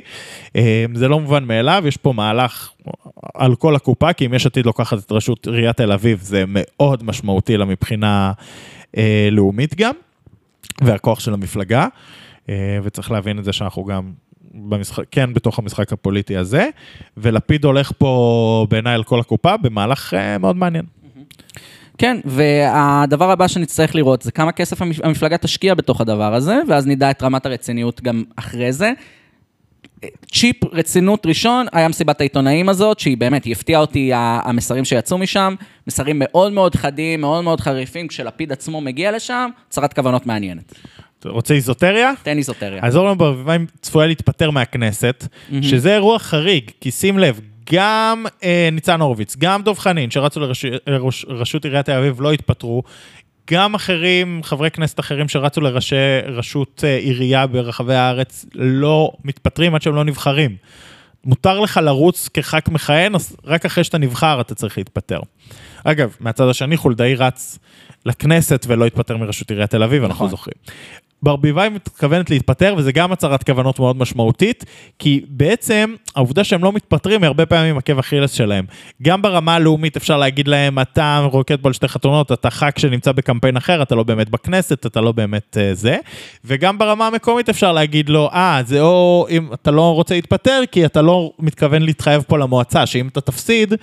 אה, 0.56 0.86
זה 0.94 1.08
לא 1.08 1.20
מובן 1.20 1.44
מאליו, 1.44 1.84
יש 1.88 1.98
פה 1.98 2.14
מהלך 2.14 2.70
על 3.36 3.56
כל 3.56 3.76
הקופה, 3.76 4.14
כי 4.14 4.26
אם 4.26 4.34
יש 4.34 4.46
עתיד 4.46 4.66
לוקחת 4.66 4.98
את 4.98 5.12
ראשות 5.12 5.48
עיריית 5.48 5.78
תל 5.78 5.92
אביב, 5.92 6.20
זה 6.22 6.44
מאוד 6.48 7.04
משמעותי 7.04 7.58
לה 7.58 7.66
מבחינה 7.66 8.32
אה, 8.98 9.30
לאומית 9.32 9.76
גם, 9.76 9.94
והכוח 10.82 11.20
של 11.20 11.34
המפלגה, 11.34 11.82
אה, 11.82 11.88
וצריך 12.84 13.12
להבין 13.12 13.40
את 13.40 13.44
זה 13.44 13.54
שאנחנו 13.54 13.86
גם 13.86 14.12
במשחק, 14.54 15.04
כן 15.12 15.34
בתוך 15.34 15.60
המשחק 15.60 15.94
הפוליטי 15.94 16.38
הזה, 16.38 16.70
ולפיד 17.18 17.66
הולך 17.66 17.92
פה 17.98 18.68
בעיניי 18.70 18.94
על 18.94 19.04
כל 19.04 19.20
הקופה 19.20 19.58
במהלך 19.58 20.14
אה, 20.14 20.38
מאוד 20.38 20.56
מעניין. 20.56 20.86
כן, 21.98 22.18
והדבר 22.26 23.32
הבא 23.32 23.48
שנצטרך 23.48 23.96
לראות 23.96 24.22
זה 24.22 24.32
כמה 24.32 24.52
כסף 24.52 24.82
המפ- 24.82 25.02
המפלגה 25.04 25.38
תשקיע 25.38 25.74
בתוך 25.74 26.02
הדבר 26.02 26.34
הזה, 26.34 26.60
ואז 26.68 26.88
נדע 26.88 27.12
את 27.12 27.24
רמת 27.24 27.46
הרציניות 27.46 28.02
גם 28.02 28.24
אחרי 28.36 28.74
זה. 28.74 28.92
צ'יפ 30.32 30.56
רצינות 30.74 31.26
ראשון 31.26 31.66
היה 31.74 31.88
מסיבת 31.88 32.22
העיתונאים 32.22 32.70
הזאת, 32.70 33.00
שהיא 33.00 33.18
באמת, 33.18 33.44
היא 33.44 33.52
הפתיעה 33.52 33.82
אותי, 33.82 34.12
המסרים 34.14 34.86
שיצאו 34.86 35.18
משם, 35.18 35.56
מסרים 35.88 36.16
מאוד 36.20 36.54
מאוד 36.54 36.76
חדים, 36.76 37.22
מאוד 37.22 37.44
מאוד 37.44 37.62
חריפים, 37.62 38.08
כשלפיד 38.08 38.52
עצמו 38.52 38.82
מגיע 38.82 39.12
לשם, 39.12 39.50
הצהרת 39.68 39.94
כוונות 39.94 40.26
מעניינת. 40.26 40.74
רוצה 41.26 41.54
איזוטריה? 41.54 42.12
תן 42.24 42.38
איזוטריה. 42.38 42.80
אז 42.84 42.96
אורנה 42.96 43.16
ברביבאי 43.16 43.58
צפויה 43.82 44.08
להתפטר 44.08 44.52
מהכנסת, 44.52 45.28
שזה 45.62 45.94
אירוע 45.94 46.20
חריג, 46.20 46.72
כי 46.82 46.92
שים 46.92 47.20
לב, 47.20 47.40
גם 47.72 48.26
אה, 48.44 48.70
ניצן 48.72 49.02
הורוביץ, 49.02 49.36
גם 49.38 49.64
דב 49.64 49.78
חנין, 49.78 50.12
שרצו 50.12 50.40
לראשות 51.28 51.66
עיריית 51.66 51.86
תל 51.86 51.92
אביב, 51.92 52.22
לא 52.22 52.34
התפטרו. 52.34 52.84
גם 53.52 53.76
אחרים, 53.76 54.42
חברי 54.44 54.72
כנסת 54.72 55.00
אחרים 55.00 55.28
שרצו 55.28 55.62
לראשי 55.62 55.96
ראשות 56.28 56.84
אה, 56.84 56.98
עירייה 56.98 57.48
ברחבי 57.48 57.96
הארץ, 57.96 58.46
לא 58.56 59.12
מתפטרים 59.24 59.76
עד 59.76 59.82
שהם 59.82 59.96
לא 59.96 60.04
נבחרים. 60.04 60.56
מותר 61.26 61.60
לך 61.60 61.80
לרוץ 61.84 62.30
כח"כ 62.34 62.70
מכהן, 62.70 63.16
אז 63.16 63.36
רק 63.46 63.66
אחרי 63.66 63.84
שאתה 63.84 63.98
נבחר 63.98 64.42
אתה 64.42 64.56
צריך 64.56 64.78
להתפטר. 64.78 65.20
אגב, 65.84 66.16
מהצד 66.20 66.48
השני 66.48 66.78
חולדאי 66.78 67.16
רץ 67.16 67.60
לכנסת 68.06 68.66
ולא 68.68 68.86
התפטר 68.86 69.18
מראשות 69.18 69.50
עיריית 69.50 69.70
תל 69.70 69.84
אביב, 69.84 70.04
אנחנו 70.04 70.16
נכון. 70.16 70.30
זוכרים. 70.30 70.56
ברביבאי 71.24 71.70
מתכוונת 71.70 72.30
להתפטר, 72.30 72.74
וזה 72.78 72.92
גם 72.92 73.12
הצהרת 73.12 73.44
כוונות 73.44 73.80
מאוד 73.80 73.98
משמעותית, 73.98 74.66
כי 75.00 75.26
בעצם 75.28 75.96
העובדה 76.16 76.44
שהם 76.44 76.64
לא 76.64 76.72
מתפטרים 76.72 77.24
היא 77.24 77.28
הרבה 77.28 77.46
פעמים 77.46 77.78
עקב 77.78 78.00
אכילס 78.00 78.32
שלהם. 78.32 78.66
גם 79.02 79.22
ברמה 79.22 79.56
הלאומית 79.56 79.98
אפשר 79.98 80.18
להגיד 80.18 80.48
להם, 80.48 80.80
אתה 80.80 81.28
רוקד 81.32 81.62
פה 81.62 81.70
על 81.70 81.74
שתי 81.74 81.88
חתונות, 81.88 82.32
אתה 82.32 82.50
ח"כ 82.50 82.80
שנמצא 82.80 83.12
בקמפיין 83.12 83.58
אחר, 83.58 83.82
אתה 83.82 83.96
לא 83.96 84.04
באמת 84.04 84.30
בכנסת, 84.30 84.86
אתה 84.86 85.02
לא 85.02 85.12
באמת 85.12 85.58
uh, 85.58 85.76
זה. 85.76 85.98
וגם 86.46 86.78
ברמה 86.78 87.08
המקומית 87.08 87.50
אפשר 87.50 87.72
להגיד 87.72 88.10
לו, 88.10 88.30
אה, 88.34 88.62
זה 88.66 88.82
או 88.82 89.28
אם 89.30 89.54
אתה 89.54 89.72
לא 89.72 89.94
רוצה 89.96 90.16
להתפטר, 90.16 90.62
כי 90.72 90.86
אתה 90.86 91.02
לא 91.02 91.32
מתכוון 91.40 91.82
להתחייב 91.82 92.24
פה 92.28 92.38
למועצה, 92.38 92.86
שאם 92.86 93.08
אתה 93.08 93.22
תפסיד, 93.22 93.74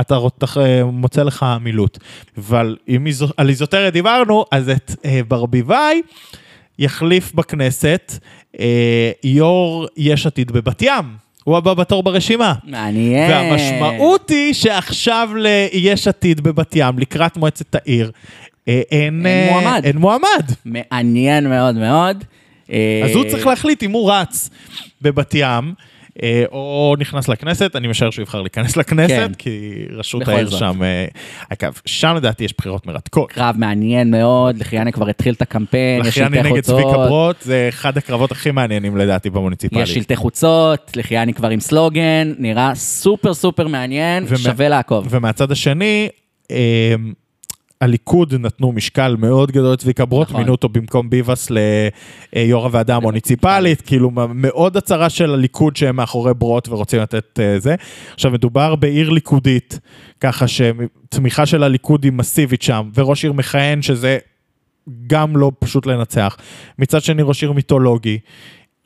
אתה 0.00 0.18
אה, 0.56 0.84
מוצא 0.84 1.22
לך 1.22 1.46
מילוט. 1.60 1.98
אבל 2.38 2.76
אם 2.88 3.06
על 3.36 3.48
איזוטריה 3.48 3.90
דיברנו, 3.90 4.44
אז 4.50 4.68
את 4.68 4.94
אה, 5.04 5.20
ברביבאי 5.28 6.02
יחליף 6.80 7.34
בכנסת 7.34 8.12
אה, 8.60 9.10
יו"ר 9.24 9.86
יש 9.96 10.26
עתיד 10.26 10.52
בבת 10.52 10.82
ים. 10.82 11.04
הוא 11.44 11.56
הבא 11.56 11.74
בתור 11.74 12.02
ברשימה. 12.02 12.54
מעניין. 12.64 13.30
והמשמעות 13.30 14.30
היא 14.30 14.54
שעכשיו 14.54 15.30
ליש 15.34 16.08
עתיד 16.08 16.40
בבת 16.40 16.72
ים, 16.76 16.98
לקראת 16.98 17.36
מועצת 17.36 17.74
העיר, 17.74 18.10
אה, 18.68 18.82
אין, 18.90 19.26
אין 19.26 19.48
אה, 19.48 19.52
מועמד. 19.52 19.84
אין 19.84 19.98
מועמד. 19.98 20.46
מעניין 20.64 21.48
מאוד 21.48 21.74
מאוד. 21.74 22.24
אז 22.68 23.10
הוא 23.14 23.24
אה, 23.24 23.30
צריך 23.30 23.46
להחליט 23.46 23.82
אם 23.82 23.90
הוא 23.90 24.12
רץ 24.12 24.50
בבת 25.02 25.34
ים. 25.34 25.74
אה, 26.22 26.44
או 26.52 26.94
נכנס 26.98 27.28
לכנסת, 27.28 27.76
אני 27.76 27.88
משער 27.88 28.10
שהוא 28.10 28.22
יבחר 28.22 28.42
להיכנס 28.42 28.76
לכנסת, 28.76 29.08
כן. 29.16 29.32
כי 29.38 29.60
ראשות 29.96 30.22
בכל 30.22 30.30
העיר 30.30 30.50
זאת. 30.50 30.58
שם, 30.58 30.82
אה, 30.82 31.04
אגב, 31.48 31.80
שם 31.86 32.14
לדעתי 32.16 32.44
יש 32.44 32.54
בחירות 32.58 32.86
מרתקות. 32.86 33.32
קרב 33.32 33.54
מעניין 33.58 34.10
מאוד, 34.10 34.58
לחיאני 34.58 34.92
כבר 34.92 35.08
התחיל 35.08 35.34
את 35.34 35.42
הקמפיין, 35.42 36.04
יש 36.06 36.14
שלטי 36.14 36.42
נגד 36.42 36.60
צביקה 36.60 36.82
חוצות, 36.82 37.06
ברוט, 37.08 37.36
זה 37.40 37.66
אחד 37.68 37.96
הקרבות 37.96 38.32
הכי 38.32 38.50
מעניינים 38.50 38.96
לדעתי 38.96 39.30
במוניציפלית. 39.30 39.82
יש 39.82 39.94
שלטי 39.94 40.16
חוצות, 40.16 40.92
לחיאני 40.96 41.34
כבר 41.34 41.48
עם 41.48 41.60
סלוגן, 41.60 42.32
נראה 42.38 42.74
סופר 42.74 43.34
סופר 43.34 43.68
מעניין, 43.68 44.24
ומה- 44.28 44.38
שווה 44.38 44.68
לעקוב. 44.68 45.06
ומהצד 45.10 45.52
השני, 45.52 46.08
אה, 46.50 46.94
הליכוד 47.80 48.34
נתנו 48.34 48.72
משקל 48.72 49.16
מאוד 49.18 49.52
גדול 49.52 49.72
לצביקה 49.72 50.04
ברוט, 50.04 50.28
נכון. 50.28 50.40
מינו 50.40 50.52
אותו 50.52 50.68
במקום 50.68 51.10
ביבס 51.10 51.50
ליו"ר 51.50 52.64
הוועדה 52.64 52.96
המוניציפלית, 52.96 53.80
כאילו 53.80 54.10
מאוד 54.34 54.76
הצהרה 54.76 55.10
של 55.10 55.34
הליכוד 55.34 55.76
שהם 55.76 55.96
מאחורי 55.96 56.34
ברוט 56.34 56.68
ורוצים 56.68 57.00
לתת 57.00 57.40
אה, 57.40 57.58
זה. 57.58 57.74
עכשיו 58.14 58.30
מדובר 58.30 58.76
בעיר 58.76 59.10
ליכודית, 59.10 59.78
ככה 60.20 60.46
שתמיכה 60.48 61.46
של 61.46 61.62
הליכוד 61.62 62.04
היא 62.04 62.12
מסיבית 62.12 62.62
שם, 62.62 62.90
וראש 62.94 63.24
עיר 63.24 63.32
מכהן 63.32 63.82
שזה 63.82 64.18
גם 65.06 65.36
לא 65.36 65.52
פשוט 65.58 65.86
לנצח. 65.86 66.36
מצד 66.78 67.02
שני 67.02 67.22
ראש 67.22 67.42
עיר 67.42 67.52
מיתולוגי. 67.52 68.18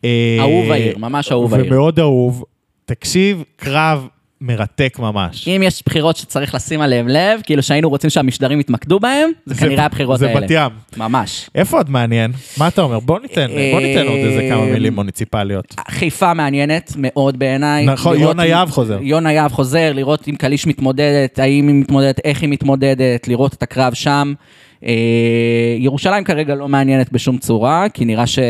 אה, 0.05 0.37
אהוב 0.41 0.71
העיר, 0.71 0.99
ממש 0.99 1.33
אהוב 1.33 1.55
העיר. 1.55 1.67
ומאוד 1.67 2.01
אהוב. 2.01 2.45
תקשיב, 2.85 3.45
קרב 3.57 4.09
מרתק 4.47 4.97
ממש. 4.99 5.49
אם 5.49 5.63
יש 5.65 5.83
בחירות 5.87 6.17
שצריך 6.17 6.55
לשים 6.55 6.81
עליהן 6.81 7.09
לב, 7.09 7.41
כאילו 7.43 7.63
שהיינו 7.63 7.89
רוצים 7.89 8.11
שהמשדרים 8.11 8.61
יתמקדו 8.61 9.01
בהן, 9.01 9.31
זה 9.47 9.55
כנראה 9.55 9.85
הבחירות 9.85 10.19
זה 10.19 10.29
האלה. 10.29 10.41
בת 10.41 10.51
ים. 10.51 10.71
ממש. 10.97 11.51
איפה 11.55 11.77
עוד 11.77 11.91
מעניין? 11.91 12.33
מה 12.59 12.69
אתה 12.69 12.83
אומר? 12.83 13.01
בוא 13.01 13.21
ניתן, 13.21 13.47
בוא 13.73 13.81
ניתן 13.81 14.07
עוד 14.07 14.19
איזה 14.19 14.47
כמה 14.51 14.61
אה, 14.61 14.73
מילים 14.73 14.95
מוניציפליות. 14.95 15.75
חיפה 15.89 16.35
מעניינת 16.35 16.93
מאוד 16.97 17.39
בעיניי. 17.39 17.87
נכון, 17.87 18.21
יונה 18.21 18.47
יהב 18.47 18.71
חוזר. 18.71 18.99
יונה 19.03 19.33
יהב 19.33 19.53
חוזר, 19.53 19.93
לראות 19.93 20.29
אם 20.29 20.37
קליש 20.37 20.67
מתמודדת, 20.67 21.39
האם 21.39 21.69
היא 21.69 21.75
מתמודדת, 21.75 22.21
איך 22.25 22.43
היא 22.43 22.49
מתמודדת, 22.49 23.29
לראות 23.29 23.55
את 23.55 23.63
הקרב 23.63 23.95
שם. 23.95 24.33
אה, 24.87 24.93
ירושלים 25.79 26.25
כרגע 26.25 26.55
לא 26.55 26.69
מעניינת 26.69 27.13
בשום 27.13 27.39
צורה, 27.39 27.87
כי 27.95 28.05
נראה 28.05 28.27
שלא... 28.27 28.45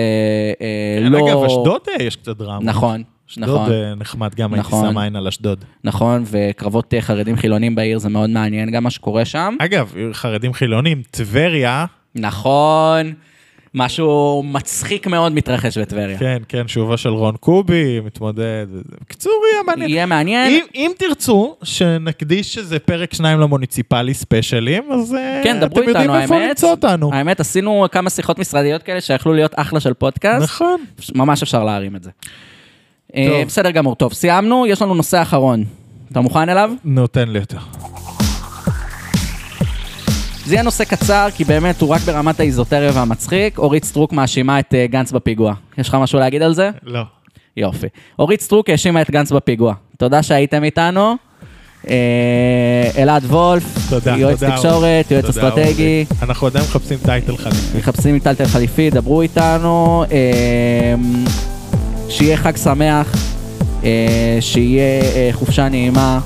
לא... 1.00 1.28
אגב, 1.28 1.44
אשדוד 1.44 1.80
אה, 1.88 2.04
יש 2.04 2.16
קצת 2.16 2.36
דרמה. 2.36 2.58
נכון, 2.62 3.02
אשדוד 3.30 3.48
נכון. 3.48 3.72
אה, 3.72 3.94
נחמד, 3.94 4.34
גם 4.34 4.54
הייתי 4.54 4.68
נכון. 4.68 4.90
שם 4.90 4.98
עין 4.98 5.16
על 5.16 5.28
אשדוד. 5.28 5.64
נכון, 5.84 6.24
וקרבות 6.26 6.94
אה, 6.94 7.00
חרדים 7.00 7.36
חילונים 7.36 7.74
בעיר 7.74 7.98
זה 7.98 8.08
מאוד 8.08 8.30
מעניין, 8.30 8.70
גם 8.70 8.84
מה 8.84 8.90
שקורה 8.90 9.24
שם. 9.24 9.56
אגב, 9.58 9.94
חרדים 10.12 10.52
חילונים, 10.52 11.02
טבריה, 11.10 11.86
נכון, 12.14 13.12
משהו 13.74 14.42
מצחיק 14.46 15.06
מאוד 15.06 15.32
מתרחש 15.32 15.78
בטבריה. 15.78 16.18
כן, 16.18 16.42
כן, 16.48 16.68
שובו 16.68 16.96
של 16.96 17.08
רון 17.08 17.36
קובי, 17.36 18.00
מתמודד. 18.00 18.66
בקיצור, 19.00 19.42
יהיה 19.52 19.62
מעניין. 19.62 19.90
יהיה 19.90 20.06
מעניין. 20.06 20.52
אם, 20.52 20.64
אם 20.74 20.92
תרצו 20.98 21.56
שנקדיש 21.62 22.58
איזה 22.58 22.78
פרק 22.78 23.14
שניים 23.14 23.40
למוניציפלי 23.40 24.14
ספיישלים, 24.14 24.82
אז 24.92 25.14
אה, 25.14 25.40
כן, 25.44 25.60
דברו 25.60 25.80
אתם 25.80 25.88
יודעים 25.88 26.14
איפה. 26.14 26.38
למצוא 26.38 26.70
אותנו. 26.70 27.10
האמת, 27.14 27.40
עשינו 27.40 27.86
כמה 27.92 28.10
שיחות 28.10 28.38
משרדיות 28.38 28.82
כאלה 28.82 29.00
שיכלו 29.00 29.32
להיות 29.32 29.52
אחלה 29.56 29.80
של 29.80 29.94
פודקאסט. 29.94 30.44
נכון. 30.44 30.84
ממש 31.14 31.42
אפשר 31.42 31.64
להרים 31.64 31.96
את 31.96 32.02
זה. 32.02 32.10
אה. 33.16 33.42
בסדר 33.46 33.70
גמור, 33.70 33.94
טוב, 33.94 34.12
סיימנו, 34.12 34.66
יש 34.66 34.82
לנו 34.82 34.94
נושא 34.94 35.22
אחרון. 35.22 35.64
אתה 36.12 36.20
מוכן 36.20 36.48
אליו? 36.48 36.70
נותן 36.84 37.28
לי 37.28 37.38
יותר. 37.38 37.58
זה 40.46 40.54
יהיה 40.54 40.62
נושא 40.62 40.84
קצר, 40.84 41.28
כי 41.34 41.44
באמת 41.44 41.80
הוא 41.80 41.88
רק 41.90 42.00
ברמת 42.00 42.40
האיזוטריה 42.40 42.90
והמצחיק. 42.94 43.58
אורית 43.58 43.84
סטרוק 43.84 44.12
מאשימה 44.12 44.58
את 44.60 44.74
אה, 44.74 44.86
גנץ 44.86 45.12
בפיגוע. 45.12 45.54
יש 45.78 45.88
לך 45.88 45.94
משהו 45.94 46.18
להגיד 46.18 46.42
על 46.42 46.54
זה? 46.54 46.70
לא. 46.82 47.02
יופי. 47.56 47.86
אורית 48.18 48.40
סטרוק 48.40 48.70
האשימה 48.70 49.02
את 49.02 49.10
גנץ 49.10 49.32
בפיגוע. 49.32 49.74
תודה 49.98 50.22
שהייתם 50.22 50.64
איתנו. 50.64 51.16
אה, 51.88 52.90
אלעד 52.98 53.24
וולף, 53.24 53.90
תודה, 53.90 54.16
יועץ 54.16 54.40
תודה, 54.40 54.56
תקשורת, 54.56 55.10
יועץ 55.10 55.24
תודה, 55.24 55.48
אסטרטגי. 55.48 56.04
אורי. 56.10 56.22
אנחנו 56.22 56.46
עדיין 56.46 56.64
מחפשים 56.64 56.98
טייטל 57.04 57.36
חליפי. 57.36 57.78
מחפשים 57.78 58.18
טלטל 58.18 58.46
חליפי, 58.46 58.90
דברו 58.90 59.22
איתנו. 59.22 60.04
שיהיה 62.08 62.36
חג 62.36 62.56
שמח, 62.56 63.14
אה, 63.84 64.36
שיהיה 64.40 65.02
אה, 65.02 65.30
חופשה 65.32 65.68
נעימה. 65.68 66.20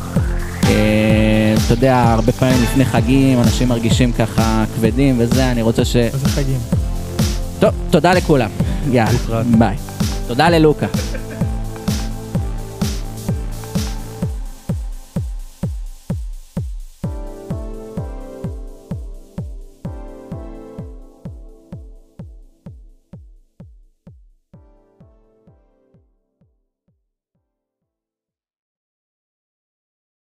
אה, 0.64 1.55
אתה 1.64 1.72
יודע, 1.74 2.03
הרבה 2.03 2.33
פעמים 2.33 2.62
לפני 2.62 2.85
חגים 2.85 3.39
אנשים 3.39 3.68
מרגישים 3.68 4.12
ככה 4.12 4.64
כבדים 4.76 5.14
וזה, 5.18 5.51
אני 5.51 5.62
רוצה 5.62 5.85
ש... 5.85 5.97
איזה 5.97 6.29
חגים. 6.29 6.61
טוב, 7.59 7.70
תודה 7.91 8.14
לכולם. 8.14 8.51
יאללה. 8.91 9.43
ביי. 9.59 9.76
תודה 10.26 10.49
ללוקה. 10.49 10.87